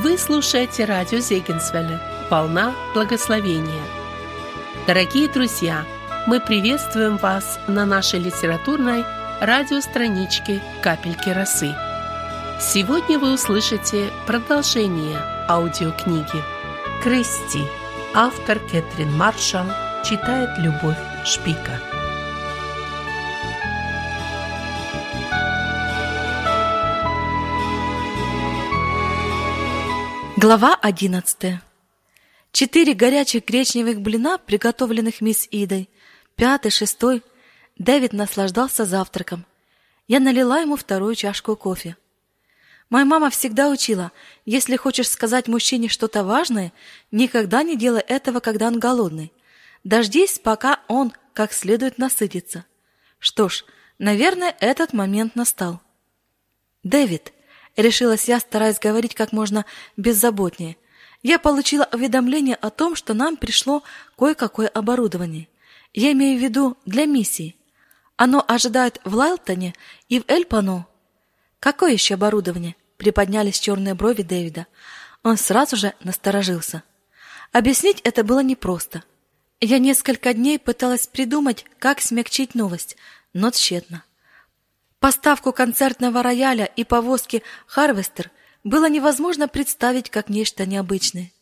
Вы 0.00 0.16
слушаете 0.16 0.84
радио 0.84 1.18
Зегенсвелля 1.18 2.00
«Волна 2.30 2.72
благословения». 2.94 3.82
Дорогие 4.86 5.28
друзья, 5.28 5.84
мы 6.24 6.38
приветствуем 6.38 7.16
вас 7.16 7.58
на 7.66 7.84
нашей 7.84 8.20
литературной 8.20 9.04
радиостраничке 9.40 10.62
«Капельки 10.82 11.30
росы». 11.30 11.74
Сегодня 12.60 13.18
вы 13.18 13.34
услышите 13.34 14.12
продолжение 14.24 15.18
аудиокниги 15.48 16.44
«Кристи». 17.02 17.64
Автор 18.14 18.60
Кэтрин 18.60 19.12
Маршалл 19.16 19.66
читает 20.04 20.50
Любовь 20.58 20.96
Шпика. 21.24 21.80
Глава 30.40 30.78
одиннадцатая. 30.80 31.60
Четыре 32.52 32.94
горячих 32.94 33.44
гречневых 33.44 34.00
блина, 34.00 34.38
приготовленных 34.38 35.20
мисс 35.20 35.48
Идой. 35.50 35.90
Пятый, 36.36 36.70
шестой. 36.70 37.24
Дэвид 37.76 38.12
наслаждался 38.12 38.84
завтраком. 38.84 39.44
Я 40.06 40.20
налила 40.20 40.60
ему 40.60 40.76
вторую 40.76 41.16
чашку 41.16 41.56
кофе. 41.56 41.96
Моя 42.88 43.04
мама 43.04 43.30
всегда 43.30 43.68
учила, 43.68 44.12
если 44.44 44.76
хочешь 44.76 45.10
сказать 45.10 45.48
мужчине 45.48 45.88
что-то 45.88 46.22
важное, 46.22 46.72
никогда 47.10 47.64
не 47.64 47.76
делай 47.76 48.02
этого, 48.02 48.38
когда 48.38 48.68
он 48.68 48.78
голодный. 48.78 49.32
Дождись, 49.82 50.38
пока 50.38 50.78
он 50.86 51.12
как 51.32 51.52
следует 51.52 51.98
насытится. 51.98 52.64
Что 53.18 53.48
ж, 53.48 53.64
наверное, 53.98 54.54
этот 54.60 54.92
момент 54.92 55.34
настал. 55.34 55.80
Дэвид, 56.84 57.32
решилась 57.82 58.28
я, 58.28 58.40
стараясь 58.40 58.78
говорить 58.78 59.14
как 59.14 59.32
можно 59.32 59.64
беззаботнее. 59.96 60.76
Я 61.22 61.38
получила 61.38 61.88
уведомление 61.92 62.56
о 62.56 62.70
том, 62.70 62.94
что 62.94 63.14
нам 63.14 63.36
пришло 63.36 63.82
кое-какое 64.16 64.68
оборудование. 64.68 65.48
Я 65.94 66.12
имею 66.12 66.38
в 66.38 66.42
виду 66.42 66.76
для 66.84 67.06
миссии. 67.06 67.56
Оно 68.16 68.44
ожидает 68.46 69.00
в 69.04 69.14
Лайлтоне 69.14 69.74
и 70.08 70.20
в 70.20 70.24
Эльпано. 70.28 70.86
Какое 71.60 71.92
еще 71.92 72.14
оборудование? 72.14 72.76
Приподнялись 72.96 73.58
черные 73.58 73.94
брови 73.94 74.22
Дэвида. 74.22 74.66
Он 75.22 75.36
сразу 75.36 75.76
же 75.76 75.94
насторожился. 76.02 76.82
Объяснить 77.52 78.00
это 78.02 78.24
было 78.24 78.40
непросто. 78.40 79.04
Я 79.60 79.78
несколько 79.78 80.34
дней 80.34 80.58
пыталась 80.58 81.06
придумать, 81.06 81.64
как 81.78 82.00
смягчить 82.00 82.54
новость, 82.54 82.96
но 83.32 83.50
тщетно. 83.50 84.04
Поставку 85.00 85.52
концертного 85.52 86.22
рояля 86.22 86.64
и 86.64 86.84
повозки 86.84 87.42
«Харвестер» 87.66 88.30
было 88.64 88.88
невозможно 88.88 89.46
представить 89.46 90.10
как 90.10 90.28
нечто 90.28 90.66
необычное. 90.66 91.32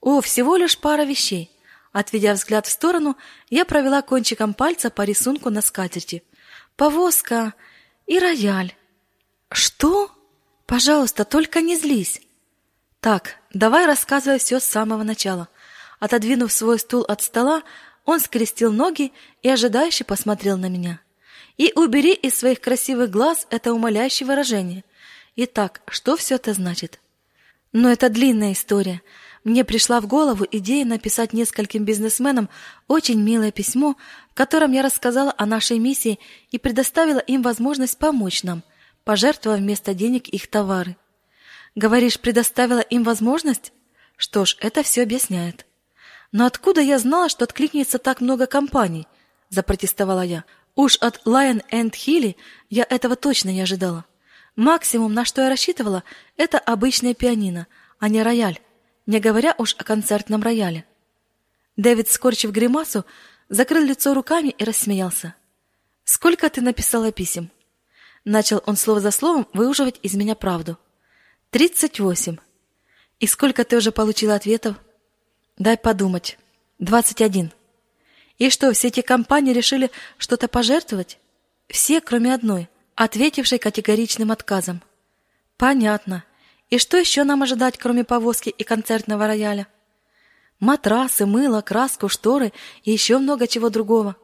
О, 0.00 0.20
всего 0.20 0.56
лишь 0.56 0.78
пара 0.78 1.02
вещей. 1.04 1.50
Отведя 1.92 2.34
взгляд 2.34 2.66
в 2.66 2.70
сторону, 2.70 3.16
я 3.48 3.64
провела 3.64 4.02
кончиком 4.02 4.54
пальца 4.54 4.90
по 4.90 5.02
рисунку 5.02 5.50
на 5.50 5.62
скатерти. 5.62 6.22
Повозка 6.76 7.54
и 8.06 8.18
рояль. 8.18 8.74
Что? 9.50 10.10
Пожалуйста, 10.66 11.24
только 11.24 11.62
не 11.62 11.76
злись. 11.76 12.20
Так, 13.00 13.36
давай 13.52 13.86
рассказывай 13.86 14.38
все 14.38 14.60
с 14.60 14.64
самого 14.64 15.02
начала. 15.02 15.48
Отодвинув 15.98 16.52
свой 16.52 16.78
стул 16.78 17.02
от 17.02 17.22
стола, 17.22 17.62
он 18.04 18.20
скрестил 18.20 18.72
ноги 18.72 19.12
и 19.42 19.48
ожидающе 19.48 20.04
посмотрел 20.04 20.58
на 20.58 20.68
меня. 20.68 21.00
И 21.60 21.72
убери 21.74 22.14
из 22.14 22.36
своих 22.36 22.62
красивых 22.62 23.10
глаз 23.10 23.46
это 23.50 23.74
умоляющее 23.74 24.26
выражение. 24.26 24.82
Итак, 25.36 25.82
что 25.90 26.16
все 26.16 26.36
это 26.36 26.54
значит? 26.54 27.00
Но 27.70 27.90
это 27.90 28.08
длинная 28.08 28.52
история. 28.52 29.02
Мне 29.44 29.62
пришла 29.62 30.00
в 30.00 30.06
голову 30.06 30.46
идея 30.50 30.86
написать 30.86 31.34
нескольким 31.34 31.84
бизнесменам 31.84 32.48
очень 32.88 33.20
милое 33.20 33.52
письмо, 33.52 33.96
в 34.30 34.34
котором 34.34 34.72
я 34.72 34.80
рассказала 34.80 35.34
о 35.36 35.44
нашей 35.44 35.78
миссии 35.78 36.18
и 36.50 36.56
предоставила 36.56 37.18
им 37.18 37.42
возможность 37.42 37.98
помочь 37.98 38.42
нам, 38.42 38.62
пожертвовав 39.04 39.60
вместо 39.60 39.92
денег 39.92 40.28
их 40.28 40.46
товары. 40.46 40.96
Говоришь, 41.74 42.18
предоставила 42.18 42.80
им 42.80 43.02
возможность? 43.02 43.74
Что 44.16 44.46
ж, 44.46 44.56
это 44.60 44.82
все 44.82 45.02
объясняет. 45.02 45.66
Но 46.32 46.46
откуда 46.46 46.80
я 46.80 46.98
знала, 46.98 47.28
что 47.28 47.44
откликнется 47.44 47.98
так 47.98 48.22
много 48.22 48.46
компаний? 48.46 49.06
запротестовала 49.50 50.22
я. 50.22 50.44
Уж 50.74 50.96
от 50.96 51.26
Lion 51.26 51.62
and 51.70 51.92
Hilly 51.92 52.36
я 52.68 52.86
этого 52.88 53.16
точно 53.16 53.50
не 53.50 53.60
ожидала. 53.60 54.04
Максимум, 54.56 55.14
на 55.14 55.24
что 55.24 55.42
я 55.42 55.48
рассчитывала, 55.48 56.04
это 56.36 56.58
обычное 56.58 57.14
пианино, 57.14 57.66
а 57.98 58.08
не 58.08 58.22
рояль, 58.22 58.60
не 59.06 59.20
говоря 59.20 59.54
уж 59.58 59.74
о 59.78 59.84
концертном 59.84 60.42
рояле. 60.42 60.84
Дэвид, 61.76 62.08
скорчив 62.08 62.50
гримасу, 62.50 63.04
закрыл 63.48 63.84
лицо 63.84 64.14
руками 64.14 64.48
и 64.48 64.64
рассмеялся. 64.64 65.34
Сколько 66.04 66.50
ты 66.50 66.60
написала 66.60 67.12
писем? 67.12 67.50
Начал 68.24 68.62
он 68.66 68.76
слово 68.76 69.00
за 69.00 69.10
словом 69.10 69.46
выуживать 69.52 69.98
из 70.02 70.14
меня 70.14 70.34
правду. 70.34 70.76
Тридцать 71.50 72.00
восемь. 72.00 72.36
И 73.18 73.26
сколько 73.26 73.64
ты 73.64 73.76
уже 73.76 73.92
получила 73.92 74.34
ответов? 74.34 74.76
Дай 75.56 75.76
подумать. 75.76 76.38
Двадцать 76.78 77.22
один. 77.22 77.52
И 78.40 78.48
что, 78.48 78.72
все 78.72 78.88
эти 78.88 79.02
компании 79.02 79.52
решили 79.52 79.90
что-то 80.16 80.48
пожертвовать? 80.48 81.18
Все, 81.68 82.00
кроме 82.00 82.32
одной, 82.32 82.70
ответившей 82.94 83.58
категоричным 83.58 84.32
отказом. 84.32 84.82
Понятно. 85.58 86.24
И 86.70 86.78
что 86.78 86.96
еще 86.96 87.24
нам 87.24 87.42
ожидать, 87.42 87.76
кроме 87.76 88.02
повозки 88.02 88.48
и 88.48 88.64
концертного 88.64 89.26
рояля? 89.26 89.68
Матрасы, 90.58 91.26
мыло, 91.26 91.60
краску, 91.60 92.08
шторы 92.08 92.54
и 92.82 92.90
еще 92.90 93.18
много 93.18 93.46
чего 93.46 93.68
другого. 93.68 94.16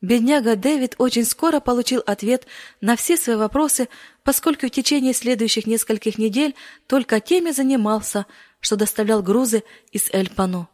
Бедняга 0.00 0.56
Дэвид 0.56 0.94
очень 0.96 1.26
скоро 1.26 1.60
получил 1.60 2.02
ответ 2.06 2.46
на 2.80 2.96
все 2.96 3.18
свои 3.18 3.36
вопросы, 3.36 3.90
поскольку 4.22 4.68
в 4.68 4.70
течение 4.70 5.12
следующих 5.12 5.66
нескольких 5.66 6.16
недель 6.16 6.54
только 6.86 7.20
теми 7.20 7.50
занимался, 7.50 8.24
что 8.60 8.76
доставлял 8.76 9.22
грузы 9.22 9.64
из 9.92 10.08
Эль-Пано. 10.14 10.68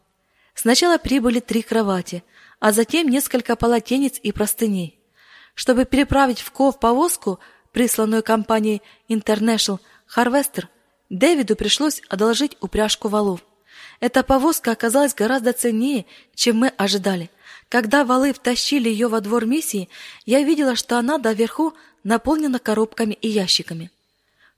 Сначала 0.53 0.97
прибыли 0.97 1.41
три 1.41 1.63
кровати, 1.63 2.23
а 2.61 2.71
затем 2.71 3.09
несколько 3.09 3.57
полотенец 3.57 4.19
и 4.21 4.31
простыней. 4.31 4.99
Чтобы 5.55 5.83
переправить 5.83 6.39
в 6.39 6.51
Ков 6.51 6.79
повозку, 6.79 7.39
присланную 7.73 8.23
компанией 8.23 8.83
International 9.09 9.79
Harvester, 10.15 10.65
Дэвиду 11.09 11.55
пришлось 11.55 12.01
одолжить 12.07 12.55
упряжку 12.61 13.09
валов. 13.09 13.43
Эта 13.99 14.23
повозка 14.23 14.71
оказалась 14.71 15.15
гораздо 15.15 15.53
ценнее, 15.53 16.05
чем 16.35 16.57
мы 16.57 16.67
ожидали. 16.69 17.29
Когда 17.67 18.05
валы 18.05 18.31
втащили 18.31 18.89
ее 18.89 19.07
во 19.07 19.21
двор 19.21 19.45
миссии, 19.45 19.89
я 20.25 20.43
видела, 20.43 20.75
что 20.75 20.97
она 20.97 21.17
доверху 21.17 21.73
наполнена 22.03 22.59
коробками 22.59 23.13
и 23.13 23.27
ящиками. 23.27 23.91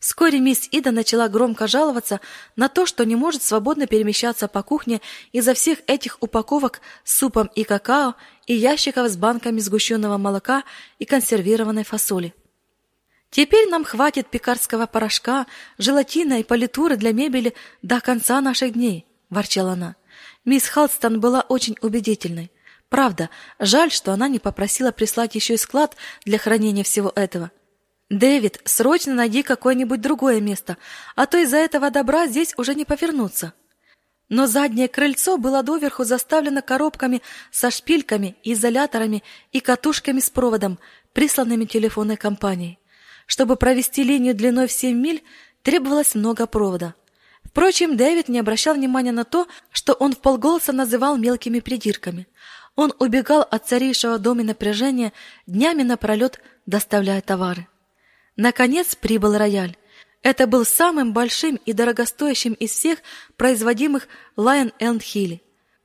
Вскоре 0.03 0.41
мисс 0.41 0.67
Ида 0.69 0.91
начала 0.91 1.29
громко 1.29 1.65
жаловаться 1.65 2.19
на 2.57 2.67
то, 2.67 2.85
что 2.85 3.05
не 3.05 3.15
может 3.15 3.41
свободно 3.41 3.87
перемещаться 3.87 4.49
по 4.49 4.61
кухне 4.61 4.99
из-за 5.31 5.53
всех 5.53 5.79
этих 5.87 6.17
упаковок 6.19 6.81
с 7.05 7.19
супом 7.19 7.49
и 7.55 7.63
какао 7.63 8.15
и 8.45 8.53
ящиков 8.53 9.07
с 9.07 9.15
банками 9.15 9.61
сгущенного 9.61 10.17
молока 10.17 10.65
и 10.99 11.05
консервированной 11.05 11.85
фасоли. 11.85 12.33
Теперь 13.29 13.69
нам 13.69 13.85
хватит 13.85 14.27
пекарского 14.27 14.87
порошка, 14.87 15.47
желатина 15.77 16.41
и 16.41 16.43
политуры 16.43 16.97
для 16.97 17.13
мебели 17.13 17.53
до 17.81 18.01
конца 18.01 18.41
наших 18.41 18.73
дней, 18.73 19.05
ворчала 19.29 19.71
она. 19.71 19.95
Мисс 20.43 20.67
Халстон 20.67 21.21
была 21.21 21.45
очень 21.47 21.77
убедительной. 21.79 22.51
Правда, 22.89 23.29
жаль, 23.57 23.89
что 23.89 24.11
она 24.11 24.27
не 24.27 24.39
попросила 24.39 24.91
прислать 24.91 25.35
еще 25.35 25.53
и 25.53 25.57
склад 25.57 25.95
для 26.25 26.39
хранения 26.39 26.83
всего 26.83 27.09
этого. 27.15 27.51
Дэвид, 28.17 28.61
срочно 28.65 29.13
найди 29.13 29.43
какое-нибудь 29.43 30.01
другое 30.01 30.39
место, 30.39 30.77
а 31.15 31.25
то 31.25 31.37
из-за 31.37 31.57
этого 31.57 31.89
добра 31.89 32.27
здесь 32.27 32.53
уже 32.57 32.75
не 32.75 32.85
повернуться. 32.85 33.53
Но 34.29 34.47
заднее 34.47 34.87
крыльцо 34.87 35.37
было 35.37 35.63
доверху 35.63 36.03
заставлено 36.03 36.61
коробками 36.61 37.21
со 37.51 37.71
шпильками, 37.71 38.35
изоляторами 38.43 39.23
и 39.51 39.59
катушками 39.59 40.19
с 40.19 40.29
проводом, 40.29 40.79
присланными 41.13 41.65
телефонной 41.65 42.17
компанией. 42.17 42.79
Чтобы 43.25 43.55
провести 43.55 44.03
линию 44.03 44.35
длиной 44.35 44.67
в 44.67 44.71
7 44.71 44.97
миль, 44.97 45.23
требовалось 45.61 46.15
много 46.15 46.45
провода. 46.45 46.95
Впрочем, 47.43 47.97
Дэвид 47.97 48.29
не 48.29 48.39
обращал 48.39 48.75
внимания 48.75 49.11
на 49.11 49.23
то, 49.23 49.47
что 49.71 49.93
он 49.93 50.13
вполголоса 50.13 50.71
называл 50.71 51.17
мелкими 51.17 51.59
придирками. 51.59 52.27
Он 52.75 52.93
убегал 52.99 53.41
от 53.41 53.67
царившего 53.67 54.17
доме 54.17 54.43
напряжения 54.43 55.13
днями 55.45 55.83
напролет, 55.83 56.41
доставляя 56.65 57.21
товары. 57.21 57.67
Наконец 58.35 58.95
прибыл 58.95 59.37
рояль. 59.37 59.77
Это 60.21 60.47
был 60.47 60.65
самым 60.65 61.13
большим 61.13 61.59
и 61.65 61.73
дорогостоящим 61.73 62.53
из 62.53 62.71
всех 62.71 62.99
производимых 63.35 64.07
Lion 64.37 64.73
and 64.79 64.99
Hilly. 64.99 65.41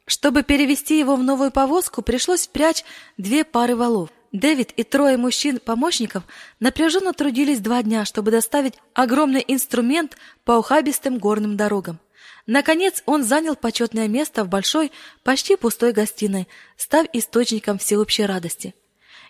Чтобы 0.06 0.42
перевести 0.42 0.98
его 0.98 1.16
в 1.16 1.22
новую 1.22 1.50
повозку, 1.50 2.02
пришлось 2.02 2.46
впрячь 2.46 2.84
две 3.18 3.44
пары 3.44 3.76
валов. 3.76 4.10
Дэвид 4.32 4.72
и 4.76 4.84
трое 4.84 5.16
мужчин-помощников 5.16 6.22
напряженно 6.60 7.12
трудились 7.12 7.60
два 7.60 7.82
дня, 7.82 8.04
чтобы 8.04 8.30
доставить 8.30 8.74
огромный 8.94 9.44
инструмент 9.46 10.16
по 10.44 10.52
ухабистым 10.52 11.18
горным 11.18 11.56
дорогам. 11.56 11.98
Наконец 12.46 13.02
он 13.06 13.24
занял 13.24 13.56
почетное 13.56 14.08
место 14.08 14.44
в 14.44 14.48
большой, 14.48 14.92
почти 15.22 15.56
пустой 15.56 15.92
гостиной, 15.92 16.48
став 16.76 17.06
источником 17.12 17.78
всеобщей 17.78 18.24
радости. 18.24 18.74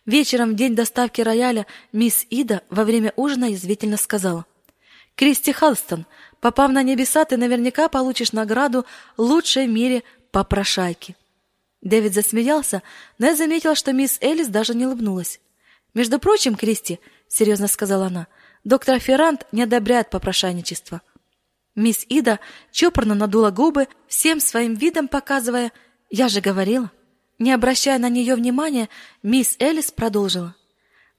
Вечером 0.08 0.52
в 0.52 0.54
день 0.54 0.74
доставки 0.74 1.20
рояля 1.20 1.66
мисс 1.92 2.24
Ида 2.30 2.62
во 2.70 2.84
время 2.84 3.12
ужина 3.16 3.44
язвительно 3.44 3.98
сказала. 3.98 4.46
«Кристи 5.16 5.52
Халстон, 5.52 6.06
попав 6.40 6.70
на 6.70 6.82
небеса, 6.82 7.26
ты 7.26 7.36
наверняка 7.36 7.90
получишь 7.90 8.32
награду 8.32 8.86
лучшей 9.18 9.66
в 9.66 9.70
мире 9.70 10.02
попрошайки». 10.30 11.14
Дэвид 11.82 12.14
засмеялся, 12.14 12.82
но 13.18 13.26
я 13.26 13.36
заметила, 13.36 13.74
что 13.74 13.92
мисс 13.92 14.16
Элис 14.22 14.48
даже 14.48 14.74
не 14.74 14.86
улыбнулась. 14.86 15.40
«Между 15.92 16.18
прочим, 16.18 16.54
Кристи,— 16.54 17.00
серьезно 17.28 17.68
сказала 17.68 18.06
она,— 18.06 18.28
доктор 18.64 19.00
Феррант 19.00 19.46
не 19.52 19.64
одобряет 19.64 20.08
попрошайничество». 20.08 21.02
Мисс 21.74 22.06
Ида 22.08 22.40
чопорно 22.72 23.14
надула 23.14 23.50
губы, 23.50 23.88
всем 24.06 24.40
своим 24.40 24.72
видом 24.72 25.06
показывая 25.06 25.70
«Я 26.08 26.28
же 26.28 26.40
говорила». 26.40 26.90
Не 27.38 27.52
обращая 27.52 27.98
на 27.98 28.08
нее 28.08 28.34
внимания, 28.34 28.88
мисс 29.22 29.56
Элис 29.58 29.90
продолжила. 29.90 30.54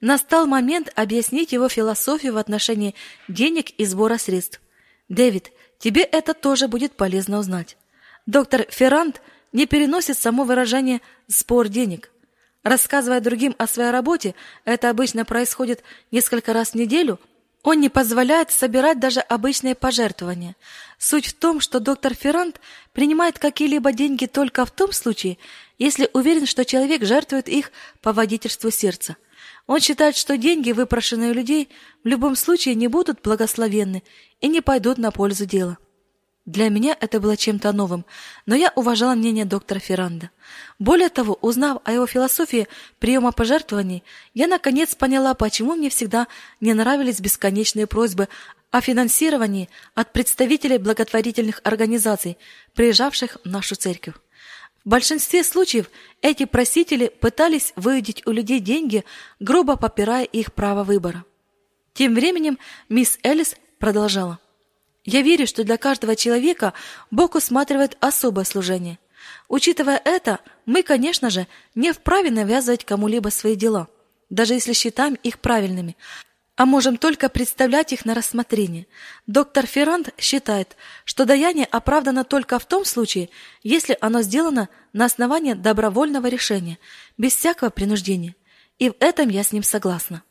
Настал 0.00 0.46
момент 0.46 0.92
объяснить 0.94 1.52
его 1.52 1.68
философию 1.68 2.34
в 2.34 2.38
отношении 2.38 2.94
денег 3.28 3.70
и 3.70 3.84
сбора 3.84 4.18
средств. 4.18 4.60
Дэвид, 5.08 5.52
тебе 5.78 6.02
это 6.02 6.34
тоже 6.34 6.68
будет 6.68 6.92
полезно 6.92 7.38
узнать. 7.38 7.76
Доктор 8.26 8.66
Феррант 8.70 9.20
не 9.52 9.66
переносит 9.66 10.18
само 10.18 10.44
выражение 10.44 11.00
«спор 11.26 11.68
денег». 11.68 12.10
Рассказывая 12.62 13.20
другим 13.20 13.54
о 13.58 13.66
своей 13.66 13.90
работе, 13.90 14.34
это 14.66 14.90
обычно 14.90 15.24
происходит 15.24 15.82
несколько 16.10 16.52
раз 16.52 16.70
в 16.70 16.74
неделю, 16.74 17.18
он 17.62 17.80
не 17.80 17.88
позволяет 17.88 18.50
собирать 18.50 18.98
даже 18.98 19.20
обычные 19.20 19.74
пожертвования. 19.74 20.56
Суть 20.98 21.26
в 21.26 21.34
том, 21.34 21.60
что 21.60 21.80
доктор 21.80 22.14
Феррант 22.14 22.60
принимает 22.92 23.38
какие-либо 23.38 23.92
деньги 23.92 24.26
только 24.26 24.64
в 24.64 24.70
том 24.70 24.92
случае, 24.92 25.36
если 25.80 26.10
уверен, 26.12 26.46
что 26.46 26.64
человек 26.64 27.04
жертвует 27.04 27.48
их 27.48 27.72
по 28.02 28.12
водительству 28.12 28.70
сердца. 28.70 29.16
Он 29.66 29.80
считает, 29.80 30.14
что 30.14 30.36
деньги, 30.36 30.72
выпрошенные 30.72 31.30
у 31.30 31.34
людей, 31.34 31.70
в 32.04 32.06
любом 32.06 32.36
случае 32.36 32.74
не 32.74 32.86
будут 32.86 33.22
благословенны 33.22 34.04
и 34.40 34.48
не 34.48 34.60
пойдут 34.60 34.98
на 34.98 35.10
пользу 35.10 35.46
дела. 35.46 35.78
Для 36.44 36.68
меня 36.68 36.96
это 37.00 37.18
было 37.18 37.36
чем-то 37.36 37.72
новым, 37.72 38.04
но 38.44 38.54
я 38.54 38.72
уважала 38.74 39.14
мнение 39.14 39.44
доктора 39.44 39.78
Ферранда. 39.78 40.30
Более 40.78 41.08
того, 41.08 41.38
узнав 41.40 41.78
о 41.84 41.92
его 41.92 42.06
философии 42.06 42.68
приема 42.98 43.32
пожертвований, 43.32 44.02
я 44.34 44.48
наконец 44.48 44.94
поняла, 44.94 45.32
почему 45.34 45.76
мне 45.76 45.88
всегда 45.88 46.26
не 46.60 46.74
нравились 46.74 47.20
бесконечные 47.20 47.86
просьбы 47.86 48.28
о 48.70 48.80
финансировании 48.80 49.70
от 49.94 50.12
представителей 50.12 50.78
благотворительных 50.78 51.60
организаций, 51.64 52.36
приезжавших 52.74 53.38
в 53.44 53.48
нашу 53.48 53.76
церковь. 53.76 54.14
В 54.84 54.88
большинстве 54.88 55.44
случаев 55.44 55.90
эти 56.22 56.46
просители 56.46 57.08
пытались 57.08 57.72
выудить 57.76 58.26
у 58.26 58.30
людей 58.30 58.60
деньги, 58.60 59.04
грубо 59.38 59.76
попирая 59.76 60.24
их 60.24 60.54
право 60.54 60.84
выбора. 60.84 61.24
Тем 61.92 62.14
временем 62.14 62.58
мисс 62.88 63.18
Элис 63.22 63.56
продолжала. 63.78 64.38
Я 65.04 65.22
верю, 65.22 65.46
что 65.46 65.64
для 65.64 65.76
каждого 65.76 66.16
человека 66.16 66.72
Бог 67.10 67.34
усматривает 67.34 67.96
особое 68.00 68.44
служение. 68.44 68.98
Учитывая 69.48 70.00
это, 70.02 70.40
мы, 70.64 70.82
конечно 70.82 71.28
же, 71.30 71.46
не 71.74 71.92
вправе 71.92 72.30
навязывать 72.30 72.84
кому-либо 72.84 73.28
свои 73.28 73.56
дела, 73.56 73.88
даже 74.30 74.54
если 74.54 74.72
считаем 74.72 75.14
их 75.14 75.40
правильными, 75.40 75.96
а 76.60 76.66
можем 76.66 76.98
только 76.98 77.30
представлять 77.30 77.94
их 77.94 78.04
на 78.04 78.12
рассмотрение. 78.12 78.86
Доктор 79.26 79.64
Ферранд 79.64 80.10
считает, 80.18 80.76
что 81.06 81.24
даяние 81.24 81.64
оправдано 81.64 82.22
только 82.22 82.58
в 82.58 82.66
том 82.66 82.84
случае, 82.84 83.30
если 83.62 83.96
оно 83.98 84.20
сделано 84.20 84.68
на 84.92 85.06
основании 85.06 85.54
добровольного 85.54 86.26
решения, 86.26 86.78
без 87.16 87.34
всякого 87.34 87.70
принуждения. 87.70 88.36
И 88.78 88.90
в 88.90 88.94
этом 89.00 89.30
я 89.30 89.42
с 89.42 89.52
ним 89.52 89.62
согласна. 89.62 90.22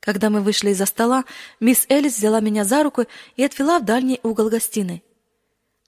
Когда 0.00 0.30
мы 0.30 0.40
вышли 0.40 0.70
из-за 0.70 0.84
стола, 0.84 1.24
мисс 1.60 1.86
Элис 1.88 2.16
взяла 2.16 2.40
меня 2.40 2.64
за 2.64 2.82
руку 2.82 3.04
и 3.36 3.44
отвела 3.44 3.78
в 3.78 3.84
дальний 3.84 4.18
угол 4.24 4.48
гостиной. 4.48 5.04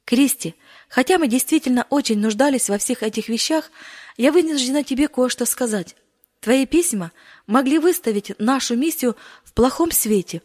Кристи, 0.04 0.54
хотя 0.88 1.18
мы 1.18 1.26
действительно 1.26 1.84
очень 1.90 2.20
нуждались 2.20 2.68
во 2.68 2.78
всех 2.78 3.02
этих 3.02 3.28
вещах, 3.28 3.72
я 4.18 4.30
вынуждена 4.30 4.84
тебе 4.84 5.08
кое-что 5.08 5.44
сказать. 5.46 5.96
Твои 6.44 6.66
письма 6.66 7.10
могли 7.46 7.78
выставить 7.78 8.38
нашу 8.38 8.76
миссию 8.76 9.16
плохом 9.54 9.90
свете, 9.90 10.42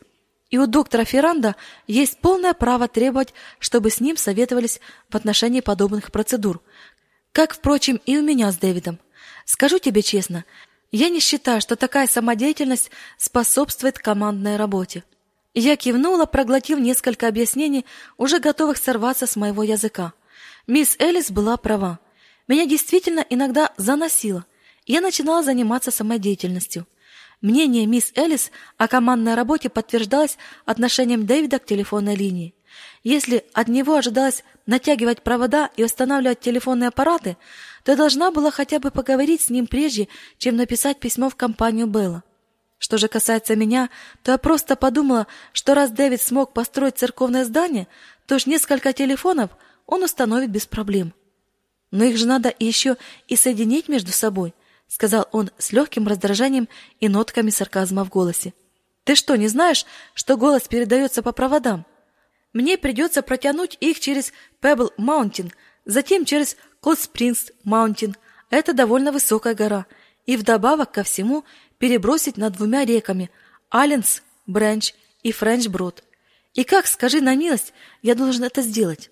и 0.49 0.57
у 0.57 0.65
доктора 0.65 1.03
Ферранда 1.03 1.55
есть 1.87 2.19
полное 2.19 2.53
право 2.53 2.87
требовать, 2.87 3.33
чтобы 3.59 3.89
с 3.91 3.99
ним 3.99 4.17
советовались 4.17 4.79
в 5.09 5.15
отношении 5.15 5.61
подобных 5.61 6.11
процедур, 6.11 6.61
как, 7.31 7.53
впрочем, 7.53 8.01
и 8.05 8.17
у 8.17 8.23
меня 8.23 8.51
с 8.51 8.57
Дэвидом. 8.57 8.99
Скажу 9.45 9.79
тебе 9.79 10.01
честно, 10.01 10.45
я 10.91 11.09
не 11.09 11.19
считаю, 11.19 11.61
что 11.61 11.75
такая 11.75 12.07
самодеятельность 12.07 12.89
способствует 13.17 13.99
командной 13.99 14.57
работе. 14.57 15.03
Я 15.53 15.75
кивнула, 15.75 16.25
проглотив 16.25 16.79
несколько 16.79 17.27
объяснений, 17.27 17.85
уже 18.17 18.39
готовых 18.39 18.77
сорваться 18.77 19.27
с 19.27 19.35
моего 19.35 19.63
языка. 19.63 20.13
Мисс 20.67 20.95
Элис 20.99 21.31
была 21.31 21.57
права. 21.57 21.99
Меня 22.47 22.65
действительно 22.65 23.25
иногда 23.29 23.71
заносило, 23.77 24.45
я 24.85 25.01
начинала 25.01 25.43
заниматься 25.43 25.91
самодеятельностью. 25.91 26.87
Мнение 27.41 27.85
мисс 27.85 28.11
Элис 28.15 28.51
о 28.77 28.89
командной 28.89 29.35
работе 29.35 29.69
подтверждалось 29.69 30.37
отношением 30.65 31.25
Дэвида 31.25 31.59
к 31.59 31.65
телефонной 31.65 32.15
линии. 32.15 32.53
Если 33.03 33.45
от 33.53 33.69
него 33.69 33.95
ожидалось 33.95 34.43
натягивать 34.65 35.23
провода 35.23 35.69
и 35.77 35.83
устанавливать 35.83 36.41
телефонные 36.41 36.89
аппараты, 36.89 37.37
то 37.85 37.95
должна 37.95 38.31
была 38.31 38.51
хотя 38.51 38.79
бы 38.79 38.91
поговорить 38.91 39.41
с 39.41 39.49
ним 39.49 39.67
прежде, 39.67 40.09
чем 40.37 40.57
написать 40.57 40.99
письмо 40.99 41.29
в 41.29 41.35
компанию 41.37 41.87
Белла. 41.87 42.23
Что 42.77 42.97
же 42.97 43.07
касается 43.07 43.55
меня, 43.55 43.89
то 44.21 44.33
я 44.33 44.37
просто 44.37 44.75
подумала, 44.75 45.27
что 45.53 45.73
раз 45.75 45.91
Дэвид 45.91 46.21
смог 46.21 46.53
построить 46.53 46.97
церковное 46.97 47.45
здание, 47.45 47.87
то 48.25 48.35
уж 48.35 48.47
несколько 48.47 48.91
телефонов 48.91 49.51
он 49.85 50.03
установит 50.03 50.49
без 50.49 50.65
проблем. 50.65 51.13
Но 51.91 52.03
их 52.03 52.17
же 52.17 52.27
надо 52.27 52.53
еще 52.59 52.97
и 53.27 53.35
соединить 53.35 53.87
между 53.87 54.11
собой, 54.11 54.53
сказал 54.89 55.29
он 55.31 55.51
с 55.57 55.71
легким 55.71 56.07
раздражением 56.07 56.67
и 56.99 57.07
нотками 57.07 57.51
сарказма 57.51 58.03
в 58.03 58.09
голосе. 58.09 58.53
Ты 59.05 59.15
что, 59.15 59.37
не 59.37 59.47
знаешь, 59.47 59.85
что 60.13 60.35
голос 60.35 60.67
передается 60.67 61.23
по 61.23 61.31
проводам? 61.31 61.85
Мне 62.51 62.77
придется 62.77 63.21
протянуть 63.21 63.77
их 63.79 63.99
через 63.99 64.33
Pebble 64.61 64.91
Mountain, 64.97 65.53
затем 65.85 66.25
через 66.25 66.57
Cold 66.81 66.97
Springs 66.97 67.53
Mountain. 67.65 68.15
Это 68.49 68.73
довольно 68.73 69.11
высокая 69.11 69.53
гора. 69.53 69.85
И 70.25 70.35
вдобавок 70.35 70.91
ко 70.91 71.03
всему 71.03 71.45
перебросить 71.77 72.37
над 72.37 72.53
двумя 72.53 72.83
реками 72.83 73.29
Алленс, 73.69 74.23
Бренч 74.47 74.93
и 75.23 75.31
Френч 75.31 75.67
Брод. 75.67 76.03
И 76.55 76.63
как, 76.63 76.87
скажи 76.87 77.21
на 77.21 77.35
милость, 77.35 77.73
я 78.01 78.15
должен 78.15 78.43
это 78.43 78.61
сделать? 78.61 79.11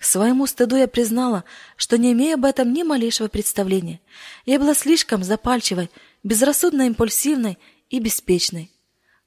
К 0.00 0.04
своему 0.04 0.46
стыду 0.46 0.76
я 0.76 0.88
признала, 0.88 1.44
что 1.76 1.98
не 1.98 2.12
имею 2.12 2.34
об 2.34 2.46
этом 2.46 2.72
ни 2.72 2.82
малейшего 2.82 3.28
представления. 3.28 4.00
Я 4.46 4.58
была 4.58 4.74
слишком 4.74 5.22
запальчивой, 5.22 5.90
безрассудно 6.22 6.86
импульсивной 6.86 7.58
и 7.90 7.98
беспечной. 8.00 8.70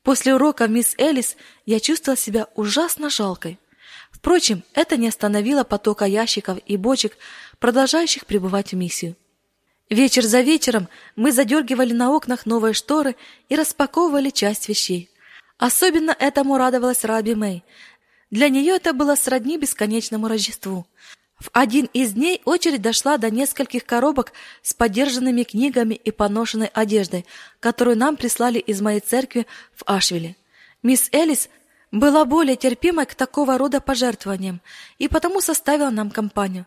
После 0.02 0.34
урока 0.34 0.68
мисс 0.68 0.96
Элис 0.98 1.38
я 1.68 1.80
чувствовала 1.80 2.18
себя 2.18 2.48
ужасно 2.56 3.12
жалкой. 3.12 3.60
Впрочем, 4.12 4.64
это 4.74 4.98
не 4.98 5.10
остановило 5.10 5.64
потока 5.64 6.06
ящиков 6.06 6.58
и 6.66 6.76
бочек, 6.76 7.18
продолжающих 7.60 8.26
пребывать 8.26 8.72
в 8.72 8.76
миссию. 8.76 9.16
Вечер 9.92 10.24
за 10.24 10.42
вечером 10.42 10.90
мы 11.16 11.32
задергивали 11.32 11.94
на 11.94 12.12
окнах 12.12 12.48
новые 12.48 12.74
шторы 12.74 13.16
и 13.48 13.56
распаковывали 13.56 14.32
часть 14.32 14.70
вещей. 14.70 15.12
Особенно 15.60 16.16
этому 16.18 16.58
радовалась 16.58 17.06
Раби 17.06 17.36
Мэй. 17.36 17.64
Для 18.34 18.50
нее 18.50 18.78
это 18.78 18.94
было 18.94 19.14
сродни 19.14 19.60
бесконечному 19.60 20.28
Рождеству. 20.28 20.88
В 21.40 21.52
один 21.54 21.88
из 21.94 22.14
дней 22.14 22.42
очередь 22.46 22.82
дошла 22.82 23.20
до 23.20 23.30
нескольких 23.30 23.86
коробок 23.86 24.34
с 24.64 24.74
подержанными 24.74 25.44
книгами 25.44 25.94
и 25.94 26.10
поношенной 26.10 26.72
одеждой, 26.74 27.28
которую 27.60 27.96
нам 27.96 28.16
прислали 28.16 28.58
из 28.58 28.82
моей 28.82 29.02
церкви 29.02 29.46
в 29.76 29.84
Ашвилле. 29.86 30.36
Мисс 30.82 31.10
Элис 31.12 31.48
была 31.92 32.26
более 32.26 32.56
терпимой 32.56 33.06
к 33.06 33.14
такого 33.14 33.56
рода 33.60 33.80
пожертвованиям 33.82 34.62
и 34.98 35.08
потому 35.08 35.40
составила 35.40 35.92
нам 35.92 36.10
компанию. 36.10 36.66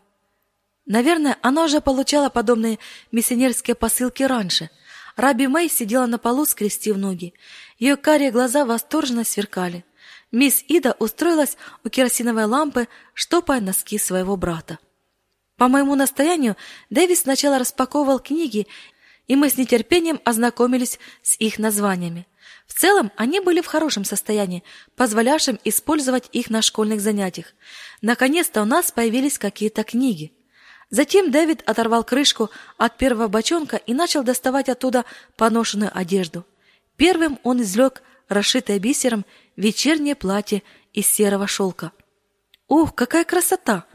Наверное, 0.87 1.37
она 1.43 1.65
уже 1.65 1.81
получала 1.81 2.29
подобные 2.29 2.79
миссионерские 3.11 3.75
посылки 3.75 4.23
раньше. 4.23 4.71
Раби 5.17 5.49
Мэй 5.49 5.69
сидела 5.69 6.07
на 6.07 6.19
полу, 6.19 6.47
скрестив 6.47 6.97
ноги. 6.97 7.35
Ее 7.81 7.97
карие 7.97 8.31
глаза 8.31 8.65
восторженно 8.65 9.25
сверкали. 9.25 9.85
Мисс 10.33 10.65
Ида 10.69 10.97
устроилась 10.99 11.57
у 11.85 11.89
керосиновой 11.89 12.45
лампы, 12.45 12.89
штопая 13.15 13.61
носки 13.61 13.99
своего 13.99 14.37
брата. 14.37 14.79
По 15.57 15.69
моему 15.69 15.95
настоянию 15.95 16.57
Дэвис 16.91 17.23
сначала 17.23 17.59
распаковывал 17.59 18.19
книги 18.19 18.67
и 19.27 19.37
мы 19.37 19.51
с 19.51 19.57
нетерпением 19.57 20.21
ознакомились 20.25 20.99
с 21.23 21.39
их 21.39 21.59
названиями. 21.59 22.27
В 22.67 22.75
целом, 22.75 23.13
они 23.17 23.41
были 23.41 23.61
в 23.61 23.67
хорошем 23.67 24.05
состоянии, 24.05 24.65
позволявшим 24.97 25.59
использовать 25.65 26.29
их 26.33 26.51
на 26.51 26.63
школьных 26.63 27.01
занятиях. 27.01 27.55
Наконец-то 28.03 28.63
у 28.63 28.65
нас 28.65 28.91
появились 28.91 29.39
какие-то 29.39 29.85
книги. 29.85 30.33
Затем 30.91 31.31
Дэвид 31.31 31.63
оторвал 31.67 32.05
крышку 32.05 32.51
от 32.77 32.97
первого 32.97 33.29
бочонка 33.29 33.77
и 33.77 33.95
начал 33.95 34.23
доставать 34.23 34.69
оттуда 34.69 35.05
поношенную 35.37 35.91
одежду. 35.93 36.45
Первым 36.97 37.39
он 37.43 37.63
извлек 37.63 38.03
расшитое 38.29 38.79
бисером 38.79 39.25
вечернее 39.57 40.15
платье 40.15 40.63
из 40.93 41.07
серого 41.07 41.47
шелка. 41.47 41.93
«Ух, 42.69 42.95
какая 42.95 43.25
красота!» 43.25 43.87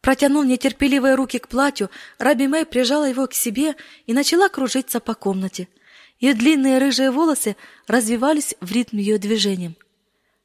Протянул 0.00 0.44
нетерпеливые 0.44 1.16
руки 1.16 1.38
к 1.38 1.48
платью, 1.48 1.90
Раби 2.18 2.46
Мэй 2.46 2.64
прижала 2.64 3.08
его 3.08 3.26
к 3.26 3.34
себе 3.34 3.74
и 4.06 4.12
начала 4.12 4.48
кружиться 4.48 5.00
по 5.00 5.14
комнате. 5.14 5.68
Ее 6.20 6.34
длинные 6.34 6.78
рыжие 6.78 7.10
волосы 7.10 7.56
развивались 7.86 8.54
в 8.60 8.70
ритм 8.70 8.98
ее 8.98 9.18
движением. 9.18 9.76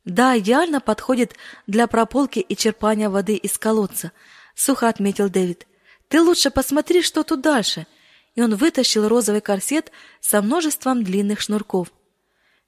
«Да, 0.03 0.37
идеально 0.39 0.81
подходит 0.81 1.35
для 1.67 1.85
прополки 1.87 2.39
и 2.39 2.55
черпания 2.55 3.09
воды 3.09 3.35
из 3.35 3.57
колодца»,— 3.57 4.11
сухо 4.55 4.87
отметил 4.89 5.29
Дэвид. 5.29 5.67
«Ты 6.07 6.21
лучше 6.21 6.49
посмотри, 6.49 7.03
что 7.03 7.23
тут 7.23 7.41
дальше». 7.41 7.85
И 8.33 8.41
он 8.41 8.55
вытащил 8.55 9.07
розовый 9.07 9.41
корсет 9.41 9.91
со 10.21 10.41
множеством 10.41 11.03
длинных 11.03 11.41
шнурков. 11.41 11.91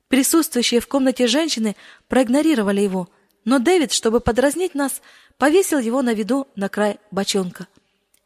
Присутствующие 0.07 0.79
в 0.79 0.87
комнате 0.87 1.27
женщины 1.27 1.75
проигнорировали 2.07 2.81
его, 2.81 3.09
но 3.45 3.59
Дэвид, 3.59 3.91
чтобы 3.91 4.19
подразнить 4.19 4.75
нас, 4.75 5.01
повесил 5.37 5.79
его 5.79 6.01
на 6.01 6.13
виду 6.13 6.47
на 6.55 6.69
край 6.69 6.99
бочонка. 7.11 7.67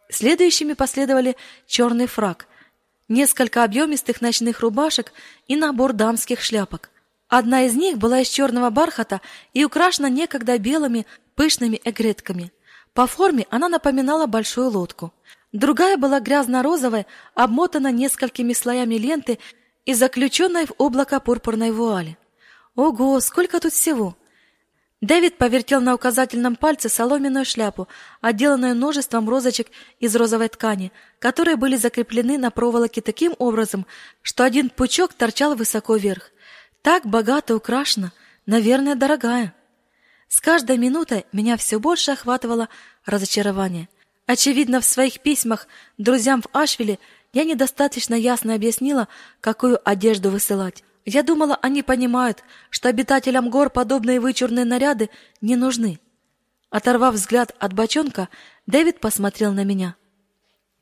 Следующими 0.09 0.73
последовали 0.73 1.35
черный 1.65 2.07
фрак, 2.07 2.47
несколько 3.07 3.63
объемистых 3.63 4.21
ночных 4.21 4.61
рубашек 4.61 5.11
и 5.47 5.55
набор 5.55 5.93
дамских 5.93 6.41
шляпок. 6.41 6.89
Одна 7.27 7.63
из 7.65 7.75
них 7.75 7.97
была 7.97 8.21
из 8.21 8.29
черного 8.29 8.69
бархата 8.69 9.21
и 9.53 9.65
украшена 9.65 10.09
некогда 10.09 10.57
белыми 10.57 11.05
пышными 11.35 11.81
эгретками. 11.83 12.51
По 12.93 13.05
форме 13.05 13.45
она 13.49 13.67
напоминала 13.69 14.27
большую 14.27 14.69
лодку. 14.69 15.13
Другая 15.51 15.97
была 15.97 16.19
грязно-розовой, 16.19 17.05
обмотана 17.33 17.91
несколькими 17.91 18.53
слоями 18.53 18.95
ленты 18.95 19.39
и 19.87 19.93
заключенной 19.93 20.65
в 20.65 20.73
облако 20.77 21.19
пурпурной 21.21 21.71
вуали. 21.71 22.17
Ого, 22.75 23.19
сколько 23.21 23.59
тут 23.59 23.71
всего! 23.71 24.17
Дэвид 24.99 25.37
повертел 25.37 25.79
на 25.79 25.93
указательном 25.95 26.57
пальце 26.57 26.89
соломенную 26.89 27.45
шляпу, 27.45 27.87
отделанную 28.19 28.75
множеством 28.75 29.29
розочек 29.29 29.67
из 29.99 30.13
розовой 30.15 30.49
ткани, 30.49 30.91
которые 31.19 31.55
были 31.55 31.77
закреплены 31.77 32.37
на 32.37 32.51
проволоке 32.51 33.01
таким 33.01 33.33
образом, 33.37 33.85
что 34.23 34.43
один 34.43 34.69
пучок 34.69 35.13
торчал 35.13 35.55
высоко 35.55 35.95
вверх. 35.95 36.31
Так 36.81 37.05
богато 37.05 37.55
украшена, 37.55 38.11
наверное, 38.45 38.95
дорогая. 38.95 39.53
С 40.27 40.41
каждой 40.41 40.77
минутой 40.77 41.25
меня 41.31 41.55
все 41.55 41.79
больше 41.79 42.11
охватывало 42.11 42.67
разочарование. 43.05 43.87
Очевидно, 44.25 44.81
в 44.81 44.85
своих 44.85 45.21
письмах 45.21 45.67
друзьям 45.97 46.41
в 46.41 46.47
Ашвиле 46.51 46.99
я 47.33 47.43
недостаточно 47.43 48.15
ясно 48.15 48.55
объяснила, 48.55 49.07
какую 49.41 49.79
одежду 49.87 50.29
высылать. 50.29 50.83
Я 51.05 51.23
думала, 51.23 51.57
они 51.61 51.83
понимают, 51.83 52.43
что 52.69 52.89
обитателям 52.89 53.49
гор 53.49 53.69
подобные 53.69 54.19
вычурные 54.19 54.65
наряды 54.65 55.09
не 55.39 55.55
нужны. 55.55 55.99
Оторвав 56.69 57.15
взгляд 57.15 57.55
от 57.59 57.73
бочонка, 57.73 58.27
Дэвид 58.65 58.99
посмотрел 58.99 59.53
на 59.53 59.63
меня. 59.63 59.95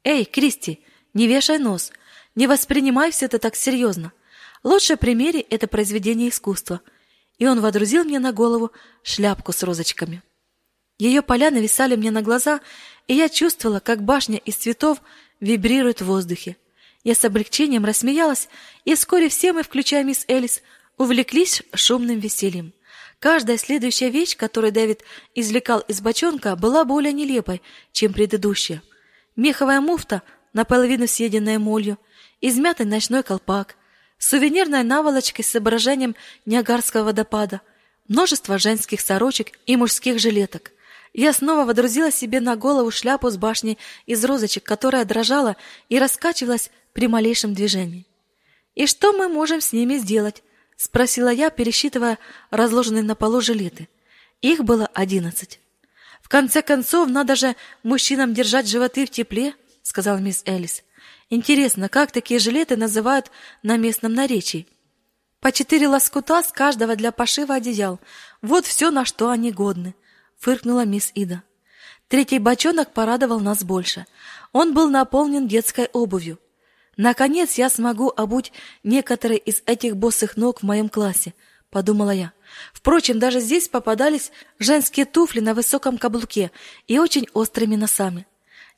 «Эй, 0.03 0.25
Кристи, 0.25 0.83
не 1.13 1.27
вешай 1.27 1.59
нос, 1.59 1.91
не 2.33 2.47
воспринимай 2.47 3.11
все 3.11 3.25
это 3.25 3.37
так 3.37 3.55
серьезно. 3.55 4.11
Лучше 4.63 4.97
примери 4.97 5.39
это 5.39 5.67
произведение 5.67 6.29
искусства». 6.29 6.81
И 7.37 7.45
он 7.45 7.59
водрузил 7.59 8.05
мне 8.05 8.19
на 8.19 8.31
голову 8.31 8.71
шляпку 9.03 9.51
с 9.51 9.61
розочками. 9.61 10.23
Ее 10.97 11.21
поля 11.21 11.51
нависали 11.51 11.95
мне 11.95 12.09
на 12.09 12.21
глаза, 12.21 12.61
и 13.07 13.13
я 13.13 13.27
чувствовала, 13.27 13.79
как 13.79 14.03
башня 14.03 14.37
из 14.37 14.55
цветов 14.55 15.01
вибрирует 15.39 16.01
в 16.01 16.05
воздухе. 16.05 16.57
Я 17.03 17.15
с 17.15 17.23
облегчением 17.23 17.85
рассмеялась, 17.85 18.49
и 18.83 18.95
вскоре 18.95 19.29
все 19.29 19.53
мы, 19.53 19.63
включая 19.63 20.03
мисс 20.03 20.25
Элис, 20.27 20.61
увлеклись 20.97 21.63
шумным 21.73 22.19
весельем. 22.19 22.73
Каждая 23.19 23.57
следующая 23.57 24.09
вещь, 24.09 24.35
которую 24.35 24.71
Дэвид 24.71 25.03
извлекал 25.33 25.79
из 25.81 26.01
бочонка, 26.01 26.55
была 26.55 26.83
более 26.85 27.13
нелепой, 27.13 27.61
чем 27.91 28.13
предыдущая. 28.13 28.81
Меховая 29.35 29.81
муфта, 29.81 30.21
наполовину 30.53 31.07
съеденная 31.07 31.59
молью, 31.59 31.97
измятый 32.41 32.85
ночной 32.85 33.23
колпак, 33.23 33.75
сувенирная 34.17 34.83
наволочка 34.83 35.43
с 35.43 35.51
изображением 35.51 36.15
Ниагарского 36.45 37.03
водопада, 37.03 37.61
множество 38.07 38.57
женских 38.57 39.01
сорочек 39.01 39.59
и 39.65 39.75
мужских 39.75 40.19
жилеток. 40.19 40.71
Я 41.17 41.31
снова 41.31 41.63
водрузила 41.63 42.11
себе 42.11 42.41
на 42.41 42.57
голову 42.57 42.91
шляпу 42.91 43.29
с 43.29 43.37
башни 43.37 43.77
из 44.05 44.25
розочек, 44.25 44.65
которая 44.65 45.05
дрожала 45.05 45.55
и 45.87 45.97
раскачивалась 45.97 46.69
при 46.91 47.07
малейшем 47.07 47.53
движении. 47.53 48.05
«И 48.75 48.85
что 48.85 49.13
мы 49.13 49.29
можем 49.29 49.61
с 49.61 49.71
ними 49.71 49.95
сделать?»— 49.95 50.43
спросила 50.75 51.29
я, 51.29 51.49
пересчитывая 51.51 52.19
разложенные 52.49 53.01
на 53.01 53.15
полу 53.15 53.39
жилеты. 53.39 53.87
Их 54.41 54.65
было 54.65 54.87
одиннадцать. 54.93 55.61
«В 56.21 56.27
конце 56.27 56.61
концов, 56.61 57.07
надо 57.07 57.37
же 57.37 57.55
мужчинам 57.81 58.33
держать 58.33 58.67
животы 58.67 59.05
в 59.05 59.09
тепле»,— 59.09 59.53
сказал 59.83 60.19
мисс 60.19 60.43
Элис. 60.45 60.83
«Интересно, 61.29 61.87
как 61.87 62.11
такие 62.11 62.41
жилеты 62.41 62.75
называют 62.75 63.31
на 63.63 63.77
местном 63.77 64.13
наречии?» 64.13 64.67
«По 65.39 65.53
четыре 65.53 65.87
лоскута 65.87 66.43
с 66.43 66.51
каждого 66.51 66.97
для 66.97 67.13
пошива 67.13 67.55
одеял. 67.55 68.01
Вот 68.41 68.65
все, 68.65 68.91
на 68.91 69.05
что 69.05 69.29
они 69.29 69.53
годны»,— 69.53 69.95
фыркнула 70.37 70.85
мисс 70.85 71.11
Ида. 71.15 71.43
Третий 72.07 72.39
бочонок 72.39 72.93
порадовал 72.93 73.39
нас 73.39 73.63
больше. 73.63 74.05
Он 74.51 74.73
был 74.73 74.89
наполнен 74.89 75.47
детской 75.47 75.85
обувью. 75.91 76.39
Наконец 76.97 77.55
я 77.55 77.69
смогу 77.69 78.11
обуть 78.15 78.53
некоторые 78.83 79.39
из 79.39 79.63
этих 79.65 79.97
босых 79.97 80.37
ног 80.37 80.59
в 80.59 80.63
моем 80.63 80.87
классе, 80.87 81.33
подумала 81.69 82.11
я. 82.11 82.31
Впрочем, 82.73 83.19
даже 83.19 83.39
здесь 83.39 83.67
попадались 83.67 84.31
женские 84.59 85.05
туфли 85.05 85.41
на 85.41 85.53
высоком 85.53 85.97
каблуке 85.97 86.51
и 86.87 86.99
очень 86.99 87.27
острыми 87.33 87.75
носами. 87.75 88.25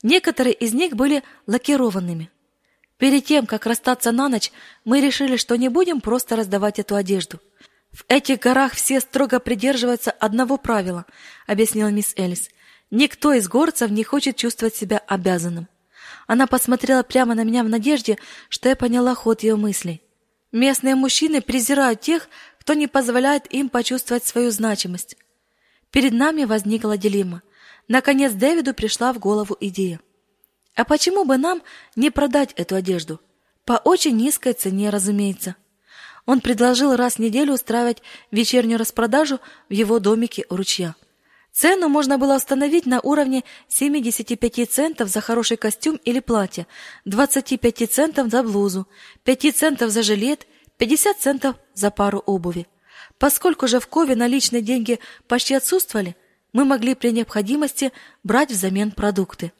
Некоторые 0.02 0.54
из 0.54 0.72
них 0.72 0.94
были 0.94 1.22
лакированными. 1.46 2.30
Перед 2.96 3.24
тем, 3.24 3.46
как 3.46 3.66
расстаться 3.66 4.10
на 4.10 4.28
ночь, 4.28 4.50
мы 4.84 5.00
решили, 5.00 5.36
что 5.36 5.56
не 5.56 5.68
будем 5.68 6.00
просто 6.00 6.34
раздавать 6.34 6.80
эту 6.80 6.96
одежду. 6.96 7.40
В 7.92 8.04
этих 8.08 8.40
горах 8.40 8.74
все 8.74 9.00
строго 9.00 9.40
придерживаются 9.40 10.10
одного 10.10 10.56
правила, 10.56 11.06
объяснила 11.46 11.88
мисс 11.88 12.12
Элис. 12.16 12.48
Никто 12.90 13.32
из 13.32 13.48
горцев 13.48 13.90
не 13.90 14.04
хочет 14.04 14.36
чувствовать 14.36 14.74
себя 14.74 14.98
обязанным. 15.06 15.68
Она 16.26 16.46
посмотрела 16.46 17.02
прямо 17.02 17.34
на 17.34 17.44
меня 17.44 17.64
в 17.64 17.68
надежде, 17.68 18.18
что 18.48 18.68
я 18.68 18.76
поняла 18.76 19.14
ход 19.14 19.42
ее 19.42 19.56
мыслей. 19.56 20.02
Местные 20.52 20.94
мужчины 20.94 21.40
презирают 21.40 22.00
тех, 22.00 22.28
кто 22.60 22.74
не 22.74 22.86
позволяет 22.86 23.46
им 23.52 23.68
почувствовать 23.68 24.26
свою 24.26 24.50
значимость. 24.50 25.16
Перед 25.90 26.12
нами 26.12 26.44
возникла 26.44 26.96
дилемма. 26.96 27.42
Наконец 27.88 28.32
Дэвиду 28.32 28.74
пришла 28.74 29.12
в 29.12 29.18
голову 29.18 29.56
идея. 29.60 30.00
А 30.74 30.84
почему 30.84 31.24
бы 31.24 31.38
нам 31.38 31.62
не 31.96 32.10
продать 32.10 32.52
эту 32.56 32.76
одежду? 32.76 33.20
По 33.64 33.74
очень 33.84 34.16
низкой 34.16 34.52
цене, 34.52 34.90
разумеется. 34.90 35.56
Он 36.28 36.42
предложил 36.42 36.94
раз 36.94 37.14
в 37.14 37.20
неделю 37.20 37.54
устраивать 37.54 38.02
вечернюю 38.30 38.78
распродажу 38.78 39.40
в 39.70 39.72
его 39.72 39.98
домике 39.98 40.44
у 40.50 40.56
ручья. 40.56 40.94
Цену 41.52 41.88
можно 41.88 42.18
было 42.18 42.36
установить 42.36 42.84
на 42.84 43.00
уровне 43.00 43.44
75 43.68 44.70
центов 44.70 45.08
за 45.08 45.22
хороший 45.22 45.56
костюм 45.56 45.96
или 46.04 46.20
платье, 46.20 46.66
25 47.06 47.90
центов 47.90 48.30
за 48.30 48.42
блузу, 48.42 48.86
5 49.24 49.56
центов 49.56 49.90
за 49.90 50.02
жилет, 50.02 50.46
50 50.76 51.18
центов 51.18 51.56
за 51.72 51.90
пару 51.90 52.18
обуви. 52.18 52.66
Поскольку 53.18 53.66
же 53.66 53.80
в 53.80 53.86
Кове 53.86 54.14
наличные 54.14 54.60
деньги 54.60 55.00
почти 55.28 55.54
отсутствовали, 55.54 56.14
мы 56.52 56.66
могли 56.66 56.94
при 56.94 57.08
необходимости 57.08 57.90
брать 58.22 58.50
взамен 58.50 58.90
продукты. 58.90 59.52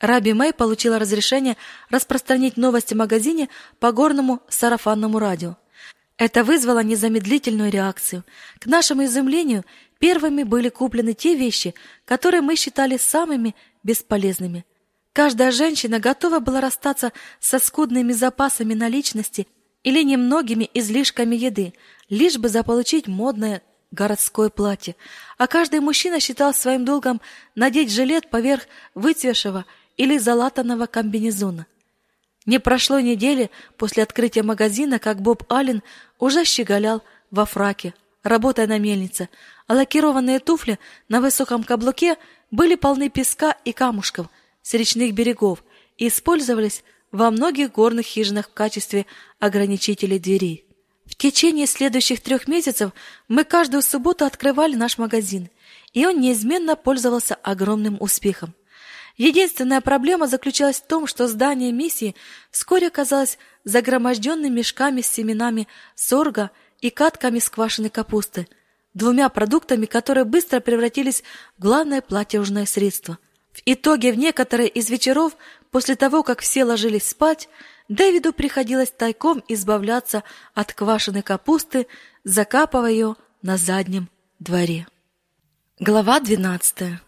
Раби 0.00 0.32
Мэй 0.32 0.52
получила 0.52 0.98
разрешение 0.98 1.56
распространить 1.88 2.56
новости 2.56 2.94
в 2.94 2.96
магазине 2.96 3.48
по 3.78 3.92
горному 3.92 4.40
сарафанному 4.48 5.20
радио. 5.20 5.56
Это 6.20 6.44
вызвало 6.44 6.80
незамедлительную 6.80 7.70
реакцию. 7.70 8.24
К 8.58 8.66
нашему 8.66 9.06
изумлению, 9.06 9.64
первыми 9.98 10.42
были 10.42 10.68
куплены 10.68 11.14
те 11.14 11.34
вещи, 11.34 11.74
которые 12.04 12.42
мы 12.42 12.56
считали 12.56 12.98
самыми 12.98 13.56
бесполезными. 13.84 14.66
Каждая 15.14 15.50
женщина 15.50 15.98
готова 15.98 16.40
была 16.40 16.60
расстаться 16.60 17.14
со 17.40 17.58
скудными 17.58 18.12
запасами 18.12 18.74
наличности 18.74 19.48
или 19.82 20.02
немногими 20.02 20.68
излишками 20.74 21.36
еды, 21.36 21.72
лишь 22.10 22.36
бы 22.36 22.50
заполучить 22.50 23.06
модное 23.06 23.62
городское 23.90 24.50
платье, 24.50 24.96
а 25.38 25.46
каждый 25.46 25.80
мужчина 25.80 26.20
считал 26.20 26.52
своим 26.52 26.84
долгом 26.84 27.22
надеть 27.54 27.90
жилет 27.90 28.28
поверх 28.28 28.66
выцвешего 28.94 29.64
или 29.96 30.18
залатанного 30.18 30.84
комбинезона. 30.84 31.66
Не 32.46 32.58
прошло 32.58 33.00
недели 33.00 33.50
после 33.76 34.02
открытия 34.02 34.42
магазина, 34.42 34.98
как 34.98 35.20
Боб 35.20 35.44
Аллен 35.52 35.82
уже 36.18 36.44
щеголял 36.44 37.02
во 37.30 37.44
фраке, 37.44 37.94
работая 38.22 38.66
на 38.66 38.78
мельнице, 38.78 39.28
а 39.66 39.74
лакированные 39.74 40.40
туфли 40.40 40.78
на 41.08 41.20
высоком 41.20 41.64
каблуке 41.64 42.16
были 42.50 42.74
полны 42.74 43.10
песка 43.10 43.56
и 43.64 43.72
камушков 43.72 44.26
с 44.62 44.74
речных 44.74 45.12
берегов 45.14 45.62
и 45.98 46.08
использовались 46.08 46.82
во 47.12 47.30
многих 47.30 47.72
горных 47.72 48.06
хижинах 48.06 48.48
в 48.48 48.54
качестве 48.54 49.06
ограничителей 49.38 50.18
дверей. 50.18 50.64
В 51.04 51.16
течение 51.16 51.66
следующих 51.66 52.20
трех 52.20 52.46
месяцев 52.46 52.92
мы 53.28 53.44
каждую 53.44 53.82
субботу 53.82 54.24
открывали 54.24 54.76
наш 54.76 54.96
магазин, 54.96 55.50
и 55.92 56.06
он 56.06 56.20
неизменно 56.20 56.76
пользовался 56.76 57.34
огромным 57.34 57.96
успехом. 58.00 58.54
Единственная 59.20 59.82
проблема 59.82 60.26
заключалась 60.28 60.80
в 60.80 60.86
том, 60.86 61.06
что 61.06 61.28
здание 61.28 61.72
миссии 61.72 62.16
вскоре 62.50 62.86
оказалось 62.86 63.36
загроможденным 63.64 64.54
мешками 64.54 65.02
с 65.02 65.08
семенами 65.08 65.68
сорга 65.94 66.50
и 66.80 66.88
катками 66.88 67.38
с 67.38 67.50
квашеной 67.50 67.90
капусты, 67.90 68.48
двумя 68.94 69.28
продуктами, 69.28 69.84
которые 69.84 70.24
быстро 70.24 70.60
превратились 70.60 71.22
в 71.58 71.60
главное 71.60 72.00
платежное 72.00 72.64
средство. 72.64 73.18
В 73.52 73.60
итоге 73.66 74.12
в 74.12 74.16
некоторые 74.16 74.70
из 74.70 74.88
вечеров, 74.88 75.36
после 75.70 75.96
того, 75.96 76.22
как 76.22 76.40
все 76.40 76.64
ложились 76.64 77.06
спать, 77.06 77.50
Дэвиду 77.88 78.32
приходилось 78.32 78.90
тайком 78.90 79.44
избавляться 79.48 80.22
от 80.54 80.72
квашеной 80.72 81.20
капусты, 81.20 81.88
закапывая 82.24 82.92
ее 82.92 83.16
на 83.42 83.58
заднем 83.58 84.08
дворе. 84.38 84.86
Глава 85.78 86.20
двенадцатая. 86.20 87.02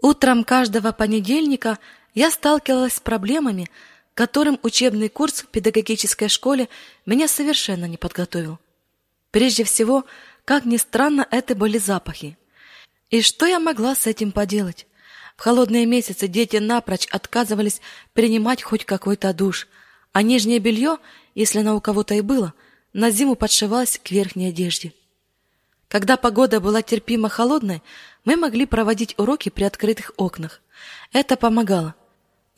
Утром 0.00 0.44
каждого 0.44 0.92
понедельника 0.92 1.78
я 2.14 2.30
сталкивалась 2.30 2.94
с 2.94 3.00
проблемами, 3.00 3.68
которым 4.14 4.58
учебный 4.62 5.08
курс 5.08 5.42
в 5.42 5.46
педагогической 5.46 6.28
школе 6.28 6.68
меня 7.06 7.28
совершенно 7.28 7.86
не 7.86 7.96
подготовил. 7.96 8.58
Прежде 9.30 9.64
всего, 9.64 10.04
как 10.44 10.64
ни 10.64 10.76
странно, 10.76 11.26
это 11.30 11.54
были 11.54 11.78
запахи. 11.78 12.38
И 13.10 13.22
что 13.22 13.46
я 13.46 13.58
могла 13.58 13.94
с 13.94 14.06
этим 14.06 14.32
поделать? 14.32 14.86
В 15.36 15.40
холодные 15.40 15.86
месяцы 15.86 16.26
дети 16.26 16.56
напрочь 16.56 17.06
отказывались 17.06 17.80
принимать 18.12 18.62
хоть 18.62 18.84
какой-то 18.84 19.32
душ, 19.32 19.68
а 20.12 20.22
нижнее 20.22 20.58
белье, 20.58 20.98
если 21.34 21.60
оно 21.60 21.76
у 21.76 21.80
кого-то 21.80 22.14
и 22.14 22.20
было, 22.20 22.54
на 22.92 23.10
зиму 23.10 23.36
подшивалось 23.36 24.00
к 24.02 24.10
верхней 24.10 24.48
одежде. 24.48 24.92
Когда 25.88 26.18
погода 26.18 26.60
была 26.60 26.82
терпимо 26.82 27.28
холодной, 27.28 27.82
мы 28.24 28.36
могли 28.36 28.66
проводить 28.66 29.14
уроки 29.18 29.48
при 29.48 29.64
открытых 29.64 30.12
окнах. 30.16 30.60
Это 31.12 31.36
помогало. 31.36 31.94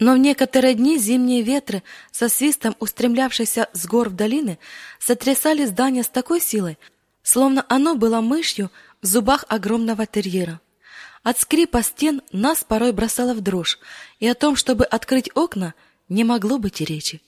Но 0.00 0.14
в 0.14 0.18
некоторые 0.18 0.74
дни 0.74 0.98
зимние 0.98 1.42
ветры, 1.42 1.82
со 2.10 2.28
свистом 2.28 2.74
устремлявшиеся 2.80 3.68
с 3.72 3.86
гор 3.86 4.08
в 4.08 4.16
долины, 4.16 4.58
сотрясали 4.98 5.64
здание 5.66 6.02
с 6.02 6.08
такой 6.08 6.40
силой, 6.40 6.78
словно 7.22 7.64
оно 7.68 7.94
было 7.94 8.20
мышью 8.20 8.70
в 9.02 9.06
зубах 9.06 9.44
огромного 9.48 10.06
терьера. 10.06 10.60
От 11.22 11.38
скрипа 11.38 11.82
стен 11.82 12.22
нас 12.32 12.64
порой 12.64 12.92
бросало 12.92 13.34
в 13.34 13.42
дрожь, 13.42 13.78
и 14.18 14.26
о 14.26 14.34
том, 14.34 14.56
чтобы 14.56 14.86
открыть 14.86 15.30
окна, 15.34 15.74
не 16.08 16.24
могло 16.24 16.58
быть 16.58 16.80
и 16.80 16.84
речи. 16.84 17.20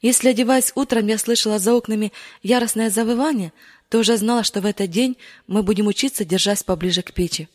Если, 0.00 0.28
одеваясь 0.28 0.72
утром, 0.74 1.06
я 1.06 1.18
слышала 1.18 1.58
за 1.58 1.74
окнами 1.74 2.12
яростное 2.42 2.90
завывание, 2.90 3.52
то 3.88 3.98
уже 3.98 4.16
знала, 4.16 4.42
что 4.42 4.60
в 4.60 4.66
этот 4.66 4.90
день 4.90 5.16
мы 5.46 5.62
будем 5.62 5.86
учиться, 5.86 6.24
держась 6.24 6.62
поближе 6.62 7.02
к 7.02 7.12
печи. 7.12 7.48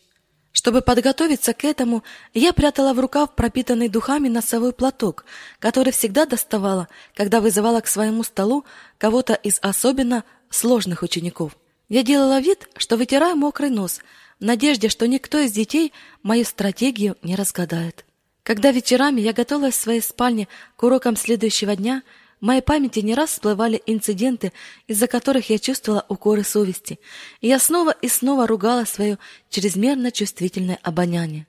Чтобы 0.52 0.82
подготовиться 0.82 1.54
к 1.54 1.64
этому, 1.64 2.04
я 2.34 2.52
прятала 2.52 2.92
в 2.92 3.00
рукав 3.00 3.34
пропитанный 3.34 3.88
духами 3.88 4.28
носовой 4.28 4.72
платок, 4.72 5.24
который 5.58 5.92
всегда 5.92 6.26
доставала, 6.26 6.88
когда 7.14 7.40
вызывала 7.40 7.80
к 7.80 7.86
своему 7.86 8.22
столу 8.22 8.64
кого-то 8.98 9.32
из 9.32 9.58
особенно 9.62 10.24
сложных 10.50 11.02
учеников. 11.02 11.56
Я 11.88 12.02
делала 12.02 12.38
вид, 12.40 12.68
что 12.76 12.96
вытираю 12.96 13.36
мокрый 13.36 13.70
нос, 13.70 14.00
в 14.40 14.44
надежде, 14.44 14.88
что 14.88 15.08
никто 15.08 15.38
из 15.38 15.52
детей 15.52 15.92
мою 16.22 16.44
стратегию 16.44 17.16
не 17.22 17.34
разгадает. 17.34 18.04
Когда 18.42 18.72
вечерами 18.72 19.20
я 19.20 19.32
готовилась 19.32 19.74
в 19.74 19.80
своей 19.80 20.02
спальне 20.02 20.48
к 20.76 20.82
урокам 20.82 21.16
следующего 21.16 21.76
дня, 21.76 22.02
моей 22.42 22.60
памяти 22.60 22.98
не 22.98 23.14
раз 23.14 23.30
всплывали 23.30 23.80
инциденты, 23.86 24.52
из-за 24.86 25.06
которых 25.06 25.48
я 25.48 25.58
чувствовала 25.58 26.04
укоры 26.08 26.44
совести, 26.44 26.98
и 27.40 27.48
я 27.48 27.58
снова 27.58 27.92
и 27.92 28.08
снова 28.08 28.46
ругала 28.46 28.84
свое 28.84 29.18
чрезмерно 29.48 30.10
чувствительное 30.10 30.78
обоняние. 30.82 31.46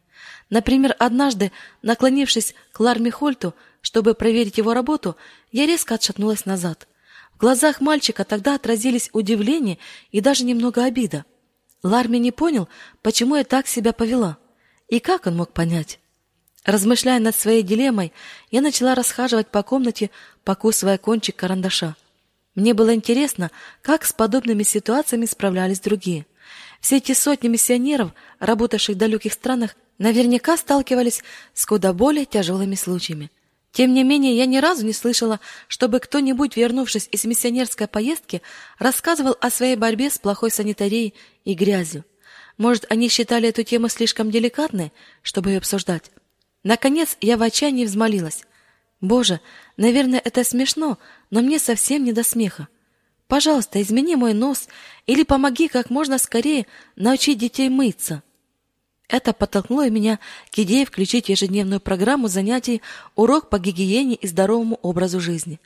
Например, 0.50 0.96
однажды, 1.00 1.52
наклонившись 1.82 2.54
к 2.72 2.80
Ларме 2.80 3.12
Хольту, 3.12 3.56
чтобы 3.82 4.14
проверить 4.14 4.60
его 4.60 4.74
работу, 4.74 5.18
я 5.52 5.66
резко 5.66 5.96
отшатнулась 5.96 6.46
назад. 6.46 6.88
В 7.34 7.40
глазах 7.40 7.82
мальчика 7.82 8.24
тогда 8.24 8.56
отразились 8.56 9.10
удивление 9.14 9.80
и 10.12 10.22
даже 10.22 10.46
немного 10.46 10.84
обида. 10.84 11.26
Ларми 11.82 12.18
не 12.18 12.32
понял, 12.32 12.70
почему 13.02 13.36
я 13.36 13.44
так 13.44 13.68
себя 13.68 13.92
повела. 13.92 14.38
И 14.88 15.00
как 15.00 15.26
он 15.26 15.36
мог 15.38 15.52
понять? 15.54 16.00
Размышляя 16.66 17.20
над 17.20 17.36
своей 17.36 17.62
дилеммой, 17.62 18.14
я 18.50 18.62
начала 18.62 18.96
расхаживать 18.96 19.48
по 19.48 19.64
комнате, 19.64 20.10
покусывая 20.44 20.98
кончик 20.98 21.36
карандаша. 21.36 21.96
Мне 22.56 22.74
было 22.74 22.94
интересно, 22.94 23.52
как 23.82 24.06
с 24.06 24.14
подобными 24.14 24.64
ситуациями 24.64 25.26
справлялись 25.26 25.82
другие. 25.82 26.26
Все 26.80 26.98
эти 26.98 27.14
сотни 27.14 27.48
миссионеров, 27.48 28.12
работавших 28.40 28.96
в 28.96 29.00
далеких 29.00 29.34
странах, 29.34 29.76
наверняка 29.98 30.56
сталкивались 30.56 31.24
с 31.54 31.66
куда 31.66 31.94
более 31.94 32.26
тяжелыми 32.26 32.76
случаями. 32.76 33.32
Тем 33.72 33.94
не 33.94 34.04
менее, 34.04 34.38
я 34.38 34.46
ни 34.46 34.58
разу 34.58 34.86
не 34.86 34.94
слышала, 34.94 35.40
чтобы 35.68 36.00
кто-нибудь, 36.00 36.56
вернувшись 36.56 37.10
из 37.12 37.26
миссионерской 37.26 37.88
поездки, 37.88 38.42
рассказывал 38.78 39.36
о 39.42 39.50
своей 39.50 39.76
борьбе 39.76 40.12
с 40.12 40.20
плохой 40.20 40.52
санитарией 40.52 41.16
и 41.44 41.56
грязью. 41.56 42.06
Может, 42.58 42.86
они 42.90 43.10
считали 43.10 43.50
эту 43.50 43.64
тему 43.64 43.90
слишком 43.90 44.30
деликатной, 44.30 44.94
чтобы 45.24 45.50
ее 45.50 45.58
обсуждать? 45.58 46.12
Наконец, 46.64 47.18
я 47.22 47.38
в 47.38 47.44
отчаянии 47.44 47.86
взмолилась. 47.86 48.44
«Боже, 49.02 49.42
наверное, 49.76 50.22
это 50.24 50.44
смешно, 50.46 50.98
но 51.30 51.42
мне 51.42 51.60
совсем 51.60 52.06
не 52.06 52.14
до 52.14 52.24
смеха. 52.24 52.70
Пожалуйста, 53.28 53.82
измени 53.82 54.16
мой 54.16 54.34
нос 54.34 54.68
или 55.06 55.24
помоги 55.24 55.68
как 55.68 55.90
можно 55.90 56.18
скорее 56.18 56.66
научить 56.96 57.38
детей 57.38 57.68
мыться». 57.70 58.24
Это 59.10 59.34
подтолкнуло 59.34 59.90
меня 59.90 60.20
к 60.52 60.60
идее 60.60 60.86
включить 60.86 61.26
в 61.26 61.30
ежедневную 61.30 61.82
программу 61.82 62.30
занятий 62.30 62.82
урок 63.16 63.50
по 63.50 63.60
гигиене 63.60 64.16
и 64.16 64.28
здоровому 64.28 64.80
образу 64.82 65.20
жизни. 65.20 65.60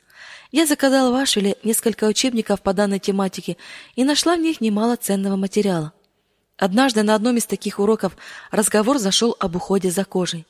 Я 0.50 0.66
заказала 0.66 1.12
в 1.12 1.14
Ашвиле 1.14 1.56
несколько 1.62 2.04
учебников 2.04 2.60
по 2.60 2.74
данной 2.74 2.98
тематике 2.98 3.56
и 3.94 4.02
нашла 4.02 4.34
в 4.34 4.40
них 4.40 4.60
немало 4.60 4.96
ценного 4.96 5.36
материала. 5.36 5.92
Однажды 6.56 7.04
на 7.04 7.14
одном 7.14 7.36
из 7.36 7.46
таких 7.46 7.78
уроков 7.78 8.16
разговор 8.50 8.98
зашел 8.98 9.36
об 9.38 9.54
уходе 9.54 9.92
за 9.92 10.04
кожей. 10.04 10.44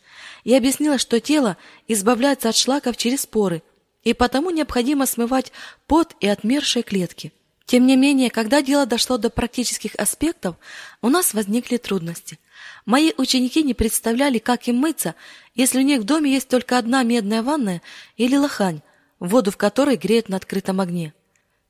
Я 0.44 0.58
объяснила, 0.58 0.98
что 0.98 1.20
тело 1.20 1.56
избавляется 1.86 2.48
от 2.48 2.56
шлаков 2.56 2.96
через 2.96 3.26
поры, 3.26 3.62
и 4.02 4.14
потому 4.14 4.50
необходимо 4.50 5.06
смывать 5.06 5.52
пот 5.86 6.14
и 6.20 6.28
отмершие 6.28 6.82
клетки. 6.82 7.32
Тем 7.66 7.86
не 7.86 7.96
менее, 7.96 8.30
когда 8.30 8.62
дело 8.62 8.86
дошло 8.86 9.18
до 9.18 9.28
практических 9.28 9.94
аспектов, 9.96 10.56
у 11.02 11.10
нас 11.10 11.34
возникли 11.34 11.76
трудности. 11.76 12.38
Мои 12.86 13.12
ученики 13.18 13.62
не 13.62 13.74
представляли, 13.74 14.38
как 14.38 14.68
им 14.68 14.76
мыться, 14.76 15.14
если 15.54 15.78
у 15.78 15.82
них 15.82 16.00
в 16.00 16.04
доме 16.04 16.32
есть 16.32 16.48
только 16.48 16.78
одна 16.78 17.02
медная 17.02 17.42
ванная 17.42 17.82
или 18.16 18.36
лохань, 18.36 18.80
воду 19.20 19.50
в 19.50 19.58
которой 19.58 19.96
греют 19.96 20.30
на 20.30 20.38
открытом 20.38 20.80
огне. 20.80 21.12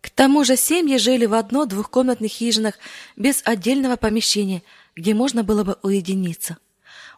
К 0.00 0.10
тому 0.10 0.44
же 0.44 0.56
семьи 0.56 0.96
жили 0.98 1.26
в 1.26 1.34
одно-двухкомнатных 1.34 2.30
хижинах 2.30 2.74
без 3.16 3.42
отдельного 3.44 3.96
помещения, 3.96 4.62
где 4.94 5.14
можно 5.14 5.42
было 5.42 5.64
бы 5.64 5.78
уединиться. 5.82 6.58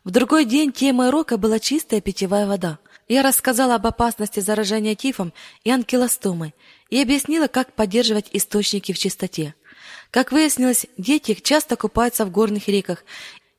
В 0.02 0.10
другой 0.10 0.46
день 0.46 0.72
темой 0.72 1.08
урока 1.08 1.36
была 1.36 1.58
чистая 1.58 2.00
питьевая 2.00 2.46
вода. 2.46 2.78
Я 3.06 3.22
рассказала 3.22 3.74
об 3.74 3.86
опасности 3.86 4.40
заражения 4.40 4.94
тифом 4.94 5.34
и 5.62 5.70
анкилостомой 5.70 6.54
и 6.88 7.02
объяснила, 7.02 7.48
как 7.48 7.74
поддерживать 7.74 8.30
источники 8.32 8.92
в 8.92 8.98
чистоте. 8.98 9.54
Как 10.10 10.32
выяснилось, 10.32 10.86
дети 10.96 11.34
часто 11.34 11.76
купаются 11.76 12.24
в 12.24 12.30
горных 12.30 12.66
реках, 12.68 13.04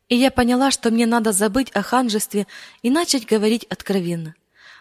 и 0.10 0.16
я 0.16 0.32
поняла, 0.32 0.72
что 0.72 0.90
мне 0.90 1.06
надо 1.06 1.32
забыть 1.32 1.70
о 1.72 1.84
ханжестве 1.84 2.48
и 2.82 2.90
начать 2.90 3.28
говорить 3.28 3.66
откровенно. 3.66 4.34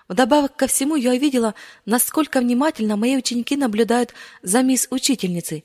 Вдобавок 0.08 0.56
ко 0.56 0.66
всему 0.66 0.96
я 0.96 1.10
увидела, 1.10 1.54
насколько 1.84 2.40
внимательно 2.40 2.96
мои 2.96 3.16
ученики 3.16 3.54
наблюдают 3.56 4.14
за 4.42 4.62
мисс-учительницей 4.62 5.64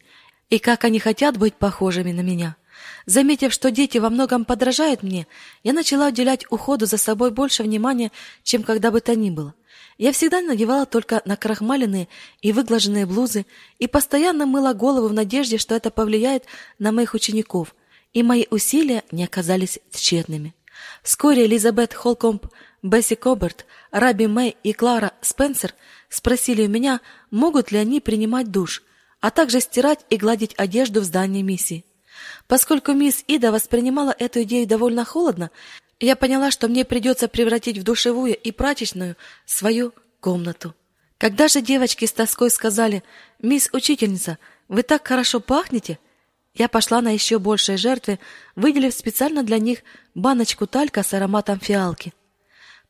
и 0.49 0.59
как 0.59 0.83
они 0.83 0.99
хотят 0.99 1.37
быть 1.37 1.55
похожими 1.55 2.11
на 2.11 2.21
меня. 2.21 2.57
Заметив, 3.05 3.53
что 3.53 3.71
дети 3.71 3.97
во 3.97 4.09
многом 4.09 4.45
подражают 4.45 5.03
мне, 5.03 5.27
я 5.63 5.73
начала 5.73 6.07
уделять 6.07 6.45
уходу 6.49 6.85
за 6.85 6.97
собой 6.97 7.31
больше 7.31 7.63
внимания, 7.63 8.11
чем 8.43 8.63
когда 8.63 8.91
бы 8.91 9.01
то 9.01 9.15
ни 9.15 9.29
было. 9.29 9.53
Я 9.97 10.11
всегда 10.11 10.41
надевала 10.41 10.85
только 10.85 11.21
накрахмаленные 11.25 12.09
и 12.41 12.51
выглаженные 12.51 13.05
блузы 13.05 13.45
и 13.79 13.87
постоянно 13.87 14.45
мыла 14.45 14.73
голову 14.73 15.07
в 15.07 15.13
надежде, 15.13 15.57
что 15.57 15.73
это 15.73 15.89
повлияет 15.89 16.45
на 16.79 16.91
моих 16.91 17.13
учеников, 17.13 17.75
и 18.13 18.23
мои 18.23 18.45
усилия 18.49 19.03
не 19.11 19.23
оказались 19.23 19.79
тщетными. 19.91 20.53
Вскоре 21.01 21.45
Элизабет 21.45 21.93
Холкомп 21.93 22.47
Бесси 22.81 23.15
Коберт, 23.15 23.65
Раби 23.91 24.27
Мэй 24.27 24.57
и 24.63 24.73
Клара 24.73 25.13
Спенсер 25.21 25.73
спросили 26.09 26.65
у 26.65 26.69
меня, 26.69 27.01
могут 27.31 27.71
ли 27.71 27.77
они 27.77 28.01
принимать 28.01 28.51
душ, 28.51 28.83
а 29.21 29.31
также 29.31 29.59
стирать 29.59 30.05
и 30.09 30.17
гладить 30.17 30.53
одежду 30.57 31.01
в 31.01 31.05
здании 31.05 31.41
миссии. 31.41 31.85
Поскольку 32.47 32.93
мисс 32.93 33.23
Ида 33.27 33.51
воспринимала 33.51 34.15
эту 34.17 34.43
идею 34.43 34.67
довольно 34.67 35.05
холодно, 35.05 35.51
я 35.99 36.15
поняла, 36.15 36.51
что 36.51 36.67
мне 36.67 36.85
придется 36.85 37.27
превратить 37.27 37.77
в 37.77 37.83
душевую 37.83 38.35
и 38.35 38.51
прачечную 38.51 39.15
свою 39.45 39.93
комнату. 40.19 40.75
Когда 41.17 41.47
же 41.47 41.61
девочки 41.61 42.05
с 42.05 42.11
тоской 42.11 42.49
сказали 42.49 43.03
«Мисс 43.41 43.69
Учительница, 43.71 44.37
вы 44.67 44.83
так 44.83 45.07
хорошо 45.07 45.39
пахнете», 45.39 45.99
я 46.53 46.69
пошла 46.69 47.01
на 47.01 47.09
еще 47.09 47.37
большие 47.37 47.77
жертвы, 47.77 48.19
выделив 48.55 48.93
специально 48.93 49.43
для 49.43 49.59
них 49.59 49.79
баночку 50.13 50.67
талька 50.67 51.03
с 51.03 51.13
ароматом 51.13 51.59
фиалки. 51.59 52.13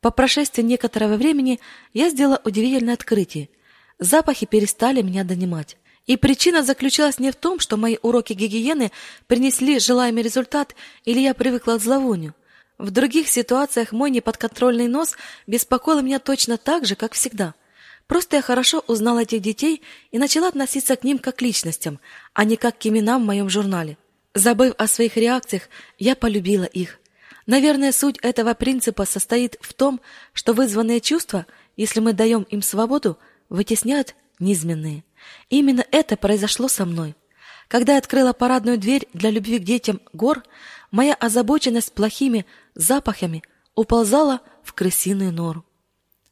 По 0.02 0.12
прошествии 0.12 0.62
некоторого 0.62 1.16
времени 1.16 1.60
я 1.92 2.10
сделала 2.10 2.40
удивительное 2.44 2.94
открытие. 2.94 3.50
Запахи 3.98 4.46
перестали 4.46 5.02
меня 5.02 5.24
донимать. 5.24 5.78
И 6.06 6.18
причина 6.18 6.64
заключалась 6.64 7.20
не 7.20 7.32
в 7.32 7.36
том, 7.36 7.60
что 7.60 7.78
мои 7.78 7.98
уроки 8.02 8.34
гигиены 8.34 8.92
принесли 9.28 9.80
желаемый 9.80 10.24
результат 10.24 10.76
или 11.04 11.20
я 11.20 11.34
привыкла 11.34 11.78
к 11.78 11.82
зловонию. 11.82 12.36
В 12.78 12.92
других 12.92 13.28
ситуациях 13.28 13.92
мой 13.92 14.12
неподконтрольный 14.12 14.88
нос 14.88 15.16
беспокоил 15.48 16.02
меня 16.02 16.20
точно 16.20 16.58
так 16.58 16.86
же, 16.86 16.96
как 16.96 17.14
всегда. 17.14 17.56
Просто 18.08 18.36
я 18.36 18.42
хорошо 18.42 18.84
узнала 18.88 19.24
этих 19.24 19.42
детей 19.42 19.82
и 20.12 20.20
начала 20.20 20.48
относиться 20.48 20.96
к 20.96 21.04
ним 21.04 21.18
как 21.18 21.38
к 21.38 21.42
личностям, 21.42 22.00
а 22.34 22.44
не 22.44 22.56
как 22.56 22.78
к 22.78 22.86
именам 22.86 23.24
в 23.24 23.26
моем 23.26 23.50
журнале. 23.50 23.98
Забыв 24.36 24.76
о 24.78 24.88
своих 24.88 25.18
реакциях, 25.18 25.70
я 25.98 26.16
полюбила 26.16 26.66
их. 26.66 27.00
Наверное, 27.48 27.92
суть 27.92 28.18
этого 28.22 28.54
принципа 28.54 29.06
состоит 29.06 29.58
в 29.62 29.74
том, 29.74 30.02
что 30.34 30.54
вызванные 30.54 31.00
чувства, 31.00 31.46
если 31.78 32.00
мы 32.00 32.14
даем 32.14 32.44
им 32.44 32.62
свободу, 32.62 33.18
вытесняют 33.50 34.16
низменные. 34.40 35.04
Именно 35.50 35.86
это 35.92 36.18
произошло 36.18 36.68
со 36.68 36.86
мной. 36.86 37.16
Когда 37.68 37.94
я 37.94 38.00
открыла 38.00 38.34
парадную 38.34 38.78
дверь 38.78 39.08
для 39.14 39.30
любви 39.30 39.60
к 39.60 39.64
детям 39.64 40.02
гор, 40.14 40.44
моя 40.92 41.14
озабоченность 41.14 41.94
плохими 41.94 42.46
запахами 42.76 43.44
уползала 43.76 44.42
в 44.64 44.74
крысиную 44.74 45.32
нору. 45.32 45.66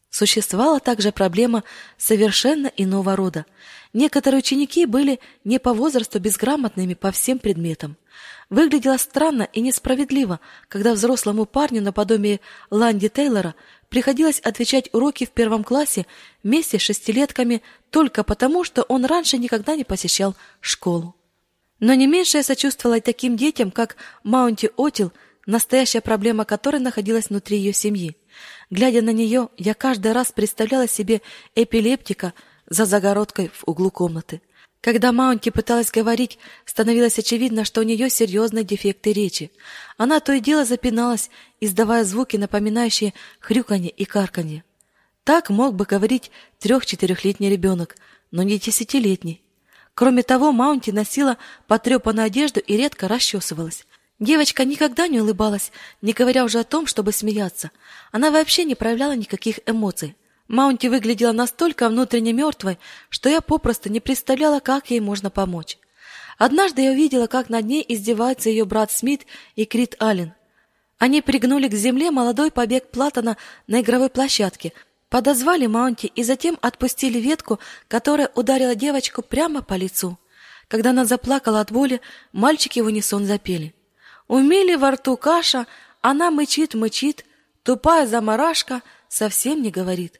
Существовала 0.09 0.79
также 0.79 1.11
проблема 1.11 1.63
совершенно 1.97 2.67
иного 2.77 3.15
рода. 3.15 3.45
Некоторые 3.93 4.39
ученики 4.39 4.87
были 4.87 5.19
не 5.43 5.59
по 5.59 5.73
возрасту 5.73 6.19
безграмотными 6.19 6.95
по 6.95 7.11
всем 7.11 7.37
предметам. 7.37 7.95
Выглядело 8.49 8.97
странно 8.97 9.47
и 9.53 9.61
несправедливо, 9.61 10.39
когда 10.67 10.93
взрослому 10.93 11.45
парню 11.45 11.81
наподобие 11.81 12.39
Ланди 12.71 13.07
Тейлора 13.07 13.53
приходилось 13.89 14.39
отвечать 14.39 14.89
уроки 14.93 15.25
в 15.25 15.29
первом 15.29 15.63
классе 15.63 16.07
вместе 16.41 16.79
с 16.79 16.81
шестилетками 16.81 17.61
только 17.91 18.23
потому, 18.23 18.63
что 18.63 18.81
он 18.83 19.05
раньше 19.05 19.37
никогда 19.37 19.75
не 19.75 19.83
посещал 19.83 20.35
школу. 20.59 21.15
Но 21.79 21.93
не 21.93 22.07
меньше 22.07 22.37
я 22.37 22.43
сочувствовала 22.43 22.99
таким 22.99 23.35
детям, 23.37 23.69
как 23.69 23.95
Маунти 24.23 24.71
Отил, 24.77 25.11
настоящая 25.45 26.01
проблема 26.01 26.45
которой 26.45 26.79
находилась 26.79 27.29
внутри 27.29 27.57
ее 27.57 27.73
семьи. 27.73 28.15
Глядя 28.71 29.01
на 29.03 29.11
нее, 29.11 29.49
я 29.57 29.75
каждый 29.75 30.13
раз 30.13 30.31
представляла 30.31 30.87
себе 30.87 31.21
эпилептика 31.55 32.33
за 32.69 32.85
загородкой 32.85 33.49
в 33.53 33.63
углу 33.65 33.91
комнаты– 33.91 34.41
когда 34.83 35.13
Маунти 35.13 35.49
пыталась 35.49 35.91
говорить, 35.91 36.37
становилось 36.65 37.17
очевидно, 37.17 37.63
что 37.63 37.79
у 37.79 37.85
нее 37.85 38.09
серьезные 38.09 38.65
дефекты 38.65 39.13
речи. 39.13 39.49
Она 39.95 40.19
то 40.19 40.33
и 40.33 40.41
дело 40.41 40.65
запиналась, 40.65 41.29
издавая 41.61 42.03
звуки, 42.03 42.35
напоминающие 42.35 43.13
хрюканье 43.39 43.89
и 43.91 44.03
карканье. 44.03 44.65
Так 45.23 45.49
мог 45.49 45.75
бы 45.75 45.85
говорить 45.85 46.31
трех-четырехлетний 46.59 47.49
ребенок, 47.49 47.95
но 48.31 48.43
не 48.43 48.59
десятилетний. 48.59 49.41
Кроме 49.93 50.21
того, 50.21 50.51
Маунти 50.51 50.91
носила 50.91 51.37
потрепанную 51.67 52.25
одежду 52.25 52.59
и 52.59 52.75
редко 52.75 53.07
расчесывалась. 53.07 53.85
Девочка 54.19 54.65
никогда 54.65 55.07
не 55.07 55.21
улыбалась, 55.21 55.71
не 56.01 56.11
говоря 56.11 56.43
уже 56.43 56.59
о 56.59 56.65
том, 56.65 56.87
чтобы 56.87 57.13
смеяться. 57.13 57.71
Она 58.11 58.31
вообще 58.31 58.65
не 58.65 58.75
проявляла 58.75 59.15
никаких 59.15 59.61
эмоций. 59.65 60.17
Маунти 60.47 60.87
выглядела 60.87 61.31
настолько 61.31 61.89
внутренне 61.89 62.33
мертвой, 62.33 62.77
что 63.09 63.29
я 63.29 63.41
попросту 63.41 63.89
не 63.89 63.99
представляла, 63.99 64.59
как 64.59 64.91
ей 64.91 64.99
можно 64.99 65.29
помочь. 65.29 65.77
Однажды 66.37 66.81
я 66.81 66.91
увидела, 66.91 67.27
как 67.27 67.49
над 67.49 67.65
ней 67.65 67.83
издеваются 67.87 68.49
ее 68.49 68.65
брат 68.65 68.91
Смит 68.91 69.25
и 69.55 69.65
Крит 69.65 69.95
Аллен. 69.99 70.33
Они 70.97 71.21
пригнули 71.21 71.67
к 71.67 71.73
земле 71.73 72.11
молодой 72.11 72.51
побег 72.51 72.91
Платона 72.91 73.37
на 73.67 73.81
игровой 73.81 74.09
площадке, 74.09 74.73
подозвали 75.09 75.67
Маунти 75.67 76.07
и 76.07 76.23
затем 76.23 76.57
отпустили 76.61 77.19
ветку, 77.19 77.59
которая 77.87 78.31
ударила 78.35 78.75
девочку 78.75 79.21
прямо 79.21 79.61
по 79.61 79.75
лицу. 79.75 80.17
Когда 80.67 80.89
она 80.89 81.05
заплакала 81.05 81.59
от 81.59 81.71
боли, 81.71 82.01
мальчики 82.31 82.79
в 82.79 82.85
унисон 82.87 83.25
запели. 83.25 83.75
У 84.27 84.39
Мили 84.39 84.75
во 84.75 84.91
рту 84.91 85.17
каша, 85.17 85.67
она 86.01 86.31
мычит-мычит, 86.31 87.25
тупая 87.63 88.07
заморашка 88.07 88.81
совсем 89.07 89.61
не 89.61 89.69
говорит. 89.69 90.19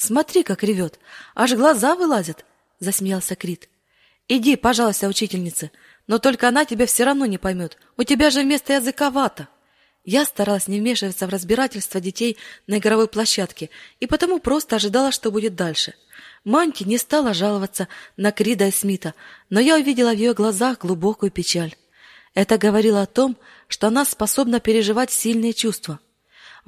Смотри, 0.00 0.44
как 0.44 0.62
ревет, 0.62 0.98
аж 1.34 1.52
глаза 1.52 1.94
вылазят, 1.94 2.46
засмеялся 2.78 3.36
Крит. 3.36 3.68
Иди, 4.28 4.56
пожалуйста, 4.56 5.08
учительница, 5.08 5.70
но 6.06 6.18
только 6.18 6.48
она 6.48 6.64
тебя 6.64 6.86
все 6.86 7.04
равно 7.04 7.26
не 7.26 7.36
поймет. 7.36 7.76
У 7.98 8.04
тебя 8.04 8.30
же 8.30 8.40
вместо 8.40 8.72
языка 8.72 9.10
вата. 9.10 9.48
Я 10.02 10.24
старалась 10.24 10.68
не 10.68 10.80
вмешиваться 10.80 11.26
в 11.26 11.28
разбирательство 11.28 12.00
детей 12.00 12.38
на 12.66 12.78
игровой 12.78 13.08
площадке 13.08 13.68
и 14.00 14.06
потому 14.06 14.38
просто 14.38 14.76
ожидала, 14.76 15.12
что 15.12 15.30
будет 15.30 15.54
дальше. 15.54 15.92
Манти 16.44 16.84
не 16.84 16.96
стала 16.96 17.34
жаловаться 17.34 17.86
на 18.16 18.32
Крида 18.32 18.68
и 18.68 18.70
Смита, 18.70 19.12
но 19.50 19.60
я 19.60 19.76
увидела 19.76 20.14
в 20.14 20.16
ее 20.16 20.32
глазах 20.32 20.78
глубокую 20.78 21.30
печаль. 21.30 21.76
Это 22.32 22.56
говорило 22.56 23.02
о 23.02 23.06
том, 23.06 23.36
что 23.68 23.88
она 23.88 24.06
способна 24.06 24.60
переживать 24.60 25.10
сильные 25.10 25.52
чувства. 25.52 26.00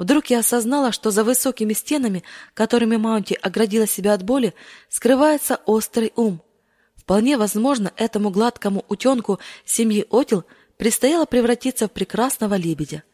Вдруг 0.02 0.30
я 0.30 0.40
осознала, 0.40 0.90
что 0.90 1.12
за 1.12 1.22
высокими 1.22 1.74
стенами, 1.74 2.24
которыми 2.54 2.96
Маунти 2.96 3.38
оградила 3.40 3.86
себя 3.86 4.14
от 4.14 4.24
боли, 4.24 4.52
скрывается 4.88 5.60
острый 5.64 6.12
ум. 6.16 6.42
Вполне 6.96 7.36
возможно, 7.36 7.92
этому 7.96 8.30
гладкому 8.30 8.84
утенку 8.88 9.38
семьи 9.64 10.04
Отил 10.10 10.42
предстояло 10.76 11.24
превратиться 11.24 11.86
в 11.86 11.92
прекрасного 11.92 12.56
лебедя. 12.56 13.04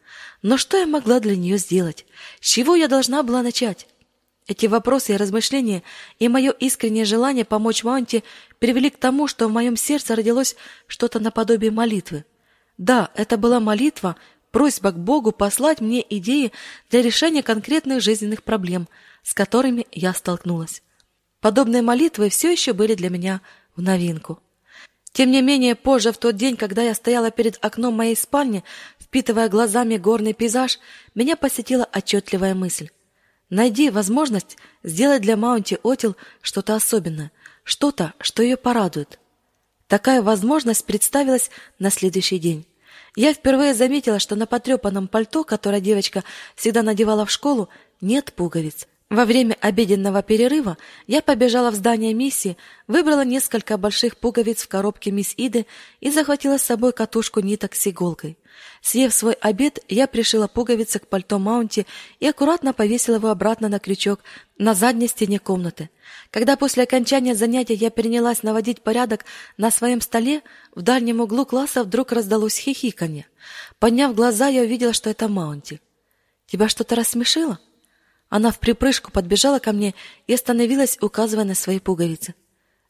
Но 0.41 0.57
что 0.57 0.77
я 0.77 0.87
могла 0.87 1.19
для 1.19 1.35
нее 1.35 1.59
сделать? 1.59 2.07
С 2.41 2.49
чего 2.49 2.75
я 2.75 2.87
должна 2.87 3.21
была 3.21 3.43
начать? 3.43 3.87
Эти 4.47 4.65
вопросы 4.65 5.13
и 5.13 5.17
размышления 5.17 5.83
и 6.17 6.27
мое 6.27 6.49
искреннее 6.49 7.05
желание 7.05 7.45
помочь 7.45 7.83
Маунти 7.83 8.23
привели 8.57 8.89
к 8.89 8.97
тому, 8.97 9.27
что 9.27 9.47
в 9.47 9.51
моем 9.51 9.77
сердце 9.77 10.15
родилось 10.15 10.55
что-то 10.87 11.19
наподобие 11.19 11.69
молитвы. 11.69 12.25
Да, 12.79 13.11
это 13.13 13.37
была 13.37 13.59
молитва, 13.59 14.15
Просьба 14.51 14.91
к 14.91 14.97
Богу 14.97 15.31
послать 15.31 15.79
мне 15.79 16.03
идеи 16.17 16.51
для 16.89 17.01
решения 17.01 17.43
конкретных 17.43 18.01
жизненных 18.01 18.43
проблем, 18.43 18.87
с 19.23 19.33
которыми 19.33 19.85
я 19.91 20.13
столкнулась. 20.13 20.81
Подобные 21.39 21.81
молитвы 21.81 22.29
все 22.29 22.51
еще 22.51 22.73
были 22.73 22.95
для 22.95 23.09
меня 23.09 23.41
в 23.75 23.81
новинку. 23.81 24.39
Тем 25.11 25.31
не 25.31 25.41
менее, 25.41 25.75
позже, 25.75 26.11
в 26.11 26.17
тот 26.17 26.35
день, 26.35 26.55
когда 26.55 26.81
я 26.83 26.93
стояла 26.93 27.31
перед 27.31 27.63
окном 27.63 27.95
моей 27.95 28.15
спальни, 28.15 28.63
впитывая 28.99 29.49
глазами 29.49 29.97
горный 29.97 30.33
пейзаж, 30.33 30.79
меня 31.15 31.35
посетила 31.35 31.87
отчетливая 31.91 32.53
мысль. 32.55 32.89
Найди 33.49 33.89
возможность 33.89 34.57
сделать 34.83 35.21
для 35.21 35.35
Маунти 35.35 35.79
Отил 35.83 36.15
что-то 36.41 36.75
особенное, 36.75 37.31
что-то, 37.63 38.13
что 38.19 38.43
ее 38.43 38.57
порадует. 38.57 39.19
Такая 39.87 40.21
возможность 40.21 40.85
представилась 40.85 41.49
на 41.79 41.89
следующий 41.89 42.37
день. 42.37 42.67
Я 43.15 43.33
впервые 43.33 43.73
заметила, 43.73 44.19
что 44.19 44.35
на 44.35 44.45
потрепанном 44.45 45.07
пальто, 45.07 45.43
которое 45.43 45.81
девочка 45.81 46.23
всегда 46.55 46.83
надевала 46.83 47.25
в 47.25 47.31
школу, 47.31 47.69
нет 48.01 48.33
пуговиц. 48.33 48.87
Во 49.09 49.25
время 49.25 49.57
обеденного 49.59 50.21
перерыва 50.21 50.77
я 51.07 51.23
побежала 51.23 51.71
в 51.71 51.75
здание 51.75 52.13
миссии, 52.13 52.57
выбрала 52.85 53.25
несколько 53.25 53.75
больших 53.75 54.17
пуговиц 54.17 54.61
в 54.61 54.67
коробке 54.67 55.09
мисс 55.09 55.33
Иды 55.35 55.65
и 55.99 56.11
захватила 56.11 56.59
с 56.59 56.63
собой 56.63 56.93
катушку 56.93 57.39
ниток 57.39 57.73
с 57.73 57.87
иголкой. 57.87 58.37
Съев 58.83 59.11
свой 59.11 59.33
обед, 59.33 59.79
я 59.87 60.05
пришила 60.05 60.47
пуговицы 60.47 60.99
к 60.99 61.07
пальто 61.07 61.39
Маунти 61.39 61.87
и 62.19 62.27
аккуратно 62.27 62.71
повесила 62.71 63.15
его 63.15 63.29
обратно 63.29 63.67
на 63.67 63.79
крючок 63.79 64.19
на 64.59 64.75
задней 64.75 65.07
стене 65.07 65.39
комнаты. 65.39 65.89
Когда 66.29 66.55
после 66.55 66.83
окончания 66.83 67.33
занятия 67.33 67.73
я 67.73 67.89
принялась 67.89 68.43
наводить 68.43 68.83
порядок 68.83 69.25
на 69.57 69.71
своем 69.71 70.01
столе, 70.01 70.43
в 70.75 70.83
дальнем 70.83 71.19
углу 71.19 71.47
класса 71.47 71.83
вдруг 71.83 72.11
раздалось 72.11 72.59
хихиканье. 72.59 73.25
Подняв 73.79 74.13
глаза, 74.13 74.49
я 74.49 74.61
увидела, 74.61 74.93
что 74.93 75.09
это 75.09 75.27
Маунти. 75.27 75.81
«Тебя 76.45 76.69
что-то 76.69 76.95
рассмешило?» 76.95 77.59
Она 78.29 78.51
в 78.51 78.59
припрыжку 78.59 79.11
подбежала 79.11 79.59
ко 79.59 79.73
мне 79.73 79.95
и 80.27 80.33
остановилась, 80.33 80.97
указывая 81.01 81.45
на 81.45 81.55
свои 81.55 81.79
пуговицы. 81.79 82.35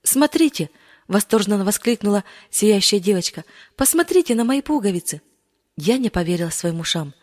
«Смотрите!»— 0.04 0.70
восторженно 1.08 1.64
воскликнула 1.64 2.24
сияющая 2.50 3.00
девочка. 3.00 3.46
«Посмотрите 3.76 4.36
на 4.36 4.44
мои 4.44 4.62
пуговицы!» 4.62 5.22
Я 5.78 5.98
не 5.98 6.10
поверила 6.10 6.50
своим 6.50 6.82
ушам. 6.82 7.14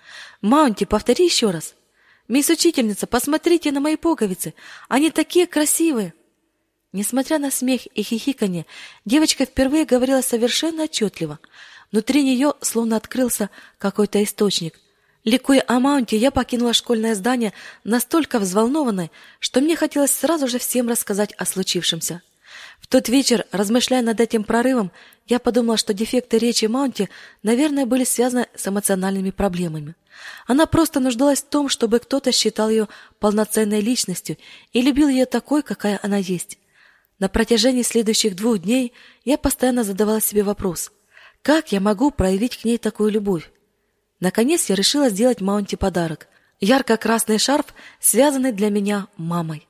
«Маунти, 0.41 0.85
повтори 0.85 1.27
еще 1.27 1.51
раз!» 1.51 1.75
«Мисс 2.27 2.49
Учительница, 2.49 3.07
посмотрите 3.07 3.71
на 3.71 3.81
мои 3.81 3.97
пуговицы! 3.97 4.55
Они 4.89 5.11
такие 5.11 5.47
красивые!» 5.47 6.15
Несмотря 6.93 7.39
на 7.39 7.51
смех 7.51 7.87
и 7.87 8.03
хихиканье, 8.03 8.65
девочка 9.05 9.45
впервые 9.45 9.85
говорила 9.85 10.23
совершенно 10.23 10.85
отчетливо. 10.85 11.39
Внутри 11.93 12.25
нее 12.25 12.55
словно 12.63 12.97
открылся 12.97 13.51
какой-то 13.79 14.23
источник. 14.25 14.81
Ликуя 15.27 15.65
о 15.67 15.81
Маунте, 15.81 16.17
я 16.17 16.31
покинула 16.31 16.73
школьное 16.73 17.17
здание 17.17 17.53
настолько 17.83 18.39
взволнованной, 18.39 19.11
что 19.41 19.61
мне 19.61 19.75
хотелось 19.75 20.13
сразу 20.13 20.47
же 20.47 20.61
всем 20.61 20.89
рассказать 20.89 21.33
о 21.33 21.45
случившемся. 21.45 22.23
В 22.79 22.87
тот 22.87 23.09
вечер, 23.09 23.45
размышляя 23.51 24.03
над 24.03 24.21
этим 24.21 24.45
прорывом, 24.45 24.93
я 25.27 25.41
подумала, 25.41 25.79
что 25.79 25.93
дефекты 25.93 26.39
речи 26.39 26.67
Маунти, 26.67 27.09
наверное, 27.43 27.87
были 27.87 28.05
связаны 28.05 28.47
с 28.55 28.69
эмоциональными 28.69 29.31
проблемами. 29.33 29.97
Она 30.47 30.67
просто 30.67 31.01
нуждалась 31.01 31.43
в 31.43 31.49
том, 31.49 31.69
чтобы 31.69 31.99
кто-то 31.99 32.31
считал 32.31 32.71
ее 32.71 32.87
полноценной 33.19 33.81
личностью 33.81 34.39
и 34.73 34.81
любил 34.81 35.09
ее 35.09 35.27
такой, 35.27 35.65
какая 35.65 35.99
она 36.05 36.19
есть. 36.19 36.57
На 37.19 37.29
протяжении 37.29 37.83
следующих 37.83 38.37
двух 38.37 38.59
дней 38.59 38.93
я 39.25 39.39
постоянно 39.39 39.83
задавала 39.83 40.21
себе 40.21 40.45
вопрос, 40.45 40.93
как 41.43 41.73
я 41.73 41.81
могу 41.81 42.13
проявить 42.13 42.59
к 42.59 42.65
ней 42.65 42.79
такую 42.79 43.11
любовь? 43.11 43.51
Наконец 44.21 44.69
я 44.69 44.75
решила 44.75 45.11
сделать 45.11 45.41
Маунти 45.41 45.77
подарок. 45.77 46.29
Ярко-красный 46.61 47.39
шарф, 47.39 47.67
связанный 48.01 48.53
для 48.53 48.71
меня 48.71 49.09
мамой. 49.17 49.69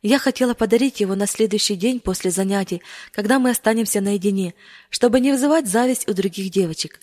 Я 0.00 0.18
хотела 0.18 0.54
подарить 0.54 1.00
его 1.00 1.14
на 1.14 1.26
следующий 1.26 1.76
день 1.76 2.00
после 2.00 2.30
занятий, 2.30 2.82
когда 3.12 3.38
мы 3.38 3.50
останемся 3.50 4.00
наедине, 4.00 4.54
чтобы 4.90 5.20
не 5.20 5.30
вызывать 5.30 5.68
зависть 5.68 6.08
у 6.08 6.14
других 6.14 6.50
девочек. 6.50 7.00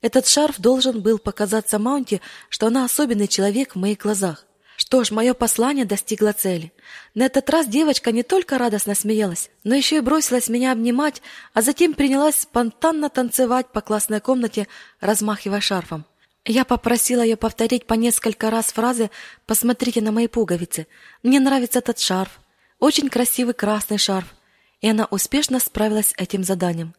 Этот 0.00 0.28
шарф 0.28 0.58
должен 0.58 1.02
был 1.02 1.18
показаться 1.18 1.78
Маунти, 1.78 2.20
что 2.48 2.68
она 2.68 2.84
особенный 2.84 3.26
человек 3.26 3.74
в 3.74 3.78
моих 3.78 3.98
глазах. 3.98 4.46
Что 4.76 5.02
ж, 5.02 5.10
мое 5.10 5.34
послание 5.34 5.84
достигло 5.84 6.32
цели. 6.32 6.72
На 7.14 7.24
этот 7.26 7.50
раз 7.50 7.66
девочка 7.66 8.12
не 8.12 8.22
только 8.22 8.58
радостно 8.58 8.94
смеялась, 8.94 9.50
но 9.64 9.74
еще 9.74 9.96
и 9.96 10.00
бросилась 10.00 10.48
меня 10.48 10.70
обнимать, 10.70 11.20
а 11.52 11.62
затем 11.62 11.94
принялась 11.94 12.36
спонтанно 12.36 13.10
танцевать 13.10 13.72
по 13.72 13.80
классной 13.80 14.20
комнате, 14.20 14.68
размахивая 15.00 15.60
шарфом. 15.60 16.06
Я 16.50 16.64
попросила 16.64 17.20
ее 17.20 17.36
повторить 17.36 17.84
по 17.84 17.92
несколько 17.92 18.48
раз 18.48 18.72
фразы 18.72 19.10
«Посмотрите 19.44 20.00
на 20.00 20.12
мои 20.12 20.28
пуговицы. 20.28 20.86
Мне 21.22 21.40
нравится 21.40 21.80
этот 21.80 21.98
шарф. 21.98 22.40
Очень 22.78 23.10
красивый 23.10 23.52
красный 23.52 23.98
шарф». 23.98 24.34
И 24.80 24.88
она 24.88 25.06
успешно 25.10 25.60
справилась 25.60 26.06
с 26.06 26.14
этим 26.16 26.44
заданием. 26.44 26.94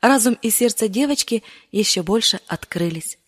Разум 0.00 0.38
и 0.40 0.50
сердце 0.50 0.86
девочки 0.86 1.42
еще 1.72 2.04
больше 2.04 2.38
открылись. 2.46 3.18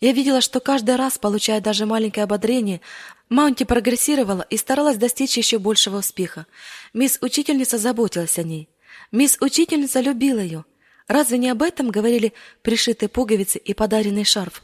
Я 0.00 0.12
видела, 0.12 0.40
что 0.40 0.60
каждый 0.60 0.94
раз, 0.94 1.18
получая 1.18 1.60
даже 1.60 1.86
маленькое 1.86 2.22
ободрение, 2.22 2.80
Маунти 3.28 3.64
прогрессировала 3.64 4.46
и 4.48 4.56
старалась 4.56 4.96
достичь 4.96 5.36
еще 5.36 5.58
большего 5.58 5.98
успеха. 5.98 6.46
Мисс-учительница 6.94 7.78
заботилась 7.78 8.38
о 8.38 8.44
ней. 8.44 8.68
Мисс-учительница 9.10 9.98
любила 10.02 10.38
ее. 10.38 10.64
Разве 11.08 11.38
не 11.38 11.48
об 11.48 11.62
этом 11.62 11.90
говорили 11.90 12.32
пришитые 12.62 13.08
пуговицы 13.08 13.58
и 13.58 13.74
подаренный 13.74 14.24
шарф? 14.24 14.62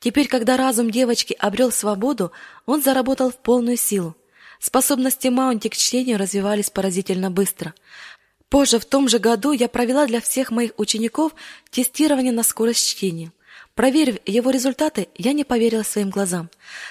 Теперь, 0.00 0.28
когда 0.28 0.56
разум 0.56 0.90
девочки 0.90 1.34
обрел 1.38 1.72
свободу, 1.72 2.32
он 2.66 2.82
заработал 2.82 3.30
в 3.30 3.36
полную 3.36 3.76
силу. 3.76 4.16
Способности 4.60 5.28
Маунти 5.28 5.68
к 5.68 5.76
чтению 5.76 6.18
развивались 6.18 6.70
поразительно 6.70 7.30
быстро. 7.30 7.74
Позже, 8.48 8.78
в 8.78 8.84
том 8.84 9.08
же 9.08 9.18
году, 9.18 9.52
я 9.52 9.68
провела 9.68 10.06
для 10.06 10.20
всех 10.20 10.50
моих 10.50 10.72
учеников 10.78 11.34
тестирование 11.70 12.32
на 12.32 12.42
скорость 12.42 12.86
чтения. 12.86 13.32
Проверив 13.74 14.18
его 14.26 14.50
результаты, 14.50 15.08
я 15.16 15.32
не 15.32 15.44
поверила 15.44 15.82
своим 15.82 16.10
глазам. 16.10 16.50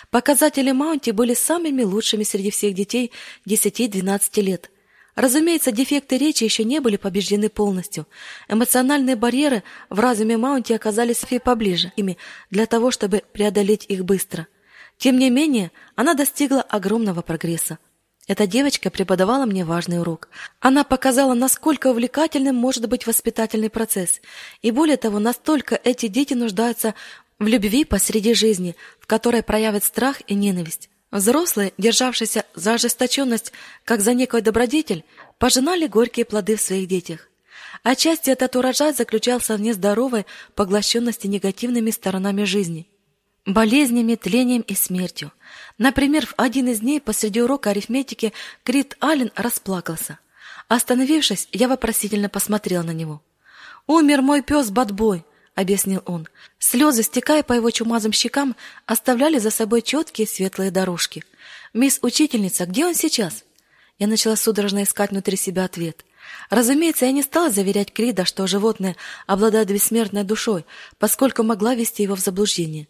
Показатели 0.10 0.72
Маунти 0.72 1.12
были 1.12 1.34
самыми 1.34 1.84
лучшими 1.84 2.24
среди 2.24 2.52
всех 2.52 2.74
детей 2.74 3.12
10-12 3.46 4.42
лет– 4.42 4.70
Разумеется, 5.18 5.72
дефекты 5.72 6.20
речи 6.20 6.44
еще 6.44 6.64
не 6.64 6.80
были 6.80 6.96
побеждены 6.96 7.50
полностью. 7.50 8.06
Эмоциональные 8.48 9.16
барьеры 9.16 9.64
в 9.90 10.00
разуме 10.00 10.38
Маунти 10.38 10.74
оказались 10.74 11.26
и 11.32 11.40
поближе 11.40 11.92
ими 11.96 12.20
для 12.52 12.68
того, 12.68 12.92
чтобы 12.92 13.24
преодолеть 13.34 13.86
их 13.88 14.06
быстро. 14.06 14.46
Тем 15.00 15.18
не 15.18 15.32
менее, 15.32 15.72
она 15.96 16.14
достигла 16.14 16.62
огромного 16.62 17.24
прогресса. 17.24 17.80
Эта 18.28 18.46
девочка 18.46 18.92
преподавала 18.92 19.48
мне 19.48 19.66
важный 19.66 20.00
урок. 20.00 20.30
Она 20.60 20.84
показала, 20.84 21.34
насколько 21.34 21.88
увлекательным 21.88 22.56
может 22.56 22.88
быть 22.88 23.08
воспитательный 23.08 23.72
процесс. 23.72 24.22
И 24.62 24.70
более 24.70 24.98
того, 24.98 25.18
настолько 25.18 25.82
эти 25.84 26.08
дети 26.10 26.36
нуждаются 26.36 26.94
в 27.40 27.48
любви 27.48 27.86
посреди 27.86 28.36
жизни, 28.36 28.76
в 29.00 29.08
которой 29.08 29.42
проявят 29.42 29.84
страх 29.84 30.22
и 30.28 30.36
ненависть. 30.36 30.92
Взрослые, 31.12 31.74
державшиеся 31.78 32.46
за 32.54 32.74
ожесточенность, 32.74 33.54
как 33.86 34.02
за 34.02 34.14
некую 34.14 34.44
добродетель, 34.44 35.06
пожинали 35.38 35.88
горькие 35.88 36.26
плоды 36.26 36.58
в 36.58 36.62
своих 36.62 36.88
детях. 36.88 37.30
Отчасти 37.84 38.30
этот 38.30 38.56
урожай 38.56 38.94
заключался 38.94 39.56
в 39.56 39.62
нездоровой 39.62 40.26
поглощенности 40.56 41.28
негативными 41.28 41.92
сторонами 41.92 42.44
жизни, 42.44 42.88
болезнями, 43.46 44.16
тлением 44.16 44.62
и 44.62 44.76
смертью. 44.76 45.32
Например, 45.78 46.26
в 46.26 46.34
один 46.38 46.68
из 46.68 46.80
дней 46.80 47.00
посреди 47.00 47.42
урока 47.42 47.70
арифметики 47.70 48.34
Крит 48.64 48.98
Аллен 49.00 49.32
расплакался. 49.36 50.20
Остановившись, 50.68 51.48
я 51.54 51.70
вопросительно 51.70 52.28
посмотрел 52.28 52.84
на 52.84 52.92
него. 52.92 53.22
«Умер 53.86 54.22
мой 54.22 54.42
пес 54.42 54.70
Бадбой»,— 54.70 55.24
объяснил 55.58 56.04
он. 56.06 56.28
Слезы, 56.60 57.02
стекая 57.02 57.42
по 57.42 57.54
его 57.54 57.72
чумазым 57.72 58.14
щекам, 58.14 58.56
оставляли 58.86 59.40
за 59.40 59.50
собой 59.50 59.82
четкие 59.82 60.28
светлые 60.28 60.70
дорожки. 60.70 61.24
«Мисс 61.74 61.98
Учительница, 62.04 62.68
где 62.68 62.86
он 62.86 62.94
сейчас?» 62.94 63.44
Я 63.98 64.06
начала 64.06 64.36
судорожно 64.36 64.84
искать 64.84 65.10
внутри 65.10 65.36
себя 65.36 65.66
ответ. 65.66 66.06
Разумеется, 66.52 67.06
я 67.06 67.12
не 67.12 67.24
стала 67.24 67.50
заверять 67.50 67.92
Крида, 67.92 68.26
что 68.26 68.46
животное 68.46 68.96
обладает 69.26 69.70
бессмертной 69.70 70.24
душой, 70.24 70.64
поскольку 71.00 71.42
могла 71.42 71.74
вести 71.74 72.04
его 72.04 72.16
в 72.16 72.20
заблуждение. 72.20 72.88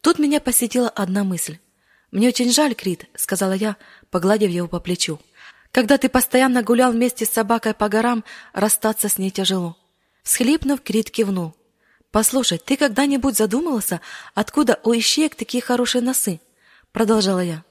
Тут 0.00 0.18
меня 0.18 0.40
посетила 0.40 0.88
одна 0.88 1.22
мысль. 1.22 1.58
«Мне 2.10 2.28
очень 2.28 2.50
жаль, 2.50 2.74
Крид»,— 2.74 3.06
сказала 3.14 3.52
я, 3.52 3.76
погладив 4.10 4.50
его 4.50 4.66
по 4.66 4.80
плечу. 4.80 5.20
«Когда 5.70 5.98
ты 5.98 6.08
постоянно 6.08 6.64
гулял 6.64 6.90
вместе 6.90 7.26
с 7.26 7.30
собакой 7.30 7.74
по 7.74 7.88
горам, 7.88 8.24
расстаться 8.54 9.08
с 9.08 9.18
ней 9.18 9.30
тяжело». 9.30 9.76
Всхлипнув, 10.24 10.82
Крид 10.82 11.10
кивнул. 11.10 11.54
«Послушай, 12.10 12.58
ты 12.58 12.76
когда-нибудь 12.76 13.36
задумывался, 13.36 14.00
откуда 14.34 14.80
у 14.84 14.92
ищеек 14.92 15.34
такие 15.34 15.62
хорошие 15.62 16.02
носы?» 16.02 16.40
Продолжала 16.92 17.40
я. 17.40 17.64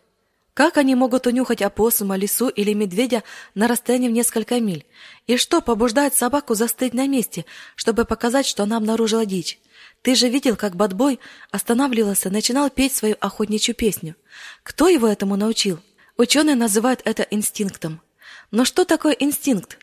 Как 0.57 0.77
они 0.77 0.95
могут 0.95 1.27
унюхать 1.27 1.61
опоссума, 1.61 2.15
лису 2.15 2.49
или 2.49 2.73
медведя 2.73 3.23
на 3.53 3.67
расстоянии 3.67 4.07
в 4.07 4.11
несколько 4.11 4.59
миль? 4.59 4.87
И 5.27 5.37
что 5.37 5.61
побуждает 5.61 6.15
собаку 6.15 6.55
застыть 6.55 6.95
на 6.95 7.05
месте, 7.05 7.45
чтобы 7.75 8.05
показать, 8.05 8.47
что 8.47 8.63
она 8.63 8.77
обнаружила 8.77 9.23
дичь? 9.23 9.59
Ты 10.01 10.15
же 10.15 10.29
видел, 10.29 10.55
как 10.55 10.75
Бадбой 10.75 11.19
останавливался 11.51 12.31
начинал 12.31 12.71
петь 12.71 12.95
свою 12.95 13.15
охотничью 13.19 13.75
песню. 13.75 14.15
Кто 14.63 14.87
его 14.87 15.07
этому 15.07 15.35
научил? 15.35 15.79
Ученые 16.17 16.55
называют 16.55 17.01
это 17.05 17.21
инстинктом. 17.21 18.01
Но 18.49 18.65
что 18.65 18.83
такое 18.83 19.13
инстинкт? 19.13 19.77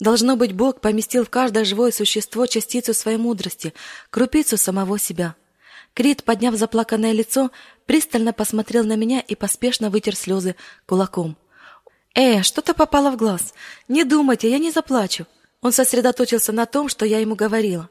Должно 0.00 0.36
быть, 0.36 0.54
Бог 0.54 0.80
поместил 0.80 1.26
в 1.26 1.30
каждое 1.30 1.64
живое 1.64 1.92
существо 1.92 2.46
частицу 2.46 2.94
своей 2.94 3.18
мудрости, 3.18 3.74
крупицу 4.08 4.56
самого 4.56 4.98
себя. 4.98 5.36
Крит, 5.92 6.24
подняв 6.24 6.54
заплаканное 6.54 7.12
лицо, 7.12 7.50
пристально 7.84 8.32
посмотрел 8.32 8.84
на 8.84 8.96
меня 8.96 9.20
и 9.20 9.34
поспешно 9.34 9.90
вытер 9.90 10.16
слезы 10.16 10.56
кулаком. 10.86 11.36
«Э, 12.14 12.42
что-то 12.42 12.72
попало 12.72 13.10
в 13.10 13.16
глаз. 13.16 13.52
Не 13.88 14.04
думайте, 14.04 14.50
я 14.50 14.58
не 14.58 14.70
заплачу». 14.70 15.26
Он 15.60 15.72
сосредоточился 15.72 16.52
на 16.52 16.64
том, 16.64 16.88
что 16.88 17.04
я 17.04 17.18
ему 17.18 17.34
говорила. 17.34 17.90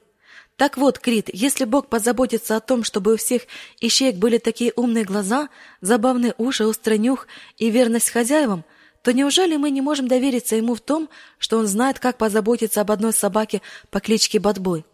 Так 0.56 0.78
вот, 0.78 0.98
Крит, 0.98 1.30
если 1.32 1.64
Бог 1.64 1.88
позаботится 1.88 2.56
о 2.56 2.60
том, 2.60 2.84
чтобы 2.84 3.14
у 3.14 3.18
всех 3.18 3.44
ищеек 3.80 4.16
были 4.16 4.40
такие 4.40 4.74
умные 4.76 5.06
глаза, 5.06 5.48
забавные 5.80 6.34
уши, 6.38 6.66
острый 6.66 6.98
нюх 6.98 7.28
и 7.58 7.70
верность 7.70 8.10
хозяевам, 8.10 8.66
то 9.04 9.14
неужели 9.14 9.56
мы 9.56 9.72
не 9.72 9.82
можем 9.82 10.08
довериться 10.08 10.56
ему 10.56 10.76
в 10.76 10.82
том, 10.82 11.10
что 11.38 11.58
он 11.58 11.68
знает, 11.68 12.00
как 12.00 12.18
позаботиться 12.18 12.82
об 12.82 12.92
одной 12.92 13.14
собаке 13.14 13.62
по 13.90 14.00
кличке 14.00 14.40
Бадбой? 14.40 14.86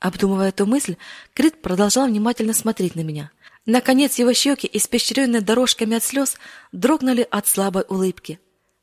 Обдумывая 0.00 0.48
эту 0.50 0.66
мысль, 0.66 0.96
Крит 1.32 1.62
продолжал 1.62 2.06
внимательно 2.06 2.52
смотреть 2.52 2.96
на 2.96 3.00
меня. 3.00 3.30
Наконец 3.64 4.18
его 4.18 4.32
щеки, 4.32 4.68
испещренные 4.72 5.40
дорожками 5.40 5.96
от 5.96 6.04
слез, 6.04 6.36
дрогнули 6.72 7.26
от 7.30 7.46
слабой 7.46 7.84
улыбки. 7.88 8.38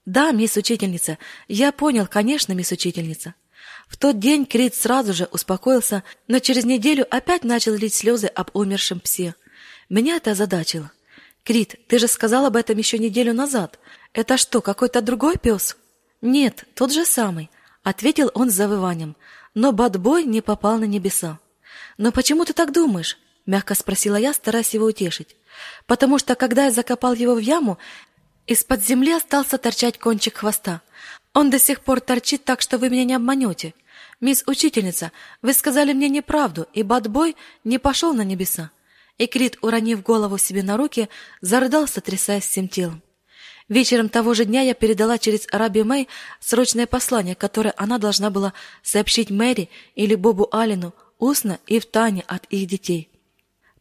«Да, 0.05 0.31
мисс 0.31 0.57
учительница, 0.57 1.17
я 1.47 1.71
понял, 1.71 2.07
конечно, 2.07 2.53
мисс 2.53 2.71
учительница». 2.71 3.35
В 3.87 3.97
тот 3.97 4.19
день 4.19 4.45
Крит 4.45 4.75
сразу 4.75 5.13
же 5.13 5.25
успокоился, 5.31 6.03
но 6.27 6.39
через 6.39 6.65
неделю 6.65 7.05
опять 7.09 7.43
начал 7.43 7.75
лить 7.75 7.93
слезы 7.93 8.27
об 8.27 8.49
умершем 8.53 8.99
псе. 8.99 9.35
Меня 9.87 10.17
это 10.17 10.31
озадачило. 10.31 10.91
«Крит, 11.43 11.75
ты 11.87 11.99
же 11.99 12.07
сказал 12.07 12.45
об 12.45 12.55
этом 12.55 12.77
еще 12.77 12.97
неделю 12.97 13.33
назад. 13.33 13.79
«Это 14.13 14.37
что, 14.37 14.61
какой-то 14.61 15.01
другой 15.01 15.37
пес?» 15.37 15.75
«Нет, 16.21 16.65
тот 16.75 16.91
же 16.91 17.05
самый»,— 17.05 17.49
ответил 17.83 18.31
он 18.33 18.49
с 18.49 18.53
завыванием. 18.53 19.15
Но 19.55 19.71
Бадбой 19.71 20.23
не 20.23 20.41
попал 20.41 20.77
на 20.77 20.85
небеса. 20.85 21.39
«Но 21.97 22.11
почему 22.11 22.45
ты 22.45 22.53
так 22.53 22.71
думаешь?»— 22.71 23.17
мягко 23.45 23.75
спросила 23.75 24.15
я, 24.15 24.33
стараясь 24.33 24.73
его 24.73 24.85
утешить. 24.85 25.35
потому 25.85 26.17
что, 26.17 26.33
когда 26.35 26.65
я 26.65 26.71
закопал 26.71 27.13
его 27.13 27.35
в 27.35 27.39
яму, 27.39 27.77
из-под 28.47 28.83
земли 28.83 29.11
остался 29.11 29.57
торчать 29.57 29.99
кончик 29.99 30.37
хвоста. 30.37 30.81
Он 31.33 31.49
до 31.49 31.59
сих 31.59 31.81
пор 31.81 32.01
торчит 32.01 32.43
так, 32.43 32.61
что 32.61 32.77
вы 32.77 32.89
меня 32.89 33.05
не 33.05 33.13
обманете. 33.13 33.73
Мисс 34.19 34.43
Учительница, 34.47 35.11
вы 35.41 35.53
сказали 35.53 35.93
мне 35.93 36.09
неправду, 36.09 36.67
и 36.73 36.83
Бадбой 36.83 37.35
не 37.63 37.77
пошел 37.77 38.13
на 38.13 38.23
небеса. 38.23 38.71
И 39.17 39.27
Крит, 39.27 39.57
уронив 39.61 40.01
голову 40.01 40.37
себе 40.37 40.63
на 40.63 40.77
руки, 40.77 41.09
зарыдал, 41.41 41.87
сотрясаясь 41.87 42.45
всем 42.45 42.67
телом. 42.67 43.01
Вечером 43.69 44.09
того 44.09 44.33
же 44.33 44.45
дня 44.45 44.61
я 44.61 44.73
передала 44.73 45.17
через 45.17 45.47
Раби 45.51 45.83
Мэй 45.83 46.07
срочное 46.39 46.85
послание, 46.85 47.35
которое 47.35 47.73
она 47.77 47.97
должна 47.97 48.29
была 48.29 48.53
сообщить 48.81 49.29
Мэри 49.29 49.69
или 49.95 50.15
Бобу 50.15 50.47
Алину 50.51 50.93
устно 51.19 51.59
и 51.67 51.79
в 51.79 51.85
тайне 51.85 52.23
от 52.27 52.45
их 52.45 52.67
детей. 52.67 53.09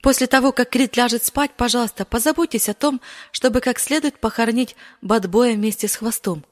После 0.03 0.27
того, 0.27 0.53
как 0.53 0.71
Крит 0.71 0.97
ляжет 0.97 1.25
спать, 1.25 1.53
пожалуйста, 1.57 2.05
позаботьтесь 2.05 2.69
о 2.69 2.75
том, 2.75 3.01
чтобы 3.31 3.61
как 3.61 3.79
следует 3.79 4.19
похоронить 4.19 4.77
Бадбоя 5.01 5.55
вместе 5.55 5.87
с 5.89 5.97
хвостом. 5.97 6.45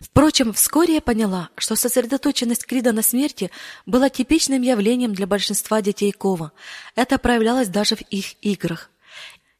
Впрочем, 0.00 0.52
вскоре 0.52 0.94
я 0.94 1.00
поняла, 1.00 1.48
что 1.56 1.76
сосредоточенность 1.76 2.66
Крида 2.66 2.92
на 2.92 3.02
смерти 3.02 3.50
была 3.86 4.10
типичным 4.10 4.60
явлением 4.60 5.14
для 5.14 5.26
большинства 5.26 5.80
детей 5.80 6.12
Кова. 6.12 6.52
Это 6.96 7.18
проявлялось 7.18 7.68
даже 7.68 7.96
в 7.96 8.02
их 8.10 8.34
играх. 8.42 8.90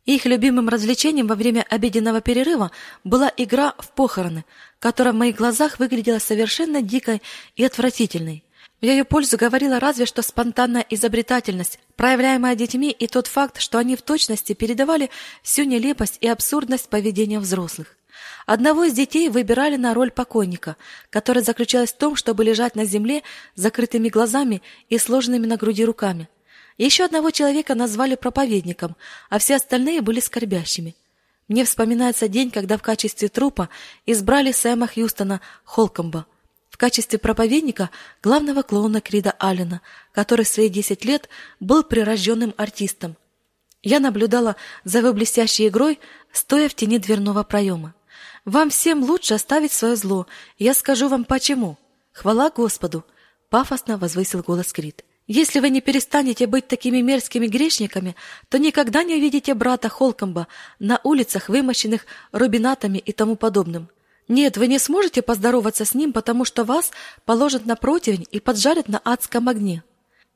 Их 0.05 0.25
любимым 0.25 0.69
развлечением 0.69 1.29
во 1.29 1.37
время 1.37 1.65
обеденного 1.69 2.21
перерыва 2.21 2.73
была 3.05 3.33
игра 3.37 3.75
в 3.79 3.93
похороны, 3.93 4.45
которая 4.81 5.15
в 5.15 5.17
моих 5.17 5.37
глазах 5.37 5.79
выглядела 5.79 6.19
совершенно 6.19 6.83
дикой 6.83 7.23
и 7.55 7.65
отвратительной. 7.65 8.43
В 8.81 8.85
ее 8.85 9.05
пользу 9.05 9.37
говорила 9.37 9.79
разве 9.79 10.07
что 10.07 10.23
спонтанная 10.23 10.85
изобретательность, 10.91 11.79
проявляемая 11.95 12.57
детьми, 12.57 12.91
и 12.91 13.07
тот 13.07 13.29
факт, 13.29 13.61
что 13.61 13.79
они 13.79 13.95
в 13.95 14.03
точности 14.03 14.55
передавали 14.55 15.09
всю 15.45 15.62
нелепость 15.62 16.19
и 16.21 16.27
абсурдность 16.27 16.88
поведения 16.88 17.38
взрослых. 17.38 17.97
Одного 18.45 18.83
из 18.83 18.93
детей 18.95 19.29
выбирали 19.29 19.77
на 19.77 19.95
роль 19.95 20.11
покойника, 20.11 20.77
которая 21.11 21.45
заключалась 21.45 21.93
в 21.93 21.97
том, 21.97 22.17
чтобы 22.17 22.43
лежать 22.43 22.75
на 22.75 22.85
земле 22.85 23.23
с 23.55 23.61
закрытыми 23.61 24.09
глазами 24.09 24.62
и 24.88 24.99
сложенными 24.99 25.47
на 25.47 25.57
груди 25.57 25.85
руками. 25.85 26.29
Еще 26.79 27.05
одного 27.05 27.31
человека 27.31 27.75
назвали 27.75 28.15
проповедником, 28.15 28.97
а 29.31 29.39
все 29.39 29.57
остальные 29.57 30.01
были 30.01 30.21
скорбящими. 30.21 30.95
Мне 31.49 31.65
вспоминается 31.65 32.29
день, 32.29 32.51
когда 32.51 32.79
в 32.79 32.83
качестве 32.83 33.29
трупа 33.29 33.69
избрали 34.07 34.53
Сэма 34.53 34.87
Хьюстона 34.87 35.41
Холкомба, 35.65 36.27
в 36.71 36.77
качестве 36.79 37.19
проповедника 37.19 37.91
главного 38.23 38.63
клоуна 38.63 39.01
Крида 39.01 39.35
Аллена, 39.39 39.83
который 40.13 40.45
в 40.45 40.49
свои 40.49 40.69
десять 40.69 41.05
лет 41.05 41.29
был 41.61 41.83
прирожденным 41.83 42.55
артистом. 42.57 43.17
Я 43.83 44.01
наблюдала 44.01 44.57
за 44.85 44.99
его 44.99 45.13
блестящей 45.13 45.69
игрой, 45.69 45.99
стоя 46.33 46.69
в 46.69 46.75
тени 46.75 46.99
дверного 46.99 47.43
проема. 47.43 47.95
Вам 48.45 48.71
всем 48.71 49.03
лучше 49.03 49.35
оставить 49.35 49.73
свое 49.73 49.97
зло. 49.97 50.27
Я 50.59 50.75
скажу 50.75 51.09
вам 51.09 51.25
почему. 51.25 51.79
Хвала 52.13 52.51
Господу, 52.51 53.05
пафосно 53.51 53.99
возвысил 53.99 54.43
голос 54.43 54.73
Крит. 54.73 55.05
Если 55.35 55.61
вы 55.61 55.71
не 55.71 55.81
перестанете 55.81 56.47
быть 56.47 56.68
такими 56.68 57.01
мерзкими 57.01 57.47
грешниками, 57.47 58.16
то 58.51 58.59
никогда 58.59 59.03
не 59.03 59.14
увидите 59.14 59.55
брата 59.55 59.88
Холкомба 59.88 60.47
на 60.79 61.01
улицах, 61.05 61.49
вымощенных 61.49 62.05
рубинатами 62.33 62.99
и 62.99 63.12
тому 63.12 63.37
подобным. 63.37 63.88
Нет, 64.29 64.59
вы 64.59 64.66
не 64.66 64.79
сможете 64.79 65.23
поздороваться 65.23 65.87
с 65.87 65.95
ним, 65.95 66.12
потому 66.12 66.45
что 66.45 66.64
вас 66.64 66.90
положат 67.25 67.64
на 67.64 67.77
противень 67.77 68.27
и 68.31 68.40
поджарят 68.40 68.88
на 68.88 69.01
адском 69.03 69.49
огне. 69.49 69.83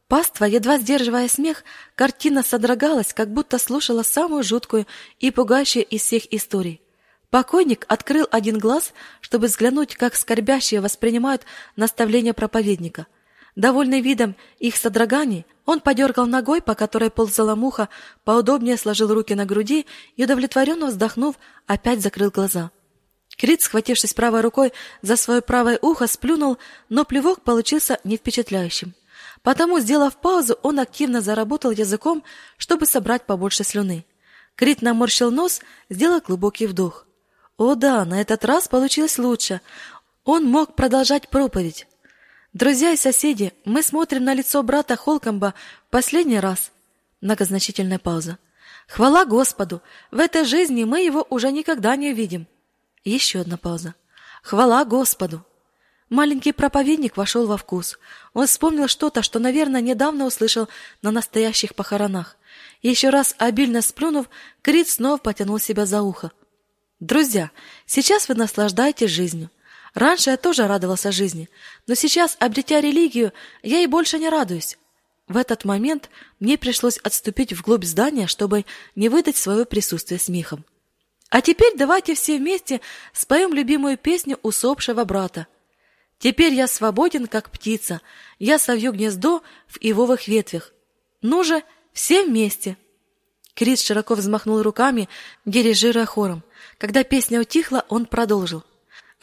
Паства, 0.09 0.47
едва 0.47 0.79
сдерживая 0.79 1.29
смех, 1.29 1.65
картина 1.95 2.43
содрогалась, 2.43 3.13
как 3.13 3.31
будто 3.31 3.59
слушала 3.59 4.03
самую 4.03 4.45
жуткую 4.45 4.87
и 5.21 5.31
пугающую 5.31 5.85
из 5.85 6.05
всех 6.05 6.33
историй. 6.33 6.81
Покойник 7.29 7.85
открыл 7.89 8.27
один 8.31 8.59
глаз, 8.59 8.95
чтобы 9.21 9.49
взглянуть, 9.49 9.95
как 9.95 10.15
скорбящие 10.15 10.81
воспринимают 10.81 11.43
наставления 11.77 12.33
проповедника. 12.33 13.07
Довольный 13.57 14.03
видом 14.03 14.37
их 14.59 14.77
содроганий, 14.77 15.47
он 15.65 15.81
подергал 15.81 16.27
ногой, 16.27 16.61
по 16.61 16.75
которой 16.75 17.11
ползала 17.11 17.55
муха, 17.55 17.89
поудобнее 18.23 18.77
сложил 18.77 19.13
руки 19.13 19.35
на 19.35 19.47
груди 19.47 19.87
и, 20.17 20.25
удовлетворенно 20.25 20.87
вздохнув, 20.87 21.37
опять 21.67 22.03
закрыл 22.03 22.31
глаза. 22.31 22.71
Крит, 23.37 23.63
схватившись 23.63 24.15
правой 24.15 24.43
рукой 24.43 24.73
за 25.01 25.17
свое 25.17 25.41
правое 25.41 25.79
ухо, 25.81 26.07
сплюнул, 26.07 26.59
но 26.91 27.05
плевок 27.05 27.43
получился 27.43 27.99
не 28.05 28.19
впечатляющим. 28.19 28.95
Потому, 29.43 29.81
сделав 29.81 30.17
паузу, 30.17 30.59
он 30.63 30.79
активно 30.79 31.21
заработал 31.21 31.71
языком, 31.71 32.25
чтобы 32.59 32.87
собрать 32.87 33.25
побольше 33.25 33.65
слюны. 33.65 34.05
Крит 34.55 34.83
наморщил 34.83 35.31
нос, 35.31 35.61
сделал 35.89 36.21
глубокий 36.21 36.67
вдох. 36.67 37.07
О 37.57 37.75
да, 37.75 38.05
на 38.05 38.21
этот 38.21 38.45
раз 38.45 38.69
получилось 38.69 39.19
лучше. 39.19 39.61
Он 40.25 40.45
мог 40.45 40.75
продолжать 40.75 41.29
проповедь. 41.29 41.87
Друзья 42.57 42.93
и 42.93 42.97
соседи, 42.97 43.53
мы 43.67 43.83
смотрим 43.83 44.25
на 44.25 44.33
лицо 44.33 44.63
брата 44.63 44.97
Холкомба 44.97 45.53
последний 45.91 46.41
раз. 46.41 46.73
Многозначительная 47.21 47.99
пауза. 47.99 48.39
Хвала 48.89 49.27
Господу! 49.27 49.83
В 50.11 50.19
этой 50.19 50.47
жизни 50.47 50.85
мы 50.85 51.03
его 51.03 51.27
уже 51.29 51.53
никогда 51.53 51.95
не 51.97 52.13
увидим. 52.13 52.47
Еще 53.05 53.41
одна 53.41 53.59
пауза. 53.59 53.95
Хвала 54.43 54.87
Господу! 54.87 55.45
Маленький 56.09 56.53
проповедник 56.53 57.19
вошел 57.19 57.47
во 57.47 57.59
вкус. 57.59 57.99
Он 58.33 58.47
вспомнил 58.47 58.89
что-то, 58.89 59.21
что, 59.21 59.39
наверное, 59.39 59.83
недавно 59.83 60.25
услышал 60.25 60.67
на 61.03 61.11
настоящих 61.11 61.75
похоронах. 61.75 62.39
Еще 62.81 63.11
раз 63.11 63.35
обильно 63.37 63.83
сплюнув, 63.83 64.31
Крит 64.63 64.89
снова 64.89 65.19
потянул 65.19 65.59
себя 65.59 65.85
за 65.85 66.01
ухо. 66.01 66.33
Друзья, 67.01 67.51
сейчас 67.85 68.31
вы 68.31 68.35
наслаждаетесь 68.35 69.11
жизнью. 69.11 69.51
Раньше 69.97 70.29
я 70.29 70.37
тоже 70.37 70.67
радовался 70.67 71.11
жизни, 71.11 71.49
но 71.87 71.95
сейчас, 71.95 72.37
обретя 72.39 72.83
религию, 72.83 73.33
я 73.63 73.81
и 73.81 73.87
больше 73.87 74.19
не 74.19 74.29
радуюсь. 74.29 74.77
В 75.27 75.39
этот 75.39 75.65
момент 75.65 76.11
мне 76.39 76.59
пришлось 76.59 76.99
отступить 76.99 77.55
вглубь 77.55 77.87
здания, 77.87 78.27
чтобы 78.27 78.67
не 78.95 79.09
выдать 79.09 79.39
свое 79.39 79.65
присутствие 79.65 80.21
смехом. 80.21 80.67
А 81.31 81.41
теперь 81.41 81.73
давайте 81.79 82.15
все 82.15 82.37
вместе 82.37 82.83
споем 83.15 83.55
любимую 83.55 83.97
песню 83.97 84.39
усопшего 84.43 85.03
брата. 85.05 85.47
Теперь 86.19 86.53
я 86.53 86.67
свободен, 86.67 87.27
как 87.27 87.51
птица, 87.51 88.03
я 88.39 88.59
совью 88.59 88.93
гнездо 88.93 89.43
в 89.67 89.79
ивовых 89.81 90.29
ветвях. 90.29 90.75
Ну 91.23 91.43
же, 91.43 91.63
все 91.95 92.23
вместе. 92.23 92.77
Крис 93.55 93.81
широко 93.81 94.15
взмахнул 94.15 94.61
руками, 94.61 95.09
дирижируя 95.47 96.05
хором. 96.05 96.43
Когда 96.77 97.03
песня 97.03 97.41
утихла, 97.41 97.87
он 97.89 98.05
продолжил. 98.05 98.63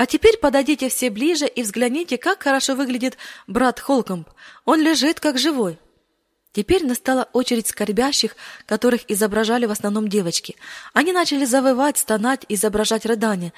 А 0.04 0.06
теперь 0.06 0.38
подойдите 0.38 0.90
все 0.90 1.10
ближе 1.10 1.48
и 1.48 1.64
взгляните, 1.64 2.18
как 2.18 2.44
хорошо 2.44 2.76
выглядит 2.76 3.18
брат 3.48 3.80
Холкомб. 3.80 4.28
Он 4.66 4.82
лежит 4.82 5.22
как 5.22 5.38
живой. 5.38 5.80
Теперь 6.52 6.86
настала 6.86 7.30
очередь 7.32 7.68
скорбящих, 7.68 8.36
которых 8.66 9.10
изображали 9.10 9.66
в 9.66 9.72
основном 9.72 10.10
девочки. 10.10 10.58
Они 10.92 11.14
начали 11.14 11.46
завывать, 11.46 11.98
стонать, 11.98 12.46
изображать 12.50 13.06
рыдания, 13.06 13.54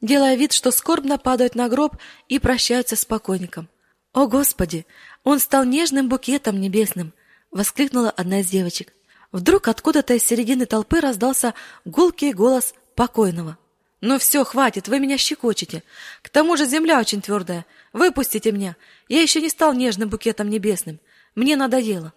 делая 0.00 0.34
вид, 0.36 0.54
что 0.54 0.70
скорбно 0.70 1.18
падают 1.18 1.56
на 1.56 1.68
гроб 1.68 1.98
и 2.26 2.38
прощаются 2.38 2.96
с 2.96 3.04
покойником. 3.04 3.68
«О, 4.14 4.26
Господи! 4.26 4.86
Он 5.24 5.40
стал 5.40 5.64
нежным 5.64 6.08
букетом 6.08 6.58
небесным!»— 6.58 7.12
воскликнула 7.50 8.08
одна 8.08 8.40
из 8.40 8.48
девочек. 8.48 8.94
Вдруг 9.30 9.68
откуда-то 9.68 10.14
из 10.14 10.24
середины 10.24 10.64
толпы 10.64 11.00
раздался 11.00 11.52
гулкий 11.84 12.32
голос 12.32 12.72
покойного. 12.94 13.58
«Ну 14.02 14.18
все, 14.18 14.44
хватит, 14.44 14.88
вы 14.88 14.98
меня 14.98 15.16
щекочете. 15.16 15.84
К 16.22 16.28
тому 16.28 16.56
же 16.56 16.66
земля 16.66 16.98
очень 16.98 17.22
твердая. 17.22 17.64
Выпустите 17.92 18.50
меня. 18.50 18.74
Я 19.08 19.22
еще 19.22 19.40
не 19.40 19.48
стал 19.48 19.74
нежным 19.74 20.08
букетом 20.08 20.50
небесным. 20.50 20.98
Мне 21.36 21.54
надоело». 21.54 22.12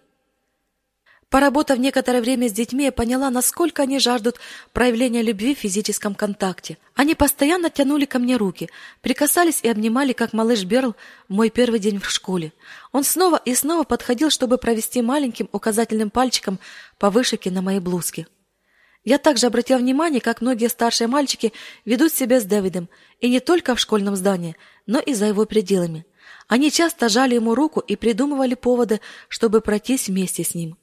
Поработав 1.30 1.78
некоторое 1.78 2.22
время 2.22 2.50
с 2.50 2.54
детьми, 2.54 2.86
я 2.86 2.92
поняла, 2.92 3.30
насколько 3.30 3.84
они 3.84 4.00
жаждут 4.00 4.38
проявления 4.74 5.22
любви 5.22 5.54
в 5.54 5.60
физическом 5.60 6.16
контакте. 6.16 6.80
Они 6.96 7.14
постоянно 7.14 7.70
тянули 7.70 8.06
ко 8.06 8.18
мне 8.18 8.36
руки, 8.36 8.70
прикасались 9.02 9.60
и 9.62 9.68
обнимали, 9.68 10.14
как 10.14 10.34
малыш 10.34 10.64
Берл 10.64 10.96
мой 11.28 11.52
первый 11.52 11.80
день 11.80 12.00
в 12.00 12.10
школе. 12.10 12.52
Он 12.94 13.04
снова 13.04 13.40
и 13.46 13.54
снова 13.54 13.84
подходил, 13.84 14.32
чтобы 14.32 14.58
провести 14.58 15.04
маленьким 15.04 15.50
указательным 15.52 16.10
пальчиком 16.10 16.58
по 16.98 17.12
вышивке 17.12 17.52
на 17.52 17.62
моей 17.62 17.80
блузке. 17.80 18.28
Я 19.06 19.20
также 19.20 19.46
обратила 19.46 19.78
внимание, 19.78 20.20
как 20.20 20.42
многие 20.42 20.68
старшие 20.68 21.08
мальчики 21.08 21.54
ведут 21.86 22.12
себя 22.12 22.42
с 22.42 22.44
Дэвидом, 22.44 22.90
и 23.22 23.30
не 23.30 23.40
только 23.40 23.76
в 23.76 23.80
школьном 23.80 24.16
здании, 24.16 24.58
но 24.88 25.00
и 25.00 25.14
за 25.14 25.28
его 25.28 25.46
пределами. 25.46 26.06
Они 26.48 26.72
часто 26.72 27.08
жали 27.08 27.36
ему 27.36 27.54
руку 27.54 27.80
и 27.80 27.96
придумывали 27.96 28.56
поводы, 28.56 29.00
чтобы 29.30 29.62
пройтись 29.62 30.08
вместе 30.08 30.44
с 30.44 30.56
ним. 30.56 30.78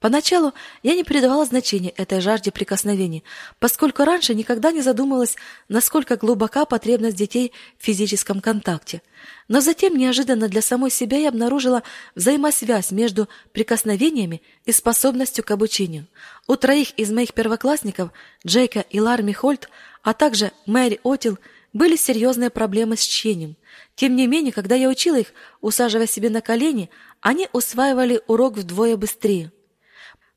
Поначалу 0.00 0.52
я 0.84 0.94
не 0.94 1.02
придавала 1.02 1.44
значения 1.44 1.90
этой 1.90 2.20
жажде 2.20 2.52
прикосновений, 2.52 3.24
поскольку 3.58 4.04
раньше 4.04 4.32
никогда 4.32 4.70
не 4.70 4.80
задумывалась, 4.80 5.34
насколько 5.68 6.16
глубока 6.16 6.66
потребность 6.66 7.16
детей 7.16 7.52
в 7.78 7.84
физическом 7.84 8.40
контакте. 8.40 9.02
Но 9.48 9.60
затем 9.60 9.96
неожиданно 9.96 10.46
для 10.46 10.62
самой 10.62 10.92
себя 10.92 11.18
я 11.18 11.30
обнаружила 11.30 11.82
взаимосвязь 12.14 12.92
между 12.92 13.28
прикосновениями 13.52 14.40
и 14.64 14.70
способностью 14.70 15.42
к 15.42 15.50
обучению. 15.50 16.06
У 16.46 16.54
троих 16.54 16.90
из 16.96 17.10
моих 17.10 17.34
первоклассников, 17.34 18.10
Джейка 18.46 18.84
и 18.90 19.00
Ларми 19.00 19.32
Хольт, 19.32 19.68
а 20.04 20.14
также 20.14 20.52
Мэри 20.64 21.00
Отил, 21.02 21.38
были 21.72 21.96
серьезные 21.96 22.50
проблемы 22.50 22.96
с 22.96 23.02
чтением. 23.02 23.56
Тем 23.96 24.14
не 24.14 24.28
менее, 24.28 24.52
когда 24.52 24.76
я 24.76 24.88
учила 24.88 25.16
их, 25.16 25.32
усаживая 25.60 26.06
себе 26.06 26.30
на 26.30 26.40
колени, 26.40 26.88
они 27.20 27.48
усваивали 27.52 28.22
урок 28.28 28.56
вдвое 28.56 28.96
быстрее. 28.96 29.50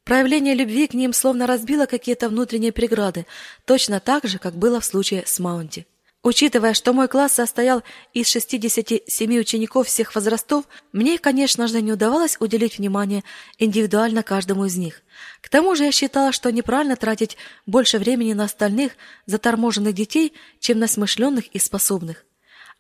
Проявление 0.04 0.56
любви 0.56 0.88
к 0.88 0.94
ним 0.94 1.14
словно 1.14 1.46
разбило 1.46 1.86
какие-то 1.86 2.30
внутренние 2.30 2.72
преграды, 2.72 3.28
точно 3.66 4.00
так 4.00 4.26
же, 4.26 4.40
как 4.40 4.56
было 4.56 4.80
в 4.80 4.86
случае 4.86 5.24
с 5.26 5.40
Маунти. 5.40 5.86
Учитывая, 6.24 6.76
что 6.76 6.94
мой 6.94 7.08
класс 7.08 7.34
состоял 7.34 7.82
из 8.14 8.28
67 8.28 9.40
учеников 9.40 9.88
всех 9.88 10.14
возрастов, 10.14 10.66
мне, 10.92 11.18
конечно 11.18 11.68
же, 11.68 11.82
не 11.82 11.94
удавалось 11.94 12.38
уделить 12.40 12.78
внимание 12.78 13.24
индивидуально 13.58 14.22
каждому 14.22 14.66
из 14.66 14.78
них. 14.78 15.02
К 15.42 15.50
тому 15.50 15.76
же 15.76 15.86
я 15.86 15.92
считала, 15.92 16.32
что 16.32 16.52
неправильно 16.52 16.96
тратить 16.96 17.38
больше 17.66 17.98
времени 17.98 18.34
на 18.34 18.44
остальных 18.44 18.94
заторможенных 19.26 19.96
детей, 19.96 20.34
чем 20.60 20.78
на 20.78 20.88
смышленных 20.88 21.48
и 21.48 21.58
способных. 21.58 22.24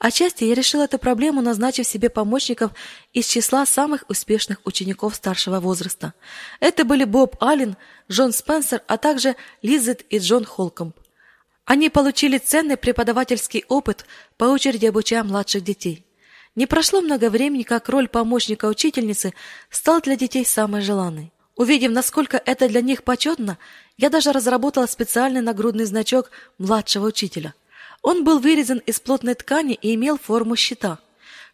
Отчасти 0.03 0.45
я 0.45 0.55
решила 0.55 0.85
эту 0.85 0.97
проблему, 0.97 1.43
назначив 1.43 1.85
себе 1.85 2.09
помощников 2.09 2.71
из 3.13 3.27
числа 3.27 3.67
самых 3.67 4.03
успешных 4.09 4.57
учеников 4.65 5.13
старшего 5.13 5.59
возраста. 5.59 6.15
Это 6.59 6.85
были 6.85 7.03
Боб 7.03 7.35
Аллен, 7.39 7.77
Джон 8.09 8.33
Спенсер, 8.33 8.81
а 8.87 8.97
также 8.97 9.35
Лизет 9.61 10.03
и 10.09 10.17
Джон 10.17 10.43
Холкомб. 10.43 10.95
Они 11.65 11.91
получили 11.91 12.39
ценный 12.39 12.77
преподавательский 12.77 13.63
опыт, 13.67 14.05
по 14.37 14.45
очереди 14.45 14.87
обучая 14.87 15.23
младших 15.23 15.63
детей. 15.63 16.03
Не 16.55 16.65
прошло 16.65 17.01
много 17.01 17.29
времени, 17.29 17.61
как 17.61 17.87
роль 17.87 18.07
помощника 18.07 18.65
учительницы 18.65 19.35
стала 19.69 20.01
для 20.01 20.15
детей 20.15 20.43
самой 20.43 20.81
желанной. 20.81 21.31
Увидев, 21.55 21.91
насколько 21.91 22.41
это 22.43 22.67
для 22.67 22.81
них 22.81 23.03
почетно, 23.03 23.59
я 23.97 24.09
даже 24.09 24.31
разработала 24.31 24.87
специальный 24.87 25.41
нагрудный 25.41 25.85
значок 25.85 26.31
младшего 26.57 27.05
учителя. 27.05 27.53
Он 28.01 28.23
был 28.23 28.39
вырезан 28.39 28.79
из 28.79 28.99
плотной 28.99 29.35
ткани 29.35 29.73
и 29.73 29.93
имел 29.95 30.17
форму 30.17 30.55
щита. 30.55 30.99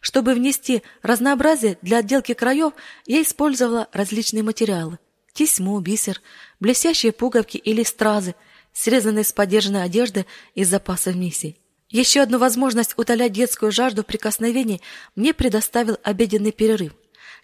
Чтобы 0.00 0.34
внести 0.34 0.82
разнообразие 1.02 1.76
для 1.82 1.98
отделки 1.98 2.32
краев, 2.32 2.72
я 3.06 3.22
использовала 3.22 3.88
различные 3.92 4.42
материалы. 4.42 4.98
Тесьму, 5.32 5.78
бисер, 5.80 6.20
блестящие 6.60 7.12
пуговки 7.12 7.56
или 7.58 7.82
стразы, 7.82 8.34
срезанные 8.72 9.24
с 9.24 9.32
подержанной 9.32 9.82
одежды 9.82 10.24
из 10.54 10.68
запасов 10.68 11.16
миссий. 11.16 11.56
Еще 11.90 12.20
одну 12.20 12.38
возможность 12.38 12.94
утолять 12.96 13.32
детскую 13.32 13.72
жажду 13.72 14.04
прикосновений 14.04 14.82
мне 15.16 15.34
предоставил 15.34 15.98
обеденный 16.02 16.52
перерыв. 16.52 16.92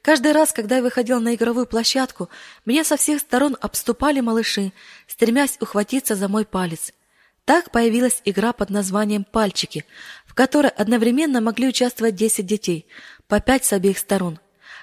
Каждый 0.03 0.33
раз, 0.33 0.53
когда 0.53 0.77
я 0.77 0.83
выходил 0.83 1.19
на 1.19 1.35
игровую 1.35 1.67
площадку, 1.67 2.29
меня 2.67 2.85
со 2.85 2.97
всех 2.97 3.21
сторон 3.21 3.57
обступали 3.61 4.21
малыши, 4.21 4.73
стремясь 5.07 5.57
ухватиться 5.61 6.15
за 6.15 6.29
мой 6.29 6.45
палец– 6.45 6.93
так 7.45 7.71
появилась 7.71 8.21
игра 8.25 8.53
под 8.53 8.71
названием 8.71 9.25
«Пальчики», 9.25 9.85
в 10.27 10.35
которой 10.35 10.71
одновременно 10.71 11.41
могли 11.41 11.69
участвовать 11.69 12.15
10 12.15 12.47
детей, 12.47 12.87
по 13.29 13.41
5 13.41 13.65
с 13.65 13.73
обеих 13.73 13.99
сторон. 13.99 14.39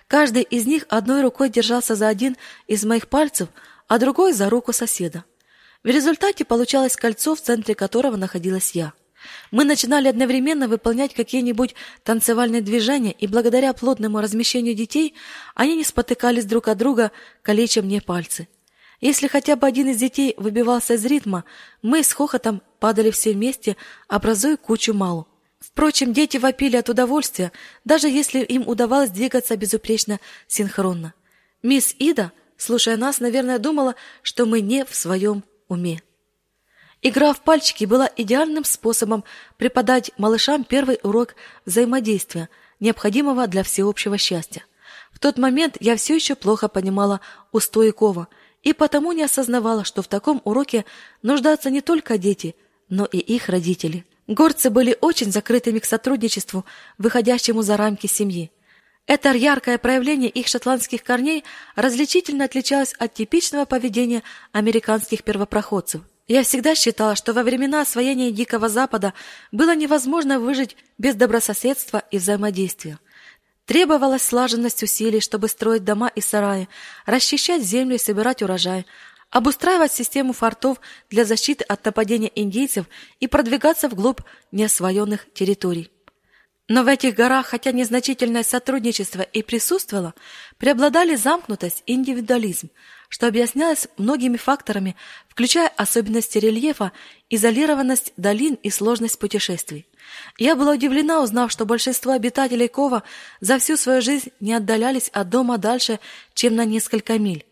Каждый 0.07 0.43
из 0.43 0.65
них 0.65 0.85
одной 0.89 1.21
рукой 1.21 1.49
держался 1.49 1.95
за 1.95 2.07
один 2.07 2.35
из 2.67 2.83
моих 2.83 3.07
пальцев, 3.07 3.49
а 3.87 3.97
другой 3.97 4.33
за 4.33 4.49
руку 4.49 4.73
соседа. 4.73 5.23
В 5.83 5.87
результате 5.87 6.45
получалось 6.45 6.95
кольцо, 6.95 7.35
в 7.35 7.41
центре 7.41 7.75
которого 7.75 8.15
находилась 8.15 8.71
я. 8.71 8.93
Мы 9.51 9.65
начинали 9.65 10.07
одновременно 10.07 10.67
выполнять 10.67 11.13
какие-нибудь 11.13 11.75
танцевальные 12.03 12.61
движения, 12.61 13.11
и 13.11 13.27
благодаря 13.27 13.73
плотному 13.73 14.19
размещению 14.19 14.75
детей 14.75 15.15
они 15.55 15.75
не 15.75 15.83
спотыкались 15.83 16.45
друг 16.45 16.67
от 16.67 16.77
друга, 16.77 17.11
калеча 17.41 17.81
мне 17.81 18.01
пальцы. 18.01 18.47
Если 19.01 19.27
хотя 19.27 19.55
бы 19.55 19.65
один 19.65 19.89
из 19.89 19.97
детей 19.97 20.35
выбивался 20.37 20.93
из 20.93 21.03
ритма, 21.05 21.43
мы 21.81 22.03
с 22.03 22.13
хохотом 22.13 22.61
падали 22.79 23.09
все 23.09 23.33
вместе, 23.33 23.75
образуя 24.07 24.57
кучу 24.57 24.93
малу. 24.93 25.27
Впрочем, 25.59 26.13
дети 26.13 26.37
вопили 26.37 26.77
от 26.77 26.87
удовольствия, 26.87 27.51
даже 27.83 28.07
если 28.07 28.39
им 28.39 28.67
удавалось 28.67 29.09
двигаться 29.09 29.57
безупречно 29.57 30.19
синхронно. 30.47 31.15
Мисс 31.63 31.95
Ида, 31.97 32.31
слушая 32.57 32.95
нас, 32.95 33.19
наверное, 33.19 33.57
думала, 33.57 33.95
что 34.21 34.45
мы 34.45 34.61
не 34.61 34.85
в 34.85 34.95
своем 34.95 35.43
уме. 35.67 36.03
Игра 37.01 37.33
в 37.33 37.41
пальчики 37.41 37.85
была 37.85 38.07
идеальным 38.15 38.63
способом 38.63 39.23
преподать 39.57 40.11
малышам 40.17 40.63
первый 40.63 40.99
урок 41.01 41.35
взаимодействия, 41.65 42.49
необходимого 42.79 43.47
для 43.47 43.63
всеобщего 43.63 44.19
счастья. 44.19 44.63
В 45.11 45.17
тот 45.17 45.39
момент 45.39 45.77
я 45.79 45.95
все 45.95 46.15
еще 46.15 46.35
плохо 46.35 46.67
понимала 46.67 47.19
устои 47.51 47.89
Кова– 47.89 48.27
и 48.63 48.73
потому 48.73 49.11
не 49.11 49.23
осознавала, 49.23 49.83
что 49.83 50.01
в 50.01 50.07
таком 50.07 50.41
уроке 50.43 50.85
нуждаются 51.21 51.69
не 51.69 51.81
только 51.81 52.17
дети, 52.17 52.55
но 52.89 53.05
и 53.05 53.17
их 53.17 53.49
родители. 53.49 54.05
Горцы 54.27 54.69
были 54.69 54.97
очень 55.01 55.31
закрытыми 55.31 55.79
к 55.79 55.85
сотрудничеству, 55.85 56.65
выходящему 56.97 57.63
за 57.63 57.77
рамки 57.77 58.07
семьи. 58.07 58.51
Это 59.07 59.31
яркое 59.33 59.77
проявление 59.77 60.29
их 60.29 60.47
шотландских 60.47 61.03
корней 61.03 61.43
различительно 61.75 62.45
отличалось 62.45 62.93
от 62.93 63.13
типичного 63.13 63.65
поведения 63.65 64.23
американских 64.51 65.23
первопроходцев. 65.23 66.01
Я 66.27 66.43
всегда 66.43 66.75
считала, 66.75 67.15
что 67.15 67.33
во 67.33 67.43
времена 67.43 67.81
освоения 67.81 68.31
Дикого 68.31 68.69
Запада 68.69 69.13
было 69.51 69.75
невозможно 69.75 70.39
выжить 70.39 70.77
без 70.97 71.15
добрососедства 71.15 72.03
и 72.11 72.19
взаимодействия. 72.19 72.99
Требовалась 73.71 74.23
слаженность 74.23 74.83
усилий, 74.83 75.21
чтобы 75.21 75.47
строить 75.47 75.85
дома 75.85 76.11
и 76.13 76.19
сараи, 76.19 76.67
расчищать 77.05 77.63
землю 77.63 77.95
и 77.95 77.99
собирать 77.99 78.41
урожай, 78.41 78.85
обустраивать 79.29 79.93
систему 79.93 80.33
фортов 80.33 80.81
для 81.09 81.23
защиты 81.23 81.63
от 81.63 81.85
нападения 81.85 82.29
индейцев 82.35 82.85
и 83.21 83.27
продвигаться 83.27 83.87
вглубь 83.87 84.19
неосвоенных 84.51 85.31
территорий. 85.33 85.89
Но 86.67 86.83
в 86.83 86.87
этих 86.89 87.15
горах, 87.15 87.45
хотя 87.45 87.71
незначительное 87.71 88.43
сотрудничество 88.43 89.21
и 89.21 89.41
присутствовало, 89.41 90.15
преобладали 90.57 91.15
замкнутость 91.15 91.83
и 91.85 91.93
индивидуализм, 91.93 92.71
что 93.11 93.27
объяснялось 93.27 93.89
многими 93.97 94.37
факторами, 94.37 94.95
включая 95.27 95.67
особенности 95.67 96.37
рельефа, 96.37 96.93
изолированность 97.29 98.13
долин 98.15 98.53
и 98.63 98.69
сложность 98.69 99.19
путешествий. 99.19 99.85
Я 100.37 100.55
была 100.55 100.71
удивлена, 100.71 101.21
узнав, 101.21 101.51
что 101.51 101.65
большинство 101.65 102.13
обитателей 102.13 102.69
Кова 102.69 103.03
за 103.41 103.59
всю 103.59 103.75
свою 103.75 104.01
жизнь 104.01 104.31
не 104.39 104.53
отдалялись 104.53 105.09
от 105.09 105.29
дома 105.29 105.57
дальше, 105.57 105.99
чем 106.33 106.55
на 106.55 106.63
несколько 106.63 107.19
миль. 107.19 107.45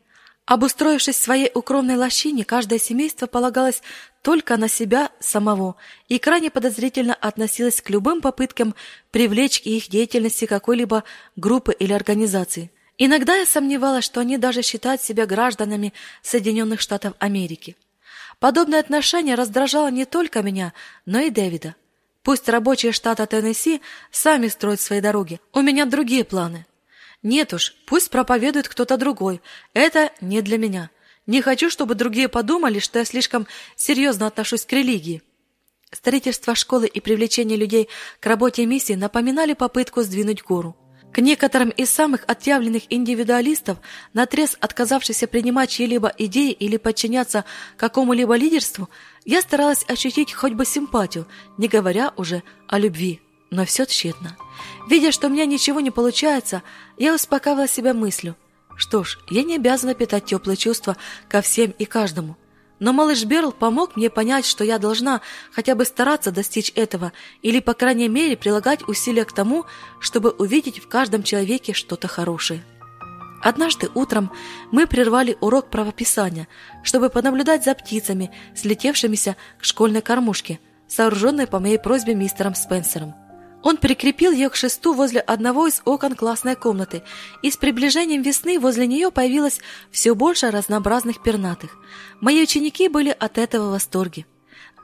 Обустроившись 0.45 1.17
в 1.17 1.23
своей 1.23 1.51
укромной 1.53 1.97
лощине, 1.97 2.45
каждое 2.45 2.79
семейство 2.79 3.27
полагалось 3.27 3.83
только 4.21 4.55
на 4.55 4.69
себя 4.69 5.11
самого 5.19 5.75
и 6.07 6.19
крайне 6.19 6.49
подозрительно 6.49 7.13
относилось 7.13 7.81
к 7.81 7.89
любым 7.89 8.21
попыткам 8.21 8.75
привлечь 9.11 9.61
к 9.61 9.65
их 9.65 9.89
деятельности 9.89 10.45
какой-либо 10.45 11.03
группы 11.35 11.73
или 11.73 11.91
организации. 11.91 12.71
Иногда 13.01 13.37
я 13.37 13.45
сомневалась, 13.45 14.03
что 14.03 14.19
они 14.19 14.37
даже 14.37 14.61
считают 14.61 15.01
себя 15.01 15.25
гражданами 15.25 15.93
Соединенных 16.21 16.81
Штатов 16.81 17.13
Америки. 17.19 17.77
Подобное 18.39 18.81
отношение 18.81 19.35
раздражало 19.35 19.89
не 19.89 20.03
только 20.03 20.43
меня, 20.43 20.73
но 21.05 21.19
и 21.19 21.29
Дэвида. 21.29 21.75
Пусть 22.23 22.49
рабочие 22.49 22.91
штата 22.91 23.25
Теннесси 23.25 23.81
сами 24.11 24.49
строят 24.49 24.81
свои 24.81 24.99
дороги. 24.99 25.39
У 25.53 25.61
меня 25.61 25.85
другие 25.85 26.25
планы. 26.25 26.65
Нет 27.23 27.53
уж, 27.53 27.73
пусть 27.87 28.09
проповедует 28.09 28.67
кто-то 28.67 28.97
другой. 28.97 29.41
Это 29.73 30.11
не 30.19 30.41
для 30.41 30.57
меня. 30.57 30.89
Не 31.25 31.41
хочу, 31.41 31.69
чтобы 31.69 31.95
другие 31.95 32.27
подумали, 32.27 32.79
что 32.79 32.99
я 32.99 33.05
слишком 33.05 33.47
серьезно 33.77 34.27
отношусь 34.27 34.65
к 34.65 34.73
религии. 34.73 35.21
Строительство 35.91 36.53
школы 36.53 36.87
и 36.87 36.99
привлечение 36.99 37.57
людей 37.57 37.87
к 38.19 38.25
работе 38.25 38.65
миссии 38.65 38.93
напоминали 38.93 39.53
попытку 39.53 40.01
сдвинуть 40.01 40.43
гору. 40.43 40.75
К 41.11 41.19
некоторым 41.21 41.69
из 41.69 41.89
самых 41.89 42.23
отъявленных 42.27 42.83
индивидуалистов, 42.89 43.79
наотрез 44.13 44.55
отказавшихся 44.59 45.27
принимать 45.27 45.71
чьи-либо 45.71 46.13
идеи 46.17 46.51
или 46.51 46.77
подчиняться 46.77 47.45
какому-либо 47.77 48.35
лидерству, 48.35 48.89
я 49.25 49.41
старалась 49.41 49.85
ощутить 49.87 50.33
хоть 50.33 50.53
бы 50.53 50.65
симпатию, 50.65 51.27
не 51.57 51.67
говоря 51.67 52.13
уже 52.15 52.43
о 52.67 52.77
любви, 52.77 53.21
но 53.49 53.65
все 53.65 53.85
тщетно. 53.85 54.37
Видя, 54.87 55.11
что 55.11 55.27
у 55.27 55.29
меня 55.31 55.45
ничего 55.45 55.79
не 55.79 55.91
получается, 55.91 56.61
я 56.97 57.15
успокаивала 57.15 57.67
себя 57.67 57.93
мыслью. 57.93 58.35
Что 58.75 59.03
ж, 59.03 59.19
я 59.29 59.43
не 59.43 59.55
обязана 59.55 59.95
питать 59.95 60.25
теплые 60.25 60.57
чувства 60.57 60.95
ко 61.27 61.41
всем 61.41 61.71
и 61.71 61.85
каждому– 61.85 62.37
но 62.79 62.93
малыш 62.93 63.25
Берл 63.25 63.51
помог 63.51 63.95
мне 63.95 64.09
понять, 64.09 64.45
что 64.45 64.63
я 64.63 64.79
должна 64.79 65.21
хотя 65.51 65.75
бы 65.75 65.85
стараться 65.85 66.31
достичь 66.31 66.71
этого 66.75 67.11
или, 67.41 67.59
по 67.59 67.73
крайней 67.73 68.07
мере, 68.07 68.37
прилагать 68.37 68.87
усилия 68.87 69.25
к 69.25 69.33
тому, 69.33 69.65
чтобы 69.99 70.31
увидеть 70.31 70.79
в 70.79 70.87
каждом 70.87 71.23
человеке 71.23 71.73
что-то 71.73 72.07
хорошее. 72.07 72.63
Однажды 73.41 73.89
утром 73.93 74.31
мы 74.71 74.85
прервали 74.85 75.37
урок 75.39 75.69
правописания, 75.69 76.47
чтобы 76.83 77.09
понаблюдать 77.09 77.63
за 77.63 77.73
птицами, 77.73 78.31
слетевшимися 78.55 79.37
к 79.59 79.63
школьной 79.63 80.01
кормушке, 80.01 80.59
сооруженной 80.87 81.47
по 81.47 81.59
моей 81.59 81.79
просьбе 81.79 82.15
мистером 82.15 82.55
Спенсером. 82.55 83.15
Он 83.61 83.77
прикрепил 83.77 84.31
ее 84.31 84.49
к 84.49 84.55
шесту 84.55 84.93
возле 84.93 85.19
одного 85.19 85.67
из 85.67 85.81
окон 85.85 86.15
классной 86.15 86.55
комнаты, 86.55 87.03
и 87.41 87.51
с 87.51 87.57
приближением 87.57 88.21
весны 88.21 88.59
возле 88.59 88.87
нее 88.87 89.11
появилось 89.11 89.59
все 89.91 90.15
больше 90.15 90.49
разнообразных 90.49 91.21
пернатых. 91.21 91.77
Мои 92.21 92.41
ученики 92.41 92.87
были 92.87 93.09
от 93.09 93.37
этого 93.37 93.67
в 93.67 93.71
восторге. 93.71 94.25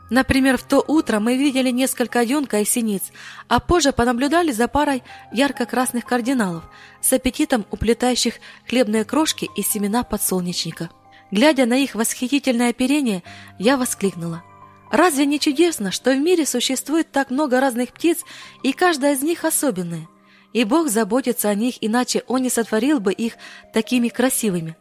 Например, 0.10 0.58
в 0.58 0.64
то 0.64 0.84
утро 0.88 1.20
мы 1.20 1.38
видели 1.38 1.72
несколько 1.72 2.22
юнка 2.22 2.60
и 2.60 2.66
синиц, 2.66 3.04
а 3.48 3.60
позже 3.60 3.92
понаблюдали 3.92 4.52
за 4.52 4.68
парой 4.68 5.04
ярко-красных 5.32 6.06
кардиналов 6.06 6.64
с 7.02 7.12
аппетитом 7.14 7.66
уплетающих 7.72 8.36
хлебные 8.68 9.04
крошки 9.04 9.50
и 9.56 9.64
семена 9.64 10.04
подсолнечника. 10.04 10.90
Глядя 11.32 11.66
на 11.66 11.78
их 11.78 11.96
восхитительное 11.96 12.70
оперение, 12.70 13.24
я 13.58 13.78
воскликнула. 13.78 14.44
«Разве 14.92 15.26
не 15.26 15.40
чудесно, 15.40 15.92
что 15.92 16.12
в 16.12 16.20
мире 16.20 16.46
существует 16.46 17.12
так 17.12 17.32
много 17.32 17.60
разных 17.60 17.92
птиц, 17.92 18.20
и 18.64 18.74
каждая 18.74 19.14
из 19.14 19.22
них 19.22 19.46
особенная? 19.46 20.08
И 20.54 20.64
Бог 20.64 20.90
заботится 20.90 21.50
о 21.50 21.56
них, 21.56 21.76
иначе 21.82 22.24
Он 22.28 22.42
не 22.42 22.50
сотворил 22.50 23.00
бы 23.00 23.12
их 23.12 23.34
такими 23.74 24.10
красивыми». 24.10 24.76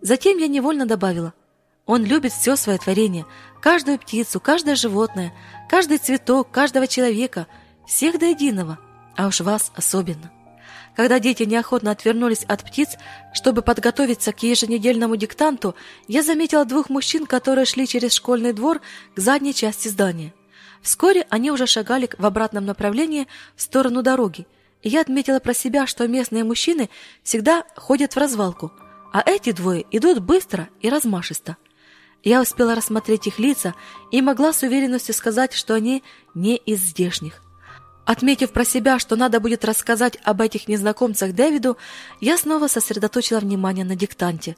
Затем 0.00 0.38
я 0.38 0.46
невольно 0.46 0.86
добавила– 0.86 1.34
он 1.88 2.04
любит 2.04 2.34
все 2.34 2.54
свое 2.54 2.78
творение, 2.78 3.24
каждую 3.62 3.98
птицу, 3.98 4.40
каждое 4.40 4.74
животное, 4.74 5.32
каждый 5.70 5.96
цветок, 5.96 6.50
каждого 6.50 6.86
человека, 6.86 7.46
всех 7.86 8.18
до 8.18 8.26
единого, 8.26 8.78
а 9.16 9.26
уж 9.26 9.40
вас 9.40 9.72
особенно. 9.74 10.30
Когда 10.98 11.20
дети 11.20 11.44
неохотно 11.44 11.92
отвернулись 11.92 12.42
от 12.48 12.64
птиц, 12.64 12.96
чтобы 13.32 13.62
подготовиться 13.62 14.32
к 14.32 14.42
еженедельному 14.42 15.14
диктанту, 15.14 15.76
я 16.08 16.24
заметила 16.24 16.64
двух 16.64 16.90
мужчин, 16.90 17.24
которые 17.24 17.66
шли 17.66 17.86
через 17.86 18.12
школьный 18.14 18.52
двор 18.52 18.80
к 19.14 19.20
задней 19.20 19.54
части 19.54 19.86
здания. 19.86 20.34
Вскоре 20.82 21.24
они 21.30 21.52
уже 21.52 21.68
шагали 21.68 22.10
в 22.18 22.26
обратном 22.26 22.66
направлении 22.66 23.28
в 23.54 23.62
сторону 23.62 24.02
дороги, 24.02 24.48
и 24.82 24.88
я 24.88 25.02
отметила 25.02 25.38
про 25.38 25.54
себя, 25.54 25.86
что 25.86 26.08
местные 26.08 26.42
мужчины 26.42 26.90
всегда 27.22 27.62
ходят 27.76 28.14
в 28.14 28.18
развалку, 28.18 28.72
а 29.12 29.22
эти 29.24 29.52
двое 29.52 29.86
идут 29.92 30.18
быстро 30.18 30.68
и 30.80 30.88
размашисто– 30.90 31.56
я 32.24 32.42
успела 32.42 32.74
рассмотреть 32.74 33.28
их 33.28 33.38
лица 33.38 33.76
и 34.10 34.20
могла 34.20 34.52
с 34.52 34.64
уверенностью 34.64 35.14
сказать, 35.14 35.52
что 35.52 35.74
они 35.74 36.02
не 36.34 36.56
из 36.56 36.80
здешних. 36.80 37.40
Отметив 38.08 38.52
про 38.52 38.64
себя, 38.64 38.98
что 38.98 39.16
надо 39.16 39.38
будет 39.38 39.66
рассказать 39.66 40.16
об 40.24 40.40
этих 40.40 40.66
незнакомцах 40.66 41.34
Дэвиду, 41.34 41.76
я 42.22 42.38
снова 42.38 42.66
сосредоточила 42.66 43.38
внимание 43.38 43.84
на 43.84 43.96
диктанте. 43.96 44.56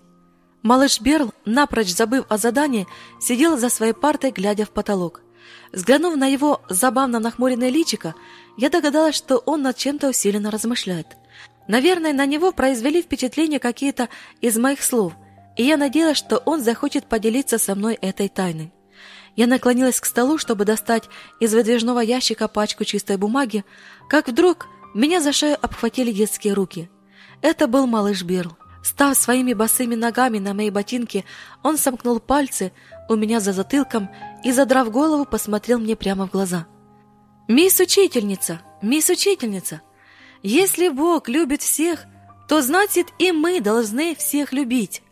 Малыш 0.63 1.01
Берл, 1.01 1.33
напрочь 1.45 1.93
забыв 1.93 2.27
о 2.29 2.39
задании, 2.39 2.87
сидел 3.21 3.59
за 3.59 3.69
своей 3.69 3.93
партой, 3.93 4.31
глядя 4.31 4.67
в 4.67 4.71
потолок. 4.71 5.23
Взглянув 5.73 6.15
на 6.17 6.29
его 6.29 6.63
забавно 6.69 7.19
нахмуренное 7.19 7.71
личико, 7.71 8.15
я 8.57 8.71
догадалась, 8.71 9.17
что 9.17 9.39
он 9.39 9.63
над 9.63 9.77
чем-то 9.77 10.11
усиленно 10.11 10.53
размышляет. 10.53 11.09
Наверное, 11.67 12.13
на 12.13 12.27
него 12.27 12.53
произвели 12.53 13.03
впечатление 13.03 13.59
какие-то 13.59 14.09
из 14.41 14.57
моих 14.59 14.81
слов– 14.81 15.13
и 15.57 15.65
я 15.65 15.77
надеялась, 15.77 16.17
что 16.17 16.39
он 16.39 16.63
захочет 16.63 17.07
поделиться 17.07 17.59
со 17.59 17.75
мной 17.75 17.95
этой 17.95 18.29
тайной. 18.29 18.73
Я 19.37 19.47
наклонилась 19.47 20.01
к 20.01 20.07
столу, 20.07 20.39
чтобы 20.39 20.65
достать 20.65 21.09
из 21.39 21.55
выдвижного 21.55 22.01
ящика 22.01 22.49
пачку 22.49 22.85
чистой 22.85 23.17
бумаги, 23.17 23.65
как 24.09 24.29
вдруг 24.29 24.67
меня 24.95 25.21
за 25.21 25.33
шею 25.33 25.57
обхватили 25.61 26.13
детские 26.13 26.55
руки. 26.55 26.91
Это 27.43 27.67
был 27.67 27.87
малыш 27.87 28.23
Бирл. 28.23 28.57
Став 28.83 29.17
своими 29.17 29.53
босыми 29.53 29.95
ногами 29.95 30.39
на 30.39 30.55
мои 30.55 30.71
ботинки, 30.71 31.25
он 31.63 31.77
сомкнул 31.77 32.19
пальцы 32.19 32.73
у 33.09 33.15
меня 33.15 33.41
за 33.41 33.53
затылком 33.53 34.09
и, 34.43 34.53
задрав 34.53 34.91
голову, 34.91 35.27
посмотрел 35.27 35.79
мне 35.79 35.97
прямо 35.97 36.27
в 36.27 36.31
глаза. 36.31 36.67
«Мисс 37.47 37.79
Учительница! 37.81 38.63
Мисс 38.81 39.11
Учительница! 39.11 39.83
Если 40.43 40.89
Бог 40.89 41.29
любит 41.29 41.61
всех, 41.61 42.05
то 42.49 42.63
значит 42.63 43.09
и 43.19 43.33
мы 43.33 43.61
должны 43.61 44.15
всех 44.15 44.53
любить!» 44.53 45.03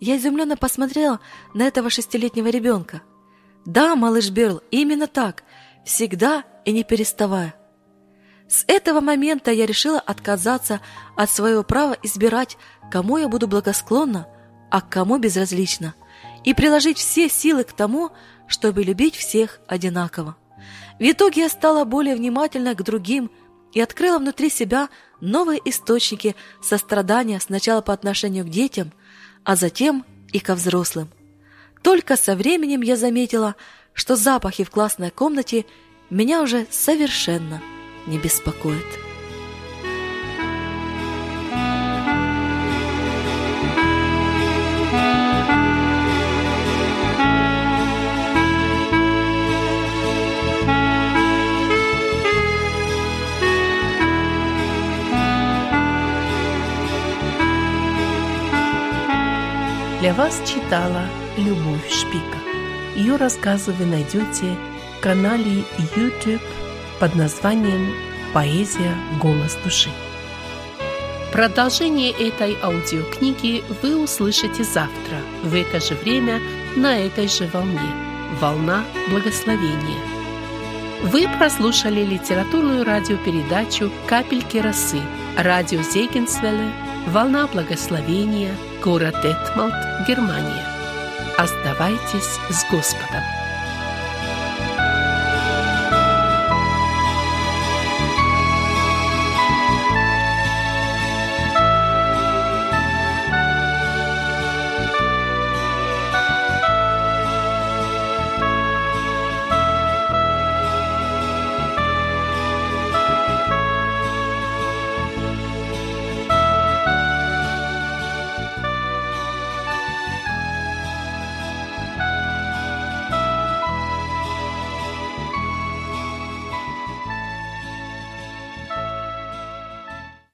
Я 0.00 0.16
изумленно 0.16 0.56
посмотрела 0.56 1.20
на 1.52 1.64
этого 1.64 1.90
шестилетнего 1.90 2.48
ребенка. 2.48 3.02
Да, 3.64 3.96
малыш 3.96 4.30
Берл, 4.30 4.62
именно 4.70 5.06
так, 5.06 5.44
всегда 5.84 6.44
и 6.64 6.72
не 6.72 6.84
переставая. 6.84 7.54
С 8.48 8.64
этого 8.66 9.00
момента 9.00 9.50
я 9.50 9.66
решила 9.66 9.98
отказаться 9.98 10.80
от 11.16 11.30
своего 11.30 11.62
права 11.62 11.96
избирать, 12.02 12.58
кому 12.90 13.16
я 13.16 13.28
буду 13.28 13.48
благосклонна, 13.48 14.28
а 14.70 14.80
кому 14.80 15.18
безразлично, 15.18 15.94
и 16.44 16.52
приложить 16.52 16.98
все 16.98 17.28
силы 17.28 17.64
к 17.64 17.72
тому, 17.72 18.10
чтобы 18.46 18.82
любить 18.84 19.16
всех 19.16 19.60
одинаково. 19.66 20.36
В 20.98 21.02
итоге 21.02 21.42
я 21.42 21.48
стала 21.48 21.84
более 21.84 22.16
внимательна 22.16 22.74
к 22.74 22.82
другим 22.82 23.30
и 23.72 23.80
открыла 23.80 24.18
внутри 24.18 24.50
себя 24.50 24.88
новые 25.20 25.60
источники 25.64 26.36
сострадания 26.62 27.40
сначала 27.40 27.80
по 27.80 27.92
отношению 27.92 28.44
к 28.44 28.50
детям– 28.50 28.92
а 29.44 29.56
затем 29.56 30.04
и 30.32 30.40
ко 30.40 30.54
взрослым. 30.54 31.08
Только 31.84 32.16
со 32.16 32.34
временем 32.34 32.80
я 32.80 32.96
заметила, 32.96 33.56
что 33.92 34.16
запахи 34.16 34.64
в 34.64 34.70
классной 34.70 35.10
комнате 35.10 35.66
меня 36.08 36.40
уже 36.40 36.66
совершенно 36.70 37.62
не 38.06 38.18
беспокоят. 38.18 38.82
Для 60.00 60.14
вас 60.14 60.42
читала 60.46 61.08
Любовь 61.36 61.90
Шпика. 61.90 62.38
Ее 62.94 63.16
рассказы 63.16 63.72
вы 63.72 63.86
найдете 63.86 64.56
в 64.96 65.00
канале 65.00 65.64
YouTube 65.96 66.40
под 67.00 67.16
названием 67.16 67.92
«Поэзия. 68.32 68.94
Голос 69.20 69.58
души». 69.64 69.90
Продолжение 71.32 72.12
этой 72.12 72.56
аудиокниги 72.62 73.64
вы 73.82 74.00
услышите 74.00 74.62
завтра 74.62 75.18
в 75.42 75.52
это 75.56 75.80
же 75.80 75.94
время 75.94 76.38
на 76.76 76.96
этой 76.96 77.26
же 77.26 77.48
волне. 77.52 77.80
Волна 78.40 78.84
благословения. 79.10 80.00
Вы 81.02 81.26
прослушали 81.36 82.04
литературную 82.04 82.84
радиопередачу 82.84 83.90
«Капельки 84.06 84.58
росы» 84.58 85.00
радио 85.36 85.82
Зегенсвелле 85.82 86.70
«Волна 87.08 87.48
благословения» 87.48 88.54
город 88.80 89.16
Детмалт, 89.20 89.74
Германия. 90.06 90.73
Оставайтесь 91.36 92.38
с 92.48 92.64
Господом. 92.70 93.43